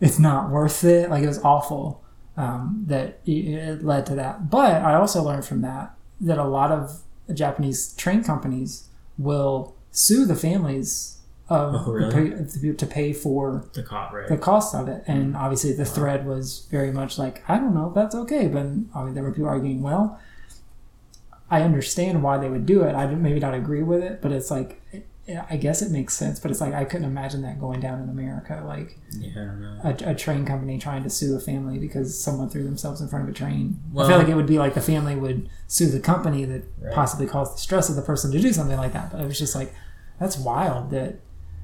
it's 0.00 0.18
not 0.18 0.50
worth 0.50 0.82
it. 0.84 1.08
Like 1.10 1.22
it 1.22 1.28
was 1.28 1.38
awful 1.44 2.02
um, 2.36 2.84
that 2.88 3.20
it- 3.24 3.84
led 3.84 4.04
to 4.06 4.14
that. 4.16 4.50
But 4.50 4.82
i 4.82 4.94
also 4.94 5.22
learned 5.22 5.44
from 5.44 5.62
that 5.62 5.94
that 6.20 6.38
a 6.38 6.44
lot 6.44 6.70
of 6.70 7.00
japanese 7.34 7.94
train 7.94 8.22
companies 8.22 8.88
will 9.18 9.74
sue 9.90 10.24
the 10.26 10.34
families 10.36 11.18
of 11.48 11.86
Oh, 11.86 11.92
really? 11.92 12.30
pay, 12.30 12.72
to 12.72 12.86
pay 12.86 13.12
for 13.12 13.64
The 13.74 13.82
cop, 13.82 14.12
right? 14.12 14.28
the 14.28 14.36
cost 14.36 14.74
of 14.74 14.88
it. 14.88 15.02
And 15.06 15.36
obviously 15.36 15.72
the 15.72 15.84
thread 15.84 16.26
was 16.26 16.66
very 16.70 16.90
much 16.92 17.18
like 17.18 17.42
i 17.48 17.56
don't 17.58 17.74
know 17.74 17.88
if 17.88 17.94
that's 17.94 18.14
okay 18.14 18.48
but 18.48 18.60
I 18.60 19.04
mean, 19.04 19.14
there 19.14 19.22
were 19.22 19.32
people 19.32 19.48
arguing 19.48 19.82
well 19.82 20.18
i 21.56 21.62
understand 21.62 22.22
why 22.24 22.34
they 22.38 22.48
would 22.48 22.66
do 22.66 22.78
it 22.82 22.92
i 22.94 23.04
maybe 23.06 23.38
not 23.46 23.54
agree 23.62 23.82
with 23.92 24.02
it 24.02 24.14
but 24.22 24.30
it's 24.32 24.50
like 24.50 24.70
it, 24.92 25.06
i 25.50 25.56
guess 25.64 25.82
it 25.82 25.90
makes 25.98 26.12
sense 26.22 26.40
but 26.40 26.50
it's 26.50 26.60
like 26.60 26.74
i 26.74 26.84
couldn't 26.90 27.06
imagine 27.14 27.40
that 27.42 27.60
going 27.60 27.78
down 27.86 28.00
in 28.02 28.08
america 28.08 28.54
like 28.66 28.98
Yeah, 29.20 29.30
I 29.30 29.44
don't 29.48 29.60
know. 29.60 29.80
a, 29.84 30.10
a 30.12 30.14
train 30.24 30.44
company 30.52 30.78
trying 30.78 31.02
to 31.04 31.10
sue 31.10 31.36
a 31.36 31.40
family 31.40 31.78
because 31.86 32.08
someone 32.26 32.48
threw 32.52 32.64
themselves 32.64 33.00
in 33.02 33.06
front 33.08 33.22
of 33.24 33.28
a 33.34 33.36
train 33.42 33.78
i 33.98 34.06
feel 34.08 34.18
like 34.18 34.28
it 34.28 34.34
would 34.40 34.46
be 34.54 34.58
like 34.64 34.74
the 34.74 34.80
family 34.94 35.14
would 35.24 35.48
sue 35.68 35.88
the 35.98 36.00
company 36.00 36.44
that 36.52 36.62
Right. 36.80 36.92
possibly 37.00 37.26
caused 37.34 37.54
the 37.56 37.60
stress 37.60 37.88
of 37.90 37.96
the 37.96 38.02
person 38.10 38.32
to 38.32 38.40
do 38.40 38.52
something 38.52 38.76
like 38.84 38.92
that 38.98 39.12
but 39.12 39.20
it 39.20 39.26
was 39.32 39.38
just 39.38 39.54
like 39.60 39.70
that's 40.20 40.36
wild 40.38 40.90
that 40.90 41.10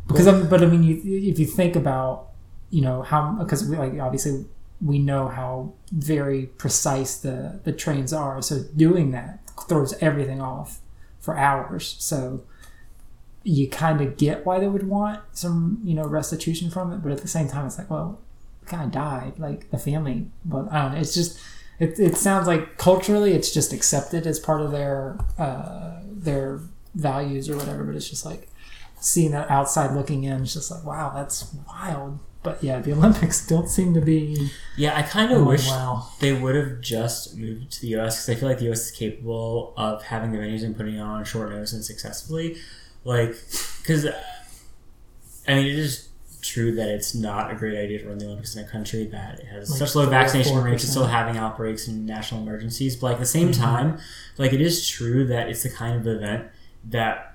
because 0.06 0.26
I'm, 0.26 0.48
but 0.48 0.62
I 0.62 0.66
mean, 0.66 0.82
you, 0.84 0.94
if 1.30 1.38
you 1.38 1.44
think 1.44 1.76
about, 1.76 2.28
you 2.70 2.80
know, 2.80 3.02
how 3.02 3.20
because 3.40 3.68
like 3.68 3.98
obviously 4.00 4.46
we 4.80 4.98
know 4.98 5.28
how 5.28 5.72
very 5.90 6.46
precise 6.46 7.18
the 7.18 7.60
the 7.64 7.72
trains 7.72 8.12
are. 8.12 8.40
So 8.42 8.64
doing 8.76 9.10
that 9.12 9.40
throws 9.68 9.94
everything 10.00 10.40
off 10.40 10.80
for 11.20 11.36
hours. 11.36 11.96
So 11.98 12.42
you 13.42 13.68
kind 13.68 14.00
of 14.00 14.16
get 14.16 14.44
why 14.44 14.58
they 14.58 14.68
would 14.68 14.88
want 14.88 15.20
some 15.32 15.80
you 15.84 15.94
know 15.94 16.04
restitution 16.04 16.70
from 16.70 16.92
it, 16.92 17.02
but 17.02 17.12
at 17.12 17.18
the 17.18 17.28
same 17.28 17.48
time, 17.48 17.66
it's 17.66 17.78
like, 17.78 17.90
well, 17.90 18.20
the 18.64 18.70
guy 18.70 18.86
died. 18.86 19.38
Like 19.38 19.70
the 19.70 19.78
family, 19.78 20.26
but 20.44 20.70
I 20.72 20.82
don't 20.82 20.92
know. 20.92 20.98
It's 20.98 21.14
just 21.14 21.40
it, 21.78 21.98
it 21.98 22.16
sounds 22.16 22.46
like 22.46 22.76
culturally, 22.76 23.32
it's 23.32 23.52
just 23.52 23.72
accepted 23.72 24.26
as 24.26 24.38
part 24.38 24.60
of 24.60 24.70
their 24.72 25.18
uh, 25.38 26.00
their 26.04 26.60
values 26.94 27.48
or 27.48 27.56
whatever. 27.56 27.84
But 27.84 27.96
it's 27.96 28.08
just 28.08 28.24
like 28.24 28.48
seeing 29.00 29.30
that 29.32 29.50
outside 29.50 29.94
looking 29.94 30.24
in, 30.24 30.42
it's 30.42 30.54
just 30.54 30.70
like, 30.70 30.84
wow, 30.84 31.12
that's 31.14 31.54
wild. 31.66 32.18
But 32.42 32.62
yeah, 32.62 32.80
the 32.80 32.92
Olympics 32.98 33.46
don't 33.46 33.68
seem 33.68 33.94
to 33.94 34.00
be. 34.00 34.50
Yeah, 34.76 34.96
I 34.96 35.02
kind 35.02 35.32
of 35.32 35.44
wish 35.44 35.66
well. 35.68 36.12
they 36.20 36.32
would 36.32 36.54
have 36.54 36.80
just 36.80 37.36
moved 37.36 37.72
to 37.72 37.80
the 37.80 37.88
U.S. 37.88 38.24
because 38.26 38.36
I 38.36 38.40
feel 38.40 38.48
like 38.48 38.58
the 38.58 38.66
U.S. 38.66 38.86
is 38.86 38.90
capable 38.92 39.74
of 39.76 40.02
having 40.04 40.32
the 40.32 40.38
venues 40.38 40.62
and 40.64 40.76
putting 40.76 40.94
it 40.96 41.00
on 41.00 41.24
short 41.24 41.50
notice 41.50 41.72
and 41.72 41.84
successfully. 41.84 42.56
Like, 43.04 43.30
because 43.82 44.06
I 44.06 45.54
mean, 45.54 45.66
it 45.66 45.78
is 45.78 46.08
true 46.40 46.74
that 46.76 46.88
it's 46.88 47.14
not 47.14 47.50
a 47.50 47.54
great 47.56 47.76
idea 47.76 47.98
to 47.98 48.08
run 48.08 48.18
the 48.18 48.26
Olympics 48.26 48.54
in 48.54 48.64
a 48.64 48.68
country 48.68 49.04
that 49.06 49.42
has 49.44 49.68
Like 49.70 49.78
such 49.80 49.94
low 49.96 50.06
vaccination 50.06 50.62
rates 50.62 50.84
and 50.84 50.90
still 50.90 51.06
having 51.06 51.36
outbreaks 51.36 51.88
and 51.88 52.06
national 52.06 52.42
emergencies. 52.42 52.94
But 52.96 53.06
like 53.08 53.14
at 53.14 53.20
the 53.20 53.26
same 53.26 53.48
Mhm. 53.50 53.56
time, 53.58 53.98
like 54.38 54.52
it 54.52 54.60
is 54.60 54.86
true 54.86 55.26
that 55.26 55.48
it's 55.48 55.64
the 55.64 55.70
kind 55.70 55.96
of 55.96 56.06
event 56.06 56.46
that 56.90 57.34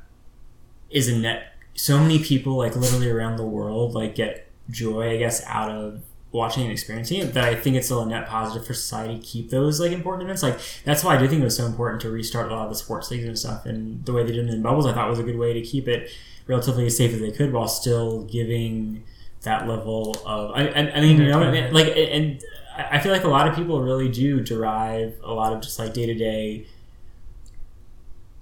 is 0.89 1.09
a 1.09 1.17
net. 1.17 1.47
So 1.75 1.99
many 1.99 2.19
people, 2.19 2.55
like 2.55 2.75
literally 2.77 3.09
around 3.09 3.35
the 3.35 3.45
world, 3.45 3.93
like 3.93 4.15
get 4.15 4.42
joy, 4.69 5.11
I 5.11 5.17
guess, 5.17 5.45
out 5.45 5.69
of 5.69 6.01
watching 6.31 6.63
and 6.63 6.71
experiencing 6.71 7.21
it. 7.21 7.33
That 7.33 7.45
I 7.45 7.55
think 7.55 7.75
it's 7.75 7.85
still 7.85 8.01
a 8.01 8.05
net 8.05 8.27
positive 8.27 8.65
for 8.65 8.73
society 8.73 9.19
to 9.19 9.25
keep 9.25 9.49
those 9.49 9.79
like 9.79 9.91
important 9.91 10.23
events. 10.23 10.43
Like 10.43 10.59
that's 10.83 11.03
why 11.03 11.15
I 11.15 11.19
do 11.19 11.27
think 11.27 11.41
it 11.41 11.45
was 11.45 11.55
so 11.55 11.65
important 11.65 12.01
to 12.01 12.09
restart 12.09 12.51
a 12.51 12.55
lot 12.55 12.65
of 12.65 12.69
the 12.69 12.75
sports 12.75 13.09
leagues 13.11 13.25
and 13.25 13.37
stuff. 13.37 13.65
And 13.65 14.03
the 14.05 14.13
way 14.13 14.23
they 14.23 14.33
did 14.33 14.49
it 14.49 14.53
in 14.53 14.61
bubbles, 14.61 14.85
I 14.85 14.93
thought 14.93 15.09
was 15.09 15.19
a 15.19 15.23
good 15.23 15.37
way 15.37 15.53
to 15.53 15.61
keep 15.61 15.87
it 15.87 16.09
relatively 16.47 16.85
as 16.85 16.97
safe 16.97 17.13
as 17.13 17.21
they 17.21 17.31
could 17.31 17.53
while 17.53 17.67
still 17.67 18.23
giving 18.23 19.03
that 19.43 19.67
level 19.67 20.15
of. 20.25 20.51
I, 20.51 20.67
I, 20.67 20.91
I 20.95 21.01
mean, 21.01 21.17
you 21.21 21.29
know, 21.29 21.39
what 21.39 21.47
I 21.47 21.51
mean? 21.51 21.73
like, 21.73 21.87
and 21.95 22.41
I 22.75 22.97
I 22.97 22.99
feel 22.99 23.11
like 23.11 23.23
a 23.23 23.29
lot 23.29 23.47
of 23.47 23.55
people 23.55 23.81
really 23.81 24.09
do 24.09 24.41
derive 24.41 25.15
a 25.23 25.33
lot 25.33 25.53
of 25.53 25.61
just 25.61 25.77
like 25.77 25.93
day 25.93 26.07
to 26.07 26.15
day 26.15 26.65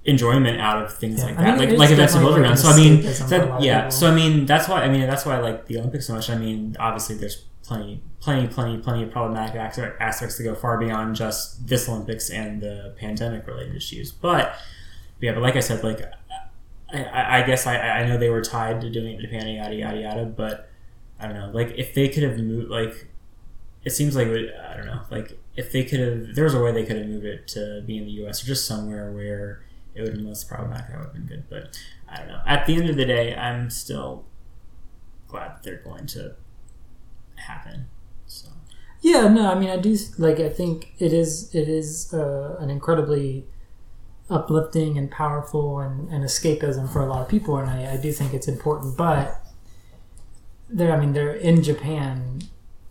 enjoyment 0.06 0.60
out 0.60 0.82
of 0.84 0.94
things 0.98 1.20
Yeah, 1.20 1.26
like 1.26 1.38
I 1.40 1.44
that, 1.44 1.60
mean, 1.60 1.70
like 1.70 1.78
like 1.80 1.92
events 1.92 2.16
of 2.16 2.22
definitely 2.22 2.42
around. 2.42 2.58
So 2.58 2.70
I 2.70 2.76
mean, 2.78 2.98
escapism 3.00 3.20
for 3.30 3.36
a 3.36 3.40
that, 3.40 3.62
yeah. 3.62 3.78
people. 3.82 3.92
So 3.92 4.12
I 4.12 4.16
mean, 4.16 4.46
that's 4.46 4.68
why 4.68 4.82
I 4.84 4.90
mean 4.90 5.02
that's 5.02 5.26
why 5.26 5.36
I 5.38 5.40
like 5.40 5.68
the 5.68 5.78
Olympics 5.78 6.08
so 6.08 6.14
much. 6.16 6.30
I 6.30 6.36
mean, 6.38 6.76
obviously 6.80 7.18
there's 7.18 7.44
plenty, 7.64 8.02
plenty, 8.20 8.48
plenty, 8.48 8.78
plenty 8.80 9.04
of 9.04 9.12
problematic 9.12 9.56
aspect- 9.56 10.02
aspects 10.02 10.38
to 10.38 10.44
go 10.44 10.56
far 10.56 10.78
beyond 10.80 11.16
just 11.16 11.68
this 11.68 11.88
Olympics 11.88 12.30
and 12.30 12.62
the 12.62 12.94
pandemic 12.98 13.46
related 13.48 13.76
issues. 13.76 14.12
But 14.12 14.56
yeah, 15.22 15.34
but 15.34 15.42
like 15.42 15.56
I 15.56 15.60
said, 15.60 15.84
like 15.84 16.02
I- 16.02 16.08
I, 16.94 17.40
I 17.40 17.44
guess 17.44 17.68
I, 17.68 17.78
I 17.78 18.06
know 18.06 18.18
they 18.18 18.30
were 18.30 18.42
tied 18.42 18.82
to 18.82 18.90
doing 18.90 19.14
it 19.14 19.16
in 19.16 19.22
Japan, 19.22 19.48
yada 19.48 19.76
yada 19.76 20.02
yada. 20.02 20.26
But 20.26 20.70
I 21.20 21.28
don't 21.28 21.36
know, 21.36 21.52
like 21.54 21.74
if 21.78 21.94
they 21.94 22.10
could 22.10 22.24
have 22.24 22.38
moved, 22.38 22.70
like 22.70 23.08
it 23.86 23.92
seems 23.92 24.16
like 24.16 24.28
it 24.28 24.54
I 24.70 24.76
don't 24.76 24.88
know, 24.88 25.02
like 25.10 25.40
if 25.56 25.72
they 25.72 25.84
could 25.86 26.00
have, 26.00 26.36
there 26.36 26.44
was 26.44 26.54
a 26.54 26.60
way 26.62 26.72
they 26.74 26.84
could 26.86 26.98
have 26.98 27.08
moved 27.08 27.26
it 27.26 27.48
to 27.50 27.82
be 27.86 27.98
in 27.98 28.06
the 28.06 28.12
U.S. 28.24 28.44
or 28.44 28.48
just 28.48 28.66
somewhere 28.66 29.12
where 29.12 29.64
it 29.94 30.02
would 30.02 30.18
have 30.18 30.48
problematic. 30.48 30.88
That 30.90 30.98
would 30.98 31.06
have 31.06 31.14
been 31.14 31.26
good. 31.26 31.44
But 31.50 31.78
I 32.10 32.18
don't 32.18 32.28
know. 32.28 32.42
At 32.46 32.66
the 32.66 32.76
end 32.76 32.90
of 32.90 32.96
the 32.96 33.06
day, 33.06 33.36
I'm 33.36 33.70
still 33.70 34.26
glad 35.28 35.56
that 35.56 35.64
they're 35.64 35.82
going 35.84 36.08
to 36.08 36.36
happen. 37.36 37.88
So 38.26 38.50
Yeah, 39.02 39.28
no, 39.28 39.52
I 39.52 39.56
mean, 39.60 39.70
I 39.70 39.78
do 39.78 39.98
like. 40.18 40.40
I 40.40 40.50
think 40.50 40.94
it 41.00 41.14
is 41.14 41.54
it 41.54 41.68
is 41.68 42.14
uh, 42.14 42.58
an 42.60 42.70
incredibly 42.70 43.46
uplifting 44.30 44.98
and 44.98 45.12
powerful 45.12 45.80
and, 45.80 46.08
and 46.10 46.24
escapism 46.24 46.92
for 46.92 47.02
a 47.02 47.06
lot 47.06 47.22
of 47.22 47.28
people, 47.28 47.58
and 47.58 47.70
I, 47.70 47.94
I 47.94 47.98
do 47.98 48.12
think 48.12 48.34
it's 48.34 48.48
important. 48.48 48.98
But 48.98 49.42
there, 50.70 50.94
I 50.94 51.00
mean, 51.00 51.14
they're 51.14 51.36
in 51.36 51.62
Japan, 51.64 52.42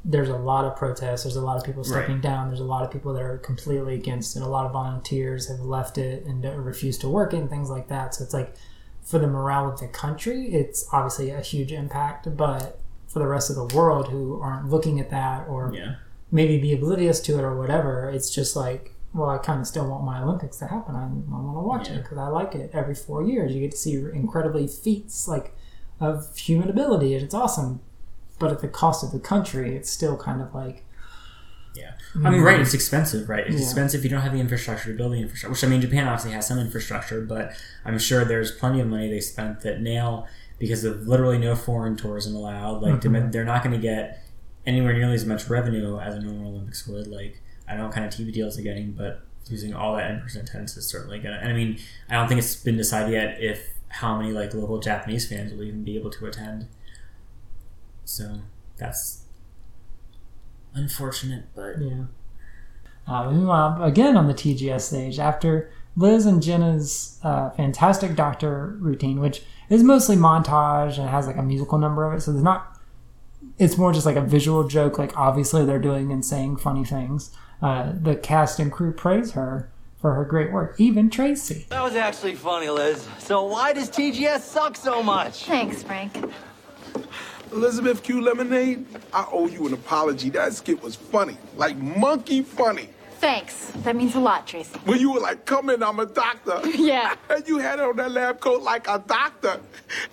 there's 0.05 0.29
a 0.31 0.37
lot 0.37 0.65
of 0.65 0.77
protests. 0.77 1.25
There's 1.25 1.37
a 1.37 1.43
lot 1.43 1.57
of 1.59 1.65
people 1.65 1.85
stepping 1.85 2.15
Right. 2.17 2.23
down. 2.23 2.49
There's 2.49 2.61
a 2.61 2.65
lot 2.65 2.83
of 2.85 2.91
people 2.91 3.13
that 3.13 3.23
are 3.23 3.37
completely 3.39 3.95
against 3.95 4.35
it. 4.37 4.43
A 4.43 4.47
lot 4.49 4.65
of 4.67 4.73
volunteers 4.73 5.49
have 5.49 5.61
left 5.61 5.99
it 5.99 6.25
and 6.25 6.43
refuse 6.65 6.97
to 6.99 7.09
work 7.09 7.35
it 7.35 7.39
and 7.39 7.51
things 7.51 7.69
like 7.69 7.89
that. 7.89 8.15
So 8.15 8.25
it's 8.25 8.33
like 8.33 8.55
for 9.03 9.19
the 9.19 9.27
morale 9.27 9.69
of 9.71 9.79
the 9.79 9.89
country, 9.89 10.55
it's 10.55 10.87
obviously 10.93 11.31
a 11.31 11.41
huge 11.41 11.73
impact, 11.73 12.35
but 12.37 12.79
for 13.09 13.19
the 13.19 13.27
rest 13.27 13.51
of 13.51 13.57
the 13.57 13.77
world 13.77 14.09
who 14.09 14.41
aren't 14.41 14.71
looking 14.71 15.01
at 15.01 15.11
that 15.11 15.47
or 15.49 15.71
yeah, 15.75 15.97
maybe 16.31 16.59
be 16.59 16.73
oblivious 16.73 17.21
to 17.21 17.39
it 17.39 17.43
or 17.43 17.57
whatever, 17.59 18.09
it's 18.09 18.31
just 18.31 18.55
like, 18.57 18.95
well, 19.13 19.29
I 19.29 19.39
kind 19.39 19.61
of 19.61 19.67
still 19.67 19.87
want 19.89 20.05
my 20.05 20.23
Olympics 20.23 20.59
to 20.59 20.67
happen. 20.69 20.95
I, 20.95 21.03
I 21.03 21.41
want 21.41 21.57
to 21.57 21.61
watch 21.67 21.91
it 21.91 22.03
because 22.03 22.17
I 22.19 22.29
like 22.29 22.55
it. 22.55 22.71
Every 22.73 22.95
four 22.95 23.23
years, 23.25 23.53
you 23.53 23.61
get 23.61 23.73
to 23.73 23.77
see 23.77 23.95
incredibly 23.95 24.67
feats 24.69 25.27
like 25.29 25.55
of 25.99 26.35
human 26.37 26.71
ability, 26.71 27.15
and 27.15 27.23
it's 27.25 27.35
awesome. 27.35 27.81
But 28.41 28.51
at 28.51 28.59
the 28.61 28.67
cost 28.69 29.05
of 29.05 29.13
the 29.13 29.21
country, 29.21 29.77
it's 29.77 29.89
still 29.91 30.17
kind 30.17 30.41
of 30.43 30.53
like, 30.55 30.85
yeah. 31.77 31.93
I 32.25 32.31
mean, 32.31 32.41
right? 32.41 32.59
It's 32.59 32.75
expensive, 32.75 33.29
right? 33.29 33.47
It's 33.47 33.57
Yeah. 33.57 33.63
expensive 33.63 34.01
if 34.01 34.05
you 34.05 34.11
don't 34.11 34.23
have 34.23 34.33
the 34.33 34.41
infrastructure 34.41 34.91
to 34.91 34.97
build 34.97 35.13
the 35.13 35.19
infrastructure. 35.21 35.53
Which 35.53 35.63
I 35.63 35.69
mean, 35.69 35.81
Japan 35.81 36.09
obviously 36.09 36.33
has 36.33 36.49
some 36.49 36.59
infrastructure, 36.59 37.21
but 37.21 37.53
I'm 37.85 37.99
sure 37.99 38.25
there's 38.25 38.51
plenty 38.51 38.81
of 38.81 38.89
money 38.89 39.09
they 39.09 39.21
spent 39.21 39.61
that 39.61 39.81
now 39.81 40.27
because 40.59 40.83
of 40.85 41.07
literally 41.07 41.39
no 41.39 41.55
foreign 41.55 41.97
tourism 41.97 42.35
allowed. 42.35 42.83
Like 42.83 43.01
Mhm. 43.03 43.31
they're 43.31 43.45
not 43.45 43.63
going 43.63 43.75
to 43.77 43.81
get 43.81 44.25
anywhere 44.67 44.93
nearly 44.93 45.15
as 45.15 45.25
much 45.25 45.49
revenue 45.49 45.99
as 46.01 46.15
a 46.17 46.21
normal 46.21 46.49
Olympics 46.55 46.87
would. 46.89 47.07
Like 47.07 47.41
I 47.69 47.73
don't 47.73 47.81
know 47.83 47.87
what 47.87 47.95
kind 47.95 48.05
of 48.07 48.13
TV 48.13 48.33
deals 48.33 48.57
they're 48.57 48.65
getting, 48.65 48.93
but 48.93 49.21
using 49.49 49.73
all 49.75 49.97
that 49.97 50.11
in 50.11 50.21
percent 50.21 50.49
attendance 50.49 50.77
is 50.77 50.87
certainly 50.87 51.19
gonna. 51.21 51.37
And 51.41 51.51
I 51.51 51.53
mean, 51.55 51.79
I 52.09 52.15
don't 52.15 52.27
think 52.29 52.39
it's 52.41 52.57
been 52.57 52.77
decided 52.77 53.13
yet 53.13 53.41
if 53.41 53.69
how 53.89 54.17
many 54.17 54.33
like 54.33 54.55
local 54.55 54.79
Japanese 54.81 55.29
fans 55.29 55.53
will 55.53 55.63
even 55.63 55.85
be 55.85 55.97
able 55.97 56.11
to 56.11 56.27
attend. 56.27 56.67
So 58.11 58.41
that's 58.77 59.23
unfortunate, 60.75 61.45
but 61.55 61.81
yeah. 61.81 62.05
Uh, 63.07 63.31
meanwhile, 63.31 63.81
again 63.85 64.17
on 64.17 64.27
the 64.27 64.35
TGS 64.35 64.81
stage, 64.81 65.21
after 65.21 65.71
Liz 65.97 66.27
and 66.27 66.43
Jenna's 66.43 67.21
uh, 67.23 67.51
fantastic 67.51 68.17
doctor 68.17 68.77
routine, 68.81 69.21
which 69.21 69.45
is 69.69 69.85
mostly 69.85 70.17
montage 70.17 70.99
and 70.99 71.09
has 71.09 71.29
like 71.29 71.37
a 71.37 71.43
musical 71.43 71.79
number 71.79 72.05
of 72.05 72.19
it, 72.19 72.21
so 72.23 72.33
there's 72.33 72.43
not. 72.43 72.77
It's 73.59 73.79
more 73.79 73.93
just 73.93 74.07
like 74.07 74.17
a 74.17 74.23
visual 74.23 74.67
joke. 74.67 74.99
Like 74.99 75.17
obviously 75.17 75.65
they're 75.65 75.79
doing 75.79 76.11
and 76.11 76.25
saying 76.25 76.57
funny 76.57 76.85
things. 76.85 77.31
Uh, 77.63 77.93
the 77.95 78.17
cast 78.17 78.59
and 78.59 78.73
crew 78.73 78.93
praise 78.93 79.33
her 79.33 79.71
for 80.01 80.15
her 80.15 80.25
great 80.25 80.51
work. 80.51 80.75
Even 80.79 81.11
Tracy. 81.11 81.67
That 81.69 81.85
was 81.85 81.95
actually 81.95 82.35
funny, 82.35 82.71
Liz. 82.71 83.07
So 83.19 83.45
why 83.45 83.73
does 83.73 83.89
TGS 83.89 84.41
suck 84.41 84.77
so 84.77 85.01
much? 85.01 85.45
Thanks, 85.45 85.85
Frank. 85.85 86.13
Elizabeth 87.53 88.03
Q 88.03 88.21
Lemonade, 88.21 88.87
I 89.13 89.27
owe 89.31 89.47
you 89.49 89.67
an 89.67 89.73
apology. 89.75 90.31
That 90.31 90.53
skit 90.55 90.83
was 90.83 90.95
funny, 90.97 91.37
like 91.57 91.77
monkey 91.77 92.43
funny. 92.43 92.89
Thanks. 93.19 93.71
That 93.83 93.97
means 93.97 94.15
a 94.15 94.21
lot, 94.21 94.47
Tracy. 94.47 94.79
When 94.87 94.99
you 94.99 95.13
were 95.13 95.21
like, 95.21 95.45
come 95.45 95.69
in, 95.69 95.83
I'm 95.83 96.01
a 96.01 96.07
doctor. 96.07 96.61
Yeah. 96.75 97.15
And 97.31 97.47
you 97.47 97.59
had 97.59 97.79
on 97.79 97.97
that 97.97 98.13
lab 98.13 98.41
coat 98.41 98.63
like 98.63 98.89
a 98.89 99.03
doctor, 99.07 99.61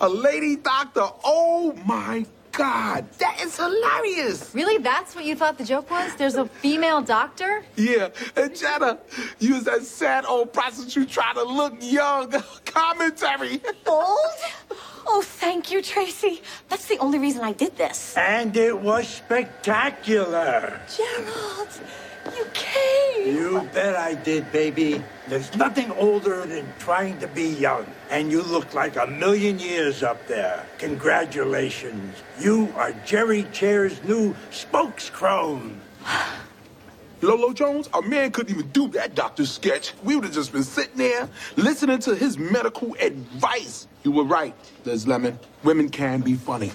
a 0.02 0.10
lady 0.10 0.56
doctor. 0.58 1.08
Oh 1.24 1.74
my 1.86 2.26
God, 2.58 3.06
that 3.20 3.40
is 3.40 3.56
hilarious. 3.56 4.50
Really? 4.56 4.80
That's 4.80 5.16
what 5.16 5.26
you 5.26 5.36
thought 5.36 5.60
the 5.60 5.64
joke 5.64 5.92
was? 5.92 6.16
There's 6.16 6.38
a 6.38 6.46
female 6.48 7.04
doctor? 7.04 7.64
Yeah, 7.76 8.10
and 8.36 8.56
Jenna, 8.56 8.98
you 9.38 9.54
was 9.54 9.66
that 9.66 9.84
sad 9.84 10.26
old 10.26 10.54
prostitute 10.54 11.08
trying 11.08 11.36
to 11.36 11.44
look 11.44 11.76
young. 11.82 12.32
Commentary. 12.66 13.62
Old? 13.86 14.18
Oh, 15.06 15.22
thank 15.24 15.72
you, 15.72 15.84
Tracy. 15.84 16.42
That's 16.68 16.88
the 16.88 16.98
only 16.98 17.20
reason 17.20 17.44
I 17.44 17.54
did 17.54 17.78
this. 17.78 18.18
And 18.18 18.58
it 18.58 18.76
was 18.76 19.08
spectacular. 19.08 20.82
Gerald, 20.98 21.70
you 22.36 22.46
came. 22.54 23.36
You 23.36 23.68
bet 23.74 23.96
I 23.96 24.14
did, 24.14 24.52
baby. 24.52 25.04
There's 25.28 25.54
nothing 25.56 25.92
older 25.92 26.46
than 26.46 26.66
trying 26.80 27.20
to 27.20 27.28
be 27.28 27.50
young. 27.50 27.86
And 28.10 28.32
you 28.32 28.42
look 28.42 28.74
like 28.74 28.96
a 28.96 29.08
million 29.08 29.60
years 29.60 30.04
up 30.04 30.26
there. 30.28 30.66
Congratulations. 30.78 32.16
You 32.40 32.74
are 32.76 32.94
Jerry 33.06 33.46
Chair's 33.52 34.02
new 34.04 34.34
spokescrone. 34.52 35.78
Lolo 37.22 37.52
Jones, 37.52 37.90
a 37.94 38.02
man 38.02 38.32
couldn't 38.32 38.56
even 38.56 38.70
do 38.70 38.88
that 38.90 39.16
doctor 39.16 39.46
sketch. 39.46 39.94
We 40.04 40.16
would 40.16 40.26
have 40.26 40.34
just 40.34 40.52
been 40.52 40.64
sitting 40.64 40.98
there 40.98 41.28
listening 41.56 42.00
to 42.00 42.16
his 42.16 42.38
medical 42.38 42.96
advice. 43.00 43.88
You 44.04 44.12
were 44.12 44.24
right, 44.24 44.54
Liz 44.86 45.08
Lemon. 45.08 45.40
Women 45.64 45.90
can 45.90 46.22
be 46.22 46.36
funny. 46.36 46.72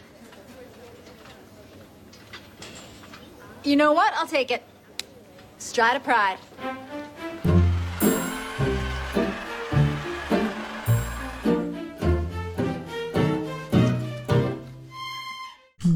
You 3.65 3.77
know 3.77 3.93
what? 3.93 4.13
I'll 4.15 4.27
take 4.27 4.51
it. 4.51 4.65
Stride 5.63 5.97
of 5.97 6.03
pride. 6.03 6.39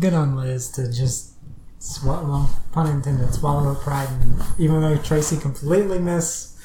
Good 0.01 0.15
on 0.15 0.37
Liz 0.37 0.69
to 0.73 0.91
just 0.93 1.35
swallow, 1.79 2.29
well, 2.29 2.61
pun 2.73 2.89
intended, 2.89 3.33
swallow 3.33 3.73
her 3.73 3.81
pride. 3.81 4.09
And 4.21 4.43
even 4.59 4.81
though 4.81 4.97
Tracy 4.97 5.37
completely 5.37 5.99
missed 5.99 6.59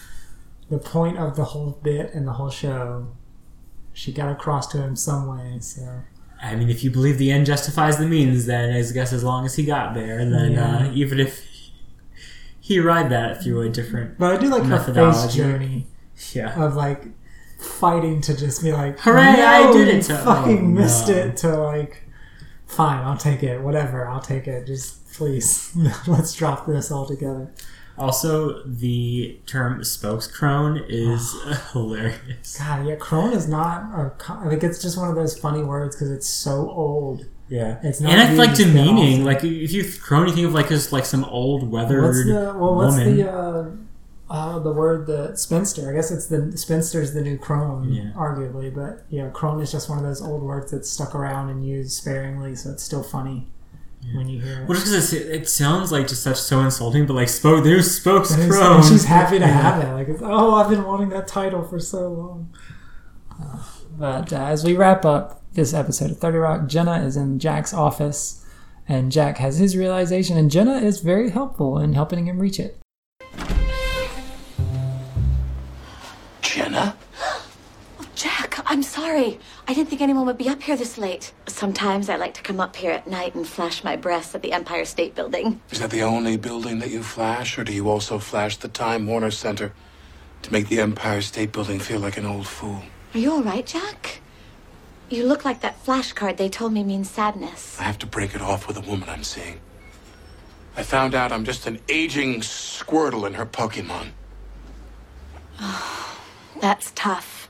the 0.69 0.79
point 0.79 1.17
of 1.19 1.35
the 1.35 1.43
whole 1.45 1.79
bit 1.83 2.13
and 2.13 2.27
the 2.27 2.33
whole 2.33 2.49
show, 2.49 3.07
she 3.93 4.11
got 4.11 4.31
across 4.31 4.67
to 4.67 4.79
him 4.81 4.95
some 4.95 5.27
way. 5.27 5.59
So 5.59 6.01
I 6.41 6.55
mean, 6.55 6.69
if 6.69 6.83
you 6.83 6.89
believe 6.89 7.19
the 7.19 7.31
end 7.31 7.45
justifies 7.45 7.97
the 7.97 8.07
means, 8.07 8.47
then 8.47 8.73
I 8.73 8.81
guess 8.91 9.13
as 9.13 9.23
long 9.23 9.45
as 9.45 9.55
he 9.55 9.63
got 9.65 9.93
there, 9.93 10.17
then 10.17 10.53
Yeah. 10.53 10.77
uh, 10.87 10.91
even 10.93 11.19
if 11.19 11.45
he 12.72 12.80
ride 12.80 13.09
that 13.11 13.43
through 13.43 13.61
a 13.61 13.69
different 13.69 14.17
But 14.17 14.34
I 14.34 14.38
do 14.38 14.47
like 14.49 14.63
her 14.63 14.80
face 14.93 15.34
journey 15.34 15.88
Yeah. 16.34 16.63
of 16.63 16.76
like 16.76 17.05
fighting 17.59 18.22
to 18.22 18.36
just 18.36 18.63
be 18.63 18.72
like, 18.72 18.99
Hooray, 18.99 19.22
I 19.22 19.72
did 19.72 19.88
it 19.88 20.03
to- 20.03 20.17
fucking 20.17 20.59
oh, 20.59 20.67
missed 20.82 21.07
no." 21.09 21.13
it 21.15 21.38
to 21.38 21.57
like, 21.57 22.03
fine, 22.65 23.03
I'll 23.03 23.17
take 23.17 23.43
it, 23.43 23.61
whatever, 23.61 24.07
I'll 24.07 24.22
take 24.22 24.47
it. 24.47 24.65
Just 24.65 25.11
please, 25.13 25.72
let's 26.07 26.34
drop 26.34 26.65
this 26.65 26.91
altogether. 26.91 27.51
Also, 27.97 28.63
the 28.65 29.38
term 29.45 29.82
spokescrone 29.82 30.84
is 30.88 31.36
hilarious. 31.74 32.57
God, 32.57 32.88
yeah, 32.88 32.95
crone 32.95 33.34
is 33.34 33.47
not. 33.47 33.84
A, 33.93 34.34
like 34.45 34.63
it's 34.63 34.82
just 34.82 34.97
one 34.97 35.09
of 35.09 35.15
those 35.15 35.38
funny 35.38 35.61
words 35.63 35.95
because 35.95 36.09
it's 36.09 36.28
so 36.28 36.69
old. 36.72 37.26
Yeah, 37.51 37.79
it's 37.83 37.99
not. 37.99 38.13
and 38.13 38.29
it's 38.29 38.39
like 38.39 38.55
demeaning. 38.55 39.25
Like 39.25 39.43
if 39.43 39.71
you 39.73 39.83
crone, 40.01 40.27
you 40.27 40.33
think 40.33 40.47
of 40.47 40.53
like 40.53 40.71
as 40.71 40.91
like 40.93 41.05
some 41.05 41.25
old 41.25 41.69
weathered 41.69 42.03
What's 42.03 42.25
the 42.25 42.55
well? 42.57 42.75
What's 42.75 42.95
woman. 42.97 43.17
the 43.17 43.29
uh, 43.31 43.65
uh, 44.29 44.59
the 44.59 44.71
word 44.71 45.05
the 45.05 45.35
spinster? 45.35 45.89
I 45.89 45.93
guess 45.93 46.09
it's 46.11 46.27
the 46.27 46.57
spinster's 46.57 47.13
the 47.13 47.21
new 47.21 47.37
crone, 47.37 47.91
Yeah. 47.91 48.11
arguably. 48.15 48.73
But 48.73 49.03
yeah, 49.09 49.29
crone 49.31 49.59
is 49.61 49.69
just 49.71 49.89
one 49.89 49.97
of 49.97 50.05
those 50.05 50.21
old 50.21 50.41
words 50.41 50.71
that's 50.71 50.89
stuck 50.89 51.13
around 51.13 51.49
and 51.49 51.65
used 51.67 51.91
sparingly, 51.91 52.55
so 52.55 52.71
it's 52.71 52.83
still 52.83 53.03
funny 53.03 53.49
when 54.15 54.29
you 54.29 54.39
hear 54.39 54.61
it. 54.61 54.67
Well, 54.69 54.79
just 54.79 54.85
because 54.89 55.13
it 55.13 55.49
sounds 55.49 55.91
like 55.91 56.07
just 56.07 56.23
such 56.23 56.37
so 56.39 56.61
insulting, 56.61 57.05
but 57.05 57.15
like 57.15 57.27
spoke, 57.27 57.65
there's 57.65 57.99
spokescrone. 57.99 58.75
and 58.77 58.85
she's 58.85 59.03
happy 59.03 59.39
to 59.39 59.45
Yeah. 59.45 59.51
have 59.61 59.83
it. 59.83 59.91
Like, 59.93 60.07
it's, 60.07 60.21
oh, 60.23 60.55
I've 60.55 60.69
been 60.69 60.85
wanting 60.85 61.09
that 61.09 61.27
title 61.27 61.63
for 61.67 61.79
so 61.79 62.07
long. 62.09 62.53
Uh, 63.29 63.57
but 64.01 64.33
uh, 64.33 64.37
as 64.37 64.63
we 64.63 64.75
wrap 64.75 65.05
up 65.05 65.43
this 65.53 65.75
episode 65.75 66.09
of 66.09 66.17
30 66.17 66.37
Rock, 66.39 66.67
Jenna 66.67 67.03
is 67.03 67.15
in 67.15 67.37
Jack's 67.37 67.71
office, 67.71 68.43
and 68.87 69.11
Jack 69.11 69.37
has 69.37 69.59
his 69.59 69.77
realization, 69.77 70.39
and 70.39 70.49
Jenna 70.49 70.77
is 70.77 71.01
very 71.01 71.29
helpful 71.29 71.77
in 71.77 71.93
helping 71.93 72.25
him 72.25 72.39
reach 72.39 72.59
it. 72.59 72.79
Jenna? 76.41 76.97
Jack, 78.15 78.59
I'm 78.65 78.81
sorry. 78.81 79.39
I 79.67 79.75
didn't 79.75 79.89
think 79.89 80.01
anyone 80.01 80.25
would 80.25 80.37
be 80.39 80.49
up 80.49 80.63
here 80.63 80.75
this 80.75 80.97
late. 80.97 81.31
Sometimes 81.45 82.09
I 82.09 82.15
like 82.15 82.33
to 82.33 82.41
come 82.41 82.59
up 82.59 82.75
here 82.75 82.91
at 82.91 83.05
night 83.05 83.35
and 83.35 83.47
flash 83.47 83.83
my 83.83 83.95
breasts 83.95 84.33
at 84.33 84.41
the 84.41 84.51
Empire 84.51 84.85
State 84.85 85.13
Building. 85.13 85.61
Is 85.69 85.79
that 85.79 85.91
the 85.91 86.01
only 86.01 86.37
building 86.37 86.79
that 86.79 86.89
you 86.89 87.03
flash, 87.03 87.55
or 87.59 87.63
do 87.63 87.71
you 87.71 87.87
also 87.87 88.17
flash 88.17 88.57
the 88.57 88.67
Time 88.67 89.05
Warner 89.05 89.29
Center 89.29 89.73
to 90.41 90.51
make 90.51 90.69
the 90.69 90.81
Empire 90.81 91.21
State 91.21 91.51
Building 91.51 91.79
feel 91.79 91.99
like 91.99 92.17
an 92.17 92.25
old 92.25 92.47
fool? 92.47 92.81
Are 93.14 93.18
you 93.18 93.34
all 93.34 93.43
right, 93.43 93.66
Jack? 93.66 94.22
You 95.09 95.26
look 95.26 95.43
like 95.43 95.59
that 95.62 95.84
flashcard 95.84 96.38
they 96.38 96.47
told 96.47 96.72
me 96.72 96.84
means 96.86 97.09
sadness. 97.09 97.78
I 97.78 97.84
have 97.84 97.97
to 97.99 98.05
break 98.05 98.34
it 98.34 98.41
off 98.41 98.68
with 98.68 98.78
a 98.78 98.89
woman 98.89 99.09
I'm 99.09 99.24
seeing. 99.24 99.59
I 100.78 100.84
found 100.84 101.14
out 101.14 101.34
I'm 101.34 101.43
just 101.43 101.68
an 101.68 101.80
aging 101.89 102.39
Squirtle 102.39 103.28
in 103.28 103.34
her 103.34 103.45
Pokemon. 103.45 104.12
That's 106.62 106.93
tough. 106.95 107.49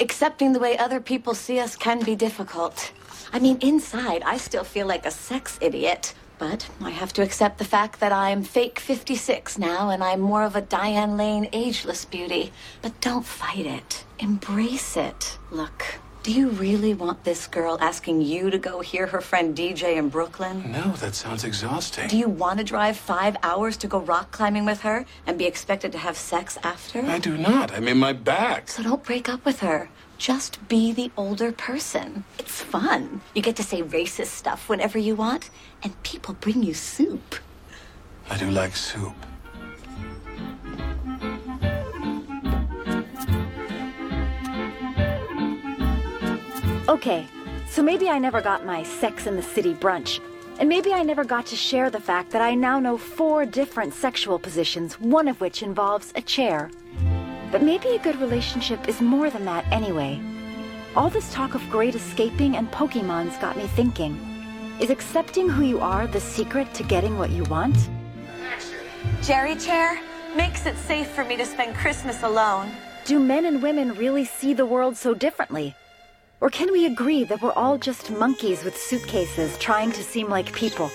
Accepting 0.00 0.52
the 0.52 0.60
way 0.60 0.78
other 0.78 1.00
people 1.00 1.34
see 1.34 1.58
us 1.58 1.74
can 1.74 2.04
be 2.04 2.14
difficult. 2.14 2.92
I 3.32 3.40
mean, 3.40 3.58
inside, 3.60 4.22
I 4.22 4.36
still 4.36 4.64
feel 4.64 4.86
like 4.86 5.04
a 5.04 5.10
sex 5.10 5.58
idiot. 5.60 6.14
But 6.42 6.68
I 6.80 6.90
have 6.90 7.12
to 7.12 7.22
accept 7.22 7.58
the 7.58 7.64
fact 7.64 8.00
that 8.00 8.10
I'm 8.10 8.42
fake 8.42 8.80
56 8.80 9.58
now 9.58 9.90
and 9.90 10.02
I'm 10.02 10.18
more 10.18 10.42
of 10.42 10.56
a 10.56 10.60
Diane 10.60 11.16
Lane 11.16 11.48
ageless 11.52 12.04
beauty. 12.04 12.50
But 12.82 13.00
don't 13.00 13.24
fight 13.24 13.64
it. 13.64 14.02
Embrace 14.18 14.96
it. 14.96 15.38
Look, 15.52 15.84
do 16.24 16.32
you 16.32 16.48
really 16.48 16.94
want 16.94 17.22
this 17.22 17.46
girl 17.46 17.78
asking 17.80 18.22
you 18.22 18.50
to 18.50 18.58
go 18.58 18.80
hear 18.80 19.06
her 19.06 19.20
friend 19.20 19.56
DJ 19.56 19.98
in 19.98 20.08
Brooklyn? 20.08 20.72
No, 20.72 20.90
that 20.96 21.14
sounds 21.14 21.44
exhausting. 21.44 22.08
Do 22.08 22.18
you 22.18 22.28
want 22.28 22.58
to 22.58 22.64
drive 22.64 22.96
five 22.96 23.36
hours 23.44 23.76
to 23.76 23.86
go 23.86 24.00
rock 24.00 24.32
climbing 24.32 24.64
with 24.64 24.80
her 24.80 25.06
and 25.28 25.38
be 25.38 25.46
expected 25.46 25.92
to 25.92 25.98
have 25.98 26.16
sex 26.16 26.58
after? 26.64 27.02
I 27.02 27.20
do 27.20 27.38
not. 27.38 27.70
I'm 27.70 27.86
in 27.86 27.98
my 27.98 28.14
back. 28.14 28.68
So 28.68 28.82
don't 28.82 29.04
break 29.04 29.28
up 29.28 29.44
with 29.44 29.60
her. 29.60 29.90
Just 30.22 30.68
be 30.68 30.92
the 30.92 31.10
older 31.16 31.50
person. 31.50 32.22
It's 32.38 32.62
fun. 32.62 33.20
You 33.34 33.42
get 33.42 33.56
to 33.56 33.64
say 33.64 33.82
racist 33.82 34.26
stuff 34.26 34.68
whenever 34.68 34.96
you 34.96 35.16
want, 35.16 35.50
and 35.82 36.00
people 36.04 36.34
bring 36.34 36.62
you 36.62 36.74
soup. 36.74 37.34
I 38.30 38.38
do 38.38 38.48
like 38.48 38.76
soup. 38.76 39.16
Okay, 46.88 47.26
so 47.68 47.82
maybe 47.82 48.08
I 48.08 48.20
never 48.20 48.40
got 48.40 48.64
my 48.64 48.84
Sex 48.84 49.26
in 49.26 49.34
the 49.34 49.42
City 49.42 49.74
brunch. 49.74 50.20
And 50.60 50.68
maybe 50.68 50.92
I 50.92 51.02
never 51.02 51.24
got 51.24 51.46
to 51.46 51.56
share 51.56 51.90
the 51.90 51.98
fact 51.98 52.30
that 52.30 52.42
I 52.42 52.54
now 52.54 52.78
know 52.78 52.96
four 52.96 53.44
different 53.44 53.92
sexual 53.92 54.38
positions, 54.38 55.00
one 55.00 55.26
of 55.26 55.40
which 55.40 55.64
involves 55.64 56.12
a 56.14 56.22
chair. 56.22 56.70
But 57.52 57.62
maybe 57.62 57.88
a 57.90 57.98
good 57.98 58.16
relationship 58.16 58.88
is 58.88 59.02
more 59.02 59.28
than 59.28 59.44
that 59.44 59.70
anyway. 59.70 60.18
All 60.96 61.10
this 61.10 61.30
talk 61.34 61.54
of 61.54 61.70
great 61.70 61.94
escaping 61.94 62.56
and 62.56 62.72
Pokemons 62.72 63.38
got 63.42 63.58
me 63.58 63.66
thinking. 63.66 64.18
Is 64.80 64.88
accepting 64.88 65.50
who 65.50 65.62
you 65.62 65.78
are 65.78 66.06
the 66.06 66.18
secret 66.18 66.72
to 66.72 66.82
getting 66.82 67.18
what 67.18 67.30
you 67.30 67.44
want? 67.44 67.76
Jerry 69.22 69.54
chair 69.56 70.00
makes 70.34 70.64
it 70.64 70.78
safe 70.78 71.08
for 71.08 71.24
me 71.24 71.36
to 71.36 71.44
spend 71.44 71.76
Christmas 71.76 72.22
alone. 72.22 72.70
Do 73.04 73.18
men 73.18 73.44
and 73.44 73.62
women 73.62 73.94
really 73.96 74.24
see 74.24 74.54
the 74.54 74.64
world 74.64 74.96
so 74.96 75.12
differently? 75.12 75.76
Or 76.40 76.48
can 76.48 76.72
we 76.72 76.86
agree 76.86 77.22
that 77.24 77.42
we're 77.42 77.52
all 77.52 77.76
just 77.76 78.10
monkeys 78.10 78.64
with 78.64 78.76
suitcases 78.78 79.58
trying 79.58 79.92
to 79.92 80.02
seem 80.02 80.30
like 80.30 80.54
people? 80.54 80.90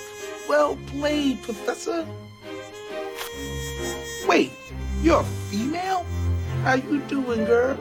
Well 0.50 0.76
played, 0.88 1.44
Professor. 1.44 2.04
Wait, 4.28 4.52
you're 5.04 5.22
a 5.22 5.24
female? 5.24 6.04
How 6.68 6.74
you 6.74 7.00
doing, 7.08 7.46
girl? 7.46 7.78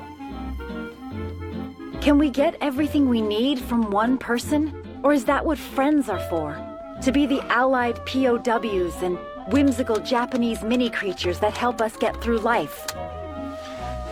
Can 2.00 2.18
we 2.18 2.30
get 2.30 2.56
everything 2.60 3.08
we 3.08 3.20
need 3.20 3.58
from 3.58 3.90
one 3.90 4.16
person? 4.16 4.72
Or 5.02 5.12
is 5.12 5.24
that 5.24 5.44
what 5.44 5.58
friends 5.58 6.08
are 6.08 6.20
for? 6.30 6.56
To 7.02 7.10
be 7.10 7.26
the 7.26 7.40
allied 7.50 7.96
POWs 8.06 9.02
and 9.02 9.18
whimsical 9.48 9.96
Japanese 9.96 10.62
mini 10.62 10.88
creatures 10.88 11.40
that 11.40 11.56
help 11.56 11.80
us 11.80 11.96
get 11.96 12.22
through 12.22 12.38
life? 12.38 12.86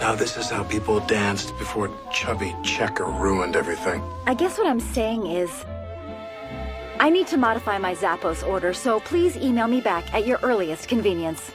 Now, 0.01 0.17
this 0.17 0.37
is 0.37 0.51
how 0.51 0.65
people 0.65 0.99
danced 0.99 1.57
before 1.57 1.89
Chubby 2.13 2.53
Checker 2.65 3.05
ruined 3.05 3.55
everything. 3.55 4.03
I 4.27 4.35
guess 4.35 4.59
what 4.59 4.67
I'm 4.67 4.81
saying 4.81 5.29
is. 5.29 5.65
I 6.99 7.11
need 7.11 7.29
to 7.29 7.37
modify 7.37 7.79
my 7.79 7.95
Zappos 7.95 8.45
order, 8.45 8.75
so 8.75 8.99
please 8.99 9.37
email 9.37 9.69
me 9.69 9.81
back 9.81 10.13
at 10.13 10.27
your 10.27 10.41
earliest 10.43 10.89
convenience. 10.89 11.53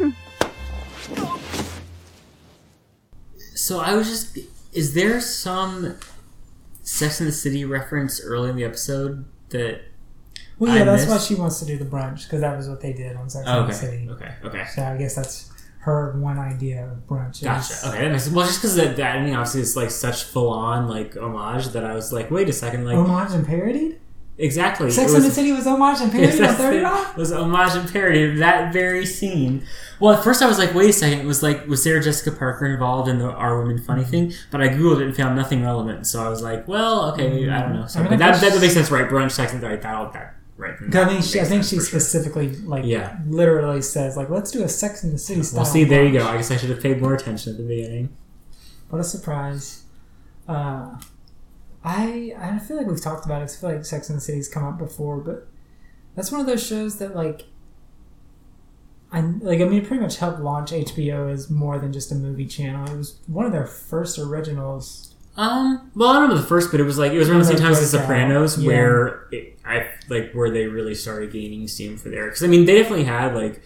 So 3.62 3.78
I 3.80 3.94
was 3.94 4.08
just. 4.08 4.38
Is 4.72 4.94
there 4.94 5.20
some 5.20 5.96
Sex 6.82 7.20
in 7.20 7.26
the 7.26 7.32
City 7.32 7.64
reference 7.64 8.20
early 8.20 8.50
in 8.50 8.56
the 8.56 8.64
episode 8.64 9.24
that. 9.50 9.82
Well, 10.58 10.74
yeah, 10.74 10.82
I 10.82 10.84
that's 10.84 11.02
missed? 11.06 11.10
why 11.10 11.18
she 11.18 11.34
wants 11.40 11.58
to 11.60 11.64
do 11.66 11.76
the 11.78 11.84
brunch 11.84 12.24
because 12.24 12.40
that 12.40 12.56
was 12.56 12.68
what 12.68 12.80
they 12.80 12.92
did 12.92 13.16
on 13.16 13.28
Sex 13.30 13.46
and 13.48 13.68
the 13.68 13.72
City. 13.72 14.08
okay, 14.10 14.34
okay. 14.44 14.64
So 14.74 14.82
I 14.82 14.96
guess 14.96 15.14
that's 15.14 15.50
her 15.80 16.12
one 16.18 16.38
idea 16.38 16.86
of 16.90 17.06
brunch. 17.08 17.36
is- 17.36 17.40
Gotcha. 17.42 17.88
Okay, 17.88 18.02
that 18.04 18.10
makes 18.12 18.24
sense. 18.24 18.34
well 18.36 18.46
just 18.46 18.60
because 18.60 18.76
that, 18.76 18.96
that 18.96 19.16
I 19.16 19.24
mean 19.24 19.34
obviously 19.34 19.60
it's 19.62 19.74
like 19.76 19.90
such 19.90 20.22
full 20.24 20.50
on 20.50 20.88
like 20.88 21.16
homage 21.16 21.68
that 21.68 21.84
I 21.84 21.94
was 21.94 22.12
like, 22.12 22.30
wait 22.30 22.48
a 22.48 22.52
second, 22.52 22.84
like 22.84 22.96
homage 22.96 23.32
and 23.32 23.44
parodied. 23.46 23.98
Exactly. 24.38 24.90
Sex 24.90 25.12
it 25.12 25.16
and 25.16 25.24
the 25.24 25.30
City 25.30 25.52
was 25.52 25.66
homage 25.66 26.00
and 26.00 26.10
parodied 26.10 26.40
on 26.42 26.54
Thirty 26.54 26.78
Rock. 26.78 27.16
was 27.16 27.32
homage 27.32 27.74
and 27.76 27.90
parody 27.92 28.24
of 28.24 28.38
that 28.38 28.72
very 28.72 29.06
scene. 29.06 29.64
Well, 30.00 30.14
at 30.14 30.24
first 30.24 30.42
I 30.42 30.48
was 30.48 30.58
like, 30.58 30.74
wait 30.74 30.90
a 30.90 30.92
second, 30.92 31.20
it 31.20 31.26
was 31.26 31.42
like, 31.42 31.66
was 31.68 31.82
Sarah 31.82 32.02
Jessica 32.02 32.36
Parker 32.36 32.66
involved 32.66 33.08
in 33.08 33.18
the 33.18 33.30
Our 33.30 33.58
Women 33.60 33.76
Mm-hmm. 33.76 33.86
Funny 33.86 34.04
thing? 34.04 34.32
But 34.50 34.60
I 34.60 34.68
googled 34.68 35.00
it 35.00 35.06
and 35.06 35.16
found 35.16 35.36
nothing 35.36 35.62
relevant. 35.62 36.06
So 36.06 36.24
I 36.24 36.28
was 36.28 36.42
like, 36.42 36.66
well, 36.66 37.12
okay, 37.12 37.28
maybe, 37.28 37.48
I 37.50 37.60
don't 37.62 37.74
know. 37.74 37.86
So 37.86 38.00
I 38.00 38.08
mean, 38.08 38.18
that, 38.18 38.40
guess- 38.40 38.52
that 38.54 38.60
makes 38.60 38.74
sense, 38.74 38.90
right? 38.90 39.08
Brunch, 39.08 39.30
sex, 39.32 39.52
and 39.52 39.62
right, 39.62 39.80
that, 39.80 39.94
all 39.94 40.10
that, 40.10 40.34
right? 40.56 40.74
I 40.92 41.04
mean, 41.04 41.22
she, 41.22 41.40
I 41.40 41.44
think 41.44 41.62
she 41.62 41.76
for 41.76 41.82
sure. 41.82 42.00
specifically 42.00 42.48
like 42.56 42.84
Yeah. 42.84 43.16
literally 43.28 43.80
says 43.82 44.16
like, 44.16 44.28
let's 44.28 44.50
do 44.50 44.64
a 44.64 44.68
Sex 44.68 45.04
and 45.04 45.12
the 45.14 45.18
City 45.18 45.42
style. 45.44 45.58
Well, 45.62 45.66
see, 45.66 45.84
there 45.84 46.04
you 46.04 46.12
go. 46.18 46.26
I 46.26 46.36
guess 46.36 46.50
I 46.50 46.56
should 46.56 46.70
have 46.70 46.82
paid 46.82 47.00
more 47.00 47.14
attention 47.14 47.52
at 47.52 47.58
the 47.58 47.64
beginning. 47.64 48.08
What 48.90 49.00
a 49.00 49.04
surprise. 49.04 49.84
Uh, 50.48 50.96
I 51.84 52.34
I 52.38 52.58
feel 52.58 52.76
like 52.76 52.86
we've 52.86 53.02
talked 53.02 53.24
about 53.24 53.42
it. 53.42 53.50
I 53.50 53.60
feel 53.60 53.70
like 53.70 53.84
Sex 53.84 54.08
and 54.08 54.16
the 54.16 54.20
City's 54.20 54.48
come 54.48 54.64
up 54.64 54.78
before, 54.78 55.18
but 55.18 55.48
that's 56.14 56.30
one 56.30 56.40
of 56.40 56.46
those 56.46 56.64
shows 56.64 56.98
that 56.98 57.16
like 57.16 57.46
I 59.12 59.20
like 59.20 59.60
I 59.60 59.64
mean 59.64 59.82
it 59.82 59.86
pretty 59.86 60.02
much 60.02 60.16
helped 60.16 60.40
launch 60.40 60.70
HBO 60.70 61.30
as 61.30 61.50
more 61.50 61.78
than 61.78 61.92
just 61.92 62.12
a 62.12 62.14
movie 62.14 62.46
channel. 62.46 62.90
It 62.90 62.96
was 62.96 63.18
one 63.26 63.46
of 63.46 63.52
their 63.52 63.66
first 63.66 64.18
originals. 64.18 65.14
Um, 65.36 65.90
well, 65.94 66.10
I 66.10 66.20
don't 66.20 66.28
know 66.28 66.36
the 66.36 66.42
first, 66.42 66.70
but 66.70 66.80
it 66.80 66.84
was 66.84 66.98
like 66.98 67.12
it 67.12 67.18
was 67.18 67.28
around 67.28 67.40
the 67.40 67.46
same 67.46 67.56
time 67.56 67.72
as 67.72 67.90
The 67.90 67.98
Sopranos, 67.98 68.58
yeah. 68.58 68.66
where 68.66 69.28
it, 69.32 69.58
I 69.64 69.88
like 70.08 70.32
where 70.32 70.50
they 70.50 70.66
really 70.66 70.94
started 70.94 71.32
gaining 71.32 71.66
steam 71.68 71.96
for 71.96 72.10
there. 72.10 72.26
Because 72.26 72.42
I 72.42 72.46
mean, 72.46 72.66
they 72.66 72.76
definitely 72.76 73.04
had 73.04 73.34
like 73.34 73.62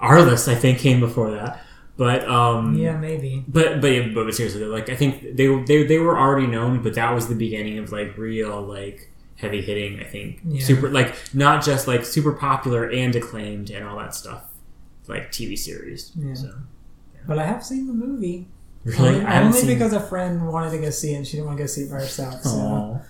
Arli$$. 0.00 0.48
I 0.48 0.54
think 0.54 0.78
came 0.78 1.00
before 1.00 1.30
that, 1.32 1.62
but 1.98 2.26
um, 2.26 2.74
Yeah, 2.76 2.96
maybe. 2.96 3.44
But 3.46 3.82
but 3.82 3.88
yeah, 3.88 4.08
but 4.14 4.32
seriously, 4.34 4.64
like 4.64 4.88
I 4.88 4.96
think 4.96 5.36
they 5.36 5.48
they 5.64 5.82
they 5.82 5.98
were 5.98 6.16
already 6.18 6.46
known, 6.46 6.82
but 6.82 6.94
that 6.94 7.12
was 7.14 7.28
the 7.28 7.34
beginning 7.34 7.76
of 7.78 7.92
like 7.92 8.16
real 8.16 8.62
like 8.62 9.10
heavy 9.36 9.60
hitting. 9.60 10.00
I 10.00 10.04
think 10.04 10.40
Yeah. 10.46 10.64
super 10.64 10.88
like 10.88 11.14
not 11.34 11.62
just 11.62 11.86
like 11.86 12.06
super 12.06 12.32
popular 12.32 12.88
and 12.90 13.14
acclaimed 13.14 13.68
and 13.70 13.84
all 13.86 13.98
that 13.98 14.14
stuff, 14.14 14.44
like 15.08 15.30
TV 15.30 15.58
series. 15.58 16.12
Yeah. 16.16 16.34
So 16.34 16.54
But 17.26 17.38
I 17.38 17.44
have 17.44 17.62
seen 17.62 17.86
the 17.86 17.92
movie. 17.92 18.48
Really? 18.84 19.08
Only, 19.08 19.24
I 19.26 19.42
only 19.42 19.66
because 19.66 19.92
a 19.92 20.00
friend 20.00 20.48
wanted 20.48 20.70
to 20.70 20.78
go 20.78 20.88
see 20.90 21.12
it 21.12 21.16
and 21.16 21.26
she 21.26 21.32
didn't 21.36 21.46
want 21.46 21.58
to 21.58 21.64
go 21.64 21.66
see 21.66 21.82
it 21.82 21.90
by 21.90 21.96
herself. 21.96 22.40
So. 22.42 23.00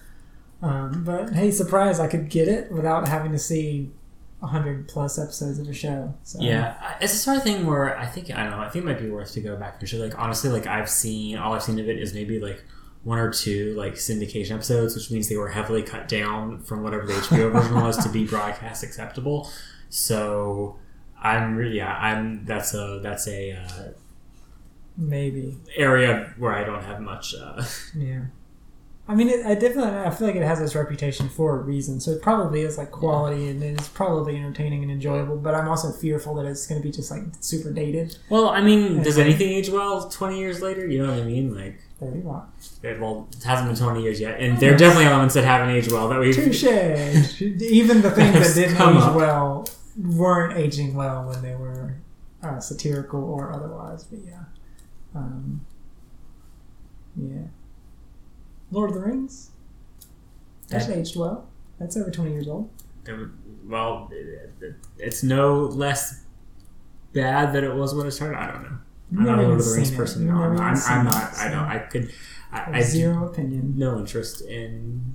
Um, 0.60 1.04
but 1.04 1.30
hey, 1.34 1.52
surprise! 1.52 2.00
I 2.00 2.08
could 2.08 2.28
get 2.30 2.48
it 2.48 2.72
without 2.72 3.06
having 3.06 3.30
to 3.32 3.38
see 3.38 3.92
hundred 4.40 4.88
plus 4.88 5.18
episodes 5.18 5.58
of 5.58 5.68
a 5.68 5.74
show. 5.74 6.14
So. 6.22 6.38
Yeah, 6.40 6.96
it's 7.00 7.12
the 7.12 7.18
sort 7.18 7.36
of 7.38 7.42
thing 7.42 7.66
where 7.66 7.98
I 7.98 8.06
think 8.06 8.30
I 8.30 8.42
don't 8.42 8.52
know. 8.52 8.60
I 8.60 8.68
think 8.68 8.84
it 8.84 8.86
might 8.86 9.00
be 9.00 9.10
worth 9.10 9.32
to 9.32 9.40
go 9.40 9.56
back 9.56 9.76
and 9.80 9.88
show. 9.88 9.98
Like 9.98 10.18
honestly, 10.18 10.50
like 10.50 10.66
I've 10.66 10.88
seen 10.90 11.36
all 11.36 11.54
I've 11.54 11.62
seen 11.62 11.78
of 11.78 11.88
it 11.88 11.98
is 11.98 12.14
maybe 12.14 12.38
like 12.38 12.62
one 13.04 13.18
or 13.18 13.30
two 13.32 13.74
like 13.74 13.94
syndication 13.94 14.52
episodes, 14.52 14.94
which 14.94 15.10
means 15.10 15.28
they 15.28 15.36
were 15.36 15.48
heavily 15.48 15.82
cut 15.82 16.08
down 16.08 16.62
from 16.62 16.82
whatever 16.82 17.06
the 17.06 17.14
HBO 17.14 17.52
version 17.52 17.74
was 17.80 17.96
to 18.04 18.08
be 18.08 18.26
broadcast 18.26 18.82
acceptable. 18.82 19.50
So 19.88 20.78
I'm 21.20 21.56
really 21.56 21.76
yeah 21.78 21.96
I'm 21.96 22.44
that's 22.44 22.74
a 22.74 23.00
that's 23.02 23.26
a 23.26 23.52
uh, 23.52 23.88
maybe 24.96 25.56
area 25.76 26.32
where 26.38 26.52
I 26.54 26.64
don't 26.64 26.82
have 26.82 27.00
much. 27.00 27.34
Uh, 27.34 27.64
Yeah. 27.94 28.24
I 29.10 29.14
mean, 29.14 29.30
it, 29.30 29.46
I 29.46 29.54
definitely 29.54 29.98
I 29.98 30.10
feel 30.10 30.26
like 30.26 30.36
it 30.36 30.42
has 30.42 30.58
this 30.58 30.74
reputation 30.74 31.30
for 31.30 31.58
a 31.58 31.62
reason. 31.62 31.98
So 31.98 32.10
it 32.10 32.20
probably 32.20 32.60
is 32.60 32.76
like 32.76 32.90
quality 32.90 33.48
and 33.48 33.62
it's 33.62 33.88
probably 33.88 34.36
entertaining 34.36 34.82
and 34.82 34.92
enjoyable. 34.92 35.38
But 35.38 35.54
I'm 35.54 35.66
also 35.66 35.90
fearful 35.92 36.34
that 36.34 36.44
it's 36.44 36.66
going 36.66 36.80
to 36.82 36.86
be 36.86 36.92
just 36.92 37.10
like 37.10 37.22
super 37.40 37.72
dated. 37.72 38.18
well, 38.28 38.50
I 38.50 38.60
mean, 38.60 39.02
does 39.02 39.16
Yeah. 39.16 39.24
anything 39.24 39.48
age 39.48 39.70
well 39.70 40.10
twenty 40.10 40.38
years 40.38 40.60
later? 40.60 40.86
You 40.86 41.02
know 41.04 41.10
what 41.12 41.20
I 41.22 41.24
mean? 41.24 41.54
Like. 41.54 41.80
Thirty 41.98 42.18
It, 42.20 43.00
well, 43.00 43.26
it 43.36 43.42
hasn't 43.42 43.66
been 43.66 43.76
20 43.76 44.00
years 44.04 44.20
yet, 44.20 44.38
and 44.38 44.56
they're 44.60 44.76
definitely 44.76 45.06
elements 45.06 45.34
that 45.34 45.42
haven't 45.42 45.70
aged 45.74 45.90
well. 45.90 46.08
That 46.08 46.20
we 46.20 46.32
Touche. 46.32 46.62
Even 46.62 48.02
the 48.02 48.12
things 48.12 48.34
that 48.34 48.54
didn't 48.54 48.76
age 48.76 49.02
up. 49.02 49.16
well 49.16 49.68
weren't 50.00 50.56
aging 50.56 50.94
well 50.94 51.24
when 51.28 51.42
they 51.42 51.56
were 51.56 51.96
uh, 52.40 52.60
satirical 52.60 53.24
or 53.24 53.52
otherwise. 53.52 54.04
But 54.04 54.20
yeah, 54.24 54.44
um, 55.12 55.62
yeah. 57.16 57.48
Lord 58.70 58.90
of 58.90 58.96
the 58.96 59.02
Rings. 59.02 59.50
That's 60.68 60.86
That- 60.86 60.98
aged 60.98 61.16
well. 61.16 61.46
That's 61.78 61.96
over 61.96 62.10
20 62.10 62.32
years 62.32 62.48
old. 62.48 62.68
There- 63.04 63.30
Well, 63.66 64.08
it- 64.12 64.74
it's 64.98 65.22
no 65.22 65.64
less 65.64 66.22
bad 67.12 67.52
than 67.52 67.64
it 67.64 67.74
was 67.74 67.94
when 67.94 68.06
it 68.06 68.12
started. 68.12 68.38
I 68.38 68.50
don't 68.50 68.62
know. 68.62 68.78
I'm 69.18 69.24
not 69.24 69.38
a 69.38 69.42
Lord 69.42 69.60
of 69.60 69.66
the 69.66 69.72
Rings 69.74 69.90
person. 69.90 70.26
No, 70.26 70.34
I'm, 70.34 70.58
I'm, 70.58 70.76
I'm 70.86 71.04
not. 71.04 71.34
I 71.38 71.48
don't. 71.50 71.64
I 71.64 71.78
could. 71.78 72.10
I, 72.52 72.58
Have 72.60 72.74
I 72.74 72.80
zero 72.82 73.26
opinion. 73.26 73.74
No 73.76 73.98
interest 73.98 74.40
in. 74.42 75.12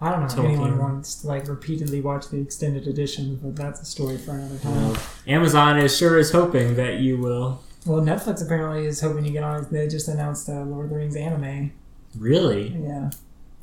I 0.00 0.10
don't 0.10 0.20
know 0.20 0.26
if 0.26 0.38
anyone 0.38 0.78
wants 0.78 1.16
to 1.22 1.26
like 1.28 1.46
repeatedly 1.46 2.00
watch 2.00 2.28
the 2.28 2.38
extended 2.40 2.86
edition, 2.88 3.38
but 3.42 3.54
that's 3.54 3.80
a 3.80 3.84
story 3.84 4.16
for 4.18 4.32
another 4.32 4.58
time. 4.58 4.74
Well, 4.74 4.96
Amazon 5.26 5.78
is 5.78 5.96
sure 5.96 6.18
is 6.18 6.32
hoping 6.32 6.74
that 6.76 6.98
you 6.98 7.18
will. 7.18 7.62
Well, 7.86 8.00
Netflix 8.02 8.42
apparently 8.44 8.86
is 8.86 9.00
hoping 9.00 9.24
you 9.24 9.32
get 9.32 9.44
on. 9.44 9.66
They 9.70 9.88
just 9.88 10.08
announced 10.08 10.48
a 10.48 10.64
Lord 10.64 10.84
of 10.86 10.90
the 10.90 10.96
Rings 10.96 11.16
anime. 11.16 11.72
Really 12.18 12.68
Yeah, 12.68 13.10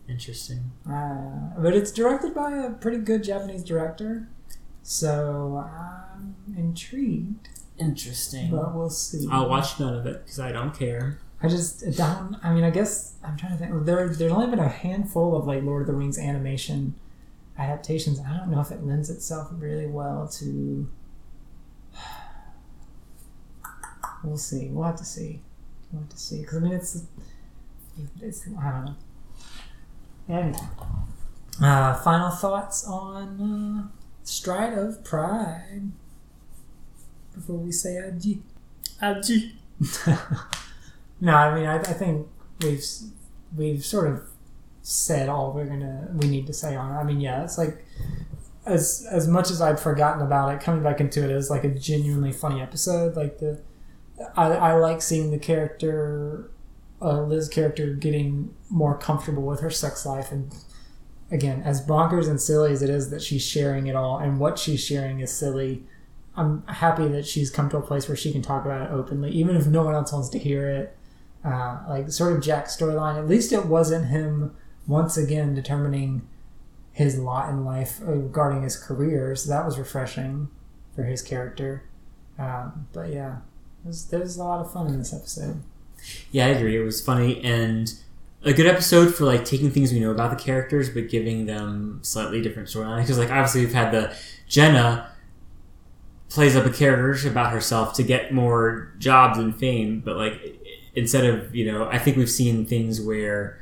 interesting. 0.08 0.72
uh, 0.90 1.52
but 1.60 1.74
it's 1.76 1.92
directed 1.92 2.34
by 2.34 2.52
a 2.58 2.72
pretty 2.72 2.98
good 2.98 3.24
Japanese 3.24 3.64
director, 3.64 4.28
so 4.84 5.64
I'm 5.70 6.36
intrigued. 6.58 7.50
Interesting. 7.78 8.52
But 8.52 8.76
we'll 8.76 8.90
see. 8.90 9.28
I'll 9.32 9.48
watch 9.50 9.80
none 9.80 9.94
of 9.96 10.06
it 10.06 10.24
because 10.26 10.40
I 10.40 10.52
don't 10.52 10.74
care. 10.78 11.20
I 11.42 11.48
just 11.48 11.80
don't. 11.96 12.36
I 12.44 12.54
mean, 12.54 12.66
I 12.66 12.70
guess 12.70 13.14
I'm 13.24 13.38
trying 13.38 13.54
to 13.54 13.58
think. 13.58 13.86
There, 13.86 14.10
there's 14.10 14.32
only 14.34 14.48
been 14.48 14.60
a 14.60 14.68
handful 14.68 15.38
of 15.38 15.48
like 15.48 15.64
Lord 15.64 15.82
of 15.84 15.88
the 15.88 15.94
Rings 15.94 16.18
animation 16.18 16.96
adaptations. 17.58 18.20
I 18.20 18.36
don't 18.36 18.50
know 18.52 18.60
if 18.60 18.72
it 18.72 18.84
lends 18.84 19.10
itself 19.10 19.48
really 19.54 19.88
well 19.88 20.28
to. 20.40 20.90
We'll 24.24 24.38
see. 24.38 24.68
We'll 24.68 24.86
have 24.86 24.98
to 24.98 25.06
see. 25.06 25.42
We'll 25.92 26.02
have 26.02 26.10
to 26.10 26.18
see. 26.18 26.42
Because 26.42 26.58
I 26.58 26.60
mean, 26.60 26.74
it's 26.74 27.04
it's 28.22 28.48
I 28.60 28.72
don't 28.72 28.86
know. 28.86 28.96
Anyway, 30.30 30.60
uh, 31.62 31.96
final 31.96 32.30
thoughts 32.30 32.86
on 32.86 33.42
uh, 33.42 33.98
Stride 34.24 34.78
of 34.78 35.04
Pride 35.04 35.92
before 37.34 37.58
we 37.58 37.72
say 37.72 37.98
adieu. 37.98 38.42
Adieu. 39.02 39.52
No, 41.22 41.34
I 41.36 41.56
mean, 41.56 41.66
I, 41.66 41.76
I 41.78 41.94
think 41.94 42.28
we've 42.62 42.84
we've 43.56 43.84
sort 43.84 44.08
of 44.08 44.22
said 44.82 45.28
all 45.28 45.52
we're 45.52 45.66
gonna 45.66 46.08
we 46.14 46.28
need 46.30 46.48
to 46.48 46.54
say 46.54 46.76
on 46.76 46.92
it. 46.92 46.98
I 46.98 47.04
mean, 47.04 47.20
yeah, 47.20 47.44
it's 47.44 47.58
like 47.58 47.86
as 48.66 49.06
as 49.12 49.28
much 49.28 49.52
as 49.52 49.62
I'd 49.62 49.80
forgotten 49.80 50.22
about 50.22 50.54
it, 50.54 50.62
coming 50.62 50.84
back 50.84 51.02
into 51.02 51.24
it 51.24 51.30
is 51.32 51.50
like 51.50 51.64
a 51.64 51.70
genuinely 51.70 52.32
funny 52.32 52.62
episode. 52.62 53.16
Like 53.16 53.40
the 53.40 53.62
I, 54.36 54.46
I 54.48 54.74
like 54.74 55.02
seeing 55.02 55.32
the 55.32 55.40
character, 55.40 56.52
uh, 57.02 57.22
Liz 57.22 57.48
character, 57.48 57.94
getting 57.94 58.54
more 58.70 58.98
comfortable 58.98 59.44
with 59.44 59.62
her 59.62 59.70
sex 59.70 60.06
life, 60.06 60.32
and 60.32 60.54
again, 61.32 61.62
as 61.64 61.86
bonkers 61.86 62.30
and 62.30 62.42
silly 62.42 62.72
as 62.72 62.82
it 62.82 62.90
is 62.90 63.10
that 63.10 63.22
she's 63.22 63.46
sharing 63.46 63.88
it 63.88 63.96
all, 63.96 64.18
and 64.18 64.40
what 64.40 64.60
she's 64.60 64.84
sharing 64.84 65.20
is 65.20 65.32
silly. 65.32 65.84
I'm 66.36 66.66
happy 66.68 67.08
that 67.10 67.28
she's 67.28 67.50
come 67.50 67.70
to 67.70 67.78
a 67.78 67.82
place 67.82 68.08
where 68.08 68.16
she 68.16 68.32
can 68.32 68.42
talk 68.42 68.64
about 68.64 68.84
it 68.84 68.94
openly, 68.94 69.32
even 69.32 69.58
if 69.58 69.68
no 69.68 69.84
one 69.84 69.94
else 69.94 70.14
wants 70.14 70.30
to 70.30 70.40
hear 70.40 70.70
it 70.70 70.96
uh, 71.44 71.80
like 71.88 72.12
sort 72.12 72.34
of 72.34 72.42
Jack's 72.42 72.76
storyline. 72.76 73.18
At 73.18 73.28
least 73.28 73.52
it 73.52 73.66
wasn't 73.66 74.08
him 74.08 74.56
once 74.88 75.18
again 75.18 75.54
determining 75.54 76.28
his 76.92 77.18
lot 77.18 77.50
in 77.50 77.64
life 77.64 78.00
regarding 78.02 78.64
his 78.64 78.76
career. 78.76 79.36
So 79.36 79.50
that 79.50 79.66
was 79.66 79.80
refreshing 79.80 80.50
for 80.96 81.04
his 81.04 81.22
character. 81.22 81.84
Um, 82.38 82.88
but 82.94 83.10
yeah, 83.14 83.38
it 83.84 83.88
was, 83.88 84.08
there 84.08 84.20
was 84.20 84.38
a 84.38 84.44
lot 84.44 84.62
of 84.62 84.72
fun 84.72 84.88
in 84.88 84.98
this 84.98 85.14
episode. 85.14 85.62
Yeah, 86.32 86.46
I 86.48 86.50
agree. 86.50 86.76
It 86.80 86.84
was 86.84 87.02
funny 87.02 87.44
and 87.44 87.94
a 88.44 88.54
good 88.54 88.68
episode 88.68 89.14
for 89.14 89.26
like 89.26 89.44
taking 89.44 89.70
things 89.70 89.92
we 89.92 90.00
know 90.00 90.12
about 90.12 90.30
the 90.30 90.42
characters 90.42 90.90
but 90.90 91.10
giving 91.10 91.46
them 91.46 92.00
slightly 92.04 92.42
different 92.42 92.70
storylines. 92.70 93.02
Because 93.02 93.18
like 93.18 93.30
obviously 93.32 93.62
we've 93.62 93.74
had 93.74 93.92
the 93.92 94.16
Jenna 94.48 95.12
plays 96.30 96.56
up 96.56 96.66
a 96.66 96.70
character 96.70 97.28
about 97.28 97.52
herself 97.52 97.94
to 97.96 98.04
get 98.04 98.34
more 98.34 98.94
jobs 99.00 99.38
and 99.38 99.56
fame, 99.56 100.00
but 100.00 100.16
like 100.16 100.40
instead 100.96 101.26
of 101.26 101.54
you 101.56 101.70
know, 101.72 101.88
I 101.90 101.98
think 101.98 102.18
we've 102.18 102.30
seen 102.30 102.66
things 102.66 103.02
where 103.02 103.60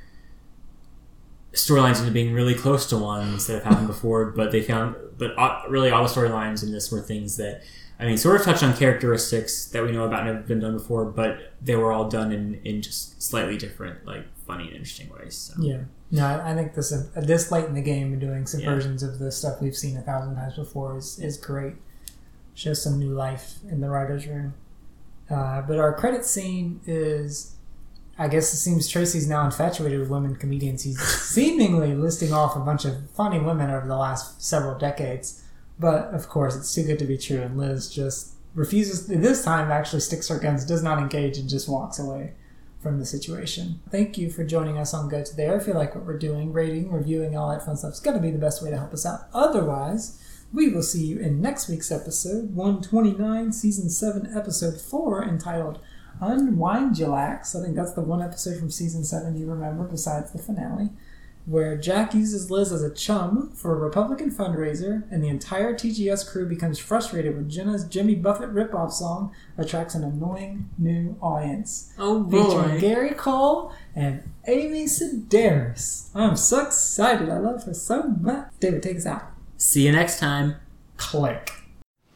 storylines 1.53 2.05
up 2.05 2.13
being 2.13 2.33
really 2.33 2.53
close 2.53 2.85
to 2.87 2.97
ones 2.97 3.47
that 3.47 3.55
have 3.55 3.63
happened 3.63 3.87
before, 3.87 4.27
but 4.27 4.51
they 4.51 4.61
found 4.61 4.95
but 5.17 5.37
uh, 5.37 5.63
really 5.69 5.89
all 5.89 6.03
the 6.03 6.09
storylines 6.09 6.61
in 6.63 6.71
this 6.71 6.91
were 6.91 7.01
things 7.01 7.37
that 7.37 7.63
I 7.99 8.05
mean, 8.05 8.17
sort 8.17 8.39
of 8.39 8.45
touched 8.45 8.63
on 8.63 8.75
characteristics 8.75 9.65
that 9.69 9.83
we 9.83 9.91
know 9.91 10.05
about 10.05 10.27
and 10.27 10.37
have 10.37 10.47
been 10.47 10.59
done 10.59 10.77
before, 10.77 11.05
but 11.05 11.53
they 11.61 11.75
were 11.75 11.91
all 11.91 12.07
done 12.07 12.31
in, 12.31 12.61
in 12.63 12.81
just 12.81 13.21
slightly 13.21 13.57
different, 13.57 14.05
like 14.05 14.25
funny 14.45 14.67
and 14.67 14.75
interesting 14.75 15.09
ways. 15.09 15.35
So. 15.35 15.61
Yeah. 15.61 15.81
No, 16.11 16.25
I 16.25 16.51
I 16.51 16.55
think 16.55 16.73
this 16.73 16.93
uh, 16.93 17.05
this 17.15 17.51
late 17.51 17.65
in 17.65 17.73
the 17.73 17.81
game 17.81 18.13
and 18.13 18.21
doing 18.21 18.43
subversions 18.43 19.03
of 19.03 19.19
the 19.19 19.31
stuff 19.31 19.61
we've 19.61 19.75
seen 19.75 19.97
a 19.97 20.01
thousand 20.01 20.35
times 20.35 20.55
before 20.55 20.97
is, 20.97 21.19
is 21.19 21.37
great. 21.37 21.73
Shows 22.53 22.81
some 22.81 22.97
new 22.97 23.13
life 23.13 23.55
in 23.69 23.81
the 23.81 23.89
writers' 23.89 24.25
room. 24.25 24.53
Uh, 25.29 25.61
but 25.61 25.77
our 25.77 25.93
credit 25.93 26.23
scene 26.25 26.79
is, 26.85 27.55
I 28.17 28.29
guess 28.29 28.53
it 28.53 28.57
seems 28.57 28.87
Tracy's 28.87 29.27
now 29.27 29.43
infatuated 29.45 29.99
with 29.99 30.09
women 30.09 30.35
comedians. 30.35 30.83
He's 30.83 30.99
seemingly 31.01 31.93
listing 31.93 32.31
off 32.31 32.55
a 32.55 32.59
bunch 32.59 32.85
of 32.85 33.09
funny 33.11 33.39
women 33.39 33.69
over 33.69 33.85
the 33.85 33.97
last 33.97 34.41
several 34.41 34.77
decades. 34.77 35.43
But 35.79 36.13
of 36.13 36.27
course, 36.29 36.55
it's 36.55 36.73
too 36.73 36.83
good 36.83 36.99
to 36.99 37.05
be 37.05 37.17
true, 37.17 37.41
and 37.41 37.57
Liz 37.57 37.89
just 37.89 38.33
refuses. 38.55 39.07
This 39.07 39.43
time, 39.43 39.71
actually 39.71 39.99
sticks 40.01 40.27
her 40.29 40.39
guns, 40.39 40.65
does 40.65 40.83
not 40.83 40.99
engage, 40.99 41.37
and 41.37 41.47
just 41.47 41.69
walks 41.69 41.99
away 41.99 42.33
from 42.81 42.99
the 42.99 43.05
situation. 43.05 43.79
Thank 43.89 44.17
you 44.17 44.29
for 44.29 44.43
joining 44.43 44.77
us 44.77 44.93
on 44.93 45.09
Go 45.09 45.23
to 45.23 45.35
There. 45.35 45.57
If 45.57 45.67
you 45.67 45.73
like 45.73 45.95
what 45.95 46.05
we're 46.05 46.17
doing, 46.17 46.53
rating, 46.53 46.91
reviewing, 46.91 47.35
all 47.35 47.49
that 47.51 47.65
fun 47.65 47.77
stuff 47.77 47.93
is 47.93 47.99
going 47.99 48.17
to 48.17 48.21
be 48.21 48.31
the 48.31 48.37
best 48.37 48.63
way 48.63 48.69
to 48.69 48.77
help 48.77 48.93
us 48.93 49.05
out. 49.05 49.27
Otherwise, 49.33 50.21
we 50.53 50.69
will 50.69 50.83
see 50.83 51.05
you 51.05 51.19
in 51.19 51.41
next 51.41 51.67
week's 51.67 51.91
episode, 51.91 52.55
129, 52.55 53.51
Season 53.51 53.89
7, 53.89 54.31
Episode 54.35 54.79
4, 54.79 55.23
entitled 55.25 55.79
Unwindulax. 56.21 57.59
I 57.59 57.63
think 57.63 57.75
that's 57.75 57.93
the 57.93 58.01
one 58.01 58.21
episode 58.21 58.57
from 58.57 58.71
Season 58.71 59.03
7 59.03 59.37
you 59.37 59.47
remember 59.47 59.83
besides 59.83 60.31
the 60.31 60.39
finale, 60.39 60.89
where 61.47 61.77
Jack 61.77 62.13
uses 62.13 62.51
Liz 62.51 62.73
as 62.73 62.83
a 62.83 62.93
chum 62.93 63.49
for 63.55 63.71
a 63.73 63.79
Republican 63.79 64.29
fundraiser, 64.29 65.09
and 65.09 65.23
the 65.23 65.29
entire 65.29 65.73
TGS 65.73 66.29
crew 66.29 66.45
becomes 66.45 66.77
frustrated 66.77 67.35
when 67.35 67.49
Jenna's 67.49 67.85
Jimmy 67.85 68.15
Buffett 68.15 68.53
ripoff 68.53 68.91
song 68.91 69.31
attracts 69.57 69.95
an 69.95 70.03
annoying 70.03 70.69
new 70.77 71.17
audience. 71.21 71.93
Oh 71.97 72.19
boy! 72.19 72.43
Featuring. 72.43 72.79
Gary 72.79 73.13
Cole 73.13 73.71
and 73.95 74.29
Amy 74.45 74.85
Sedaris. 74.85 76.09
I'm 76.13 76.35
so 76.35 76.65
excited. 76.65 77.29
I 77.29 77.37
love 77.37 77.63
her 77.63 77.73
so 77.73 78.03
much. 78.03 78.49
David, 78.59 78.83
take 78.83 78.97
us 78.97 79.05
out. 79.05 79.31
See 79.55 79.85
you 79.85 79.93
next 79.93 80.19
time. 80.19 80.55
Click. 80.97 81.51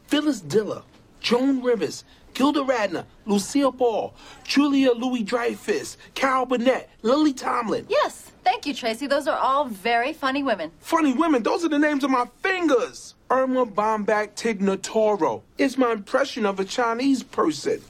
Phyllis 0.08 0.42
Diller, 0.42 0.82
Joan 1.22 1.64
Rivers, 1.64 2.04
Gilda 2.34 2.62
Radner, 2.62 3.06
Lucille 3.26 3.72
Ball, 3.72 4.14
Julia 4.44 4.92
Louis 4.92 5.24
Dreyfus, 5.24 5.96
Carol 6.16 6.46
Burnett, 6.46 6.90
Lily 7.02 7.32
Tomlin. 7.34 7.86
Yes, 7.88 8.31
thank 8.44 8.66
you, 8.66 8.74
Tracy. 8.74 9.08
Those 9.08 9.28
are 9.28 9.38
all 9.38 9.66
very 9.66 10.14
funny 10.14 10.44
women. 10.44 10.72
Funny 10.80 11.14
women, 11.14 11.44
those 11.44 11.64
are 11.64 11.70
the 11.70 11.80
names 11.80 12.04
of 12.04 12.12
my 12.12 12.26
fingers. 12.42 13.16
Irma 13.30 13.66
Bomback 13.66 14.36
Tignatoro. 14.36 15.42
It's 15.58 15.78
my 15.78 15.94
impression 15.94 16.46
of 16.46 16.60
a 16.60 16.66
Chinese 16.66 17.24
person. 17.24 17.82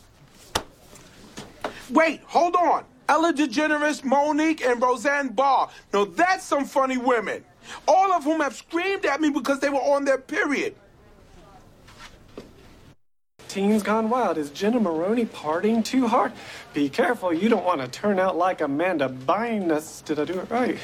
Wait, 1.90 2.22
hold 2.26 2.56
on. 2.56 2.86
Ellen 3.10 3.36
DeGeneres, 3.36 4.04
Mo'Nique, 4.06 4.66
and 4.66 4.82
Roseanne 4.82 5.30
Barr. 5.30 5.70
Now 5.92 6.06
that's 6.06 6.46
some 6.46 6.66
funny 6.66 6.98
women. 6.98 7.44
All 7.88 8.12
of 8.14 8.24
whom 8.24 8.42
have 8.42 8.56
screamed 8.56 9.06
at 9.06 9.20
me 9.20 9.30
because 9.30 9.60
they 9.60 9.70
were 9.70 9.82
on 9.82 10.06
their 10.06 10.18
period. 10.18 10.76
Teens 13.52 13.84
Gone 13.84 14.10
Wild. 14.10 14.38
Is 14.38 14.50
Jenna 14.52 14.80
Maroney 14.80 15.26
partying 15.26 15.84
too 15.84 16.08
hard? 16.08 16.32
Be 16.74 16.88
careful, 16.88 17.34
you 17.34 17.50
don't 17.50 17.66
want 17.66 17.82
to 17.82 17.88
turn 17.90 18.18
out 18.18 18.38
like 18.38 18.62
Amanda 18.62 19.10
Bynes. 19.10 20.06
Did 20.06 20.20
I 20.20 20.24
do 20.24 20.40
it 20.40 20.50
right? 20.50 20.80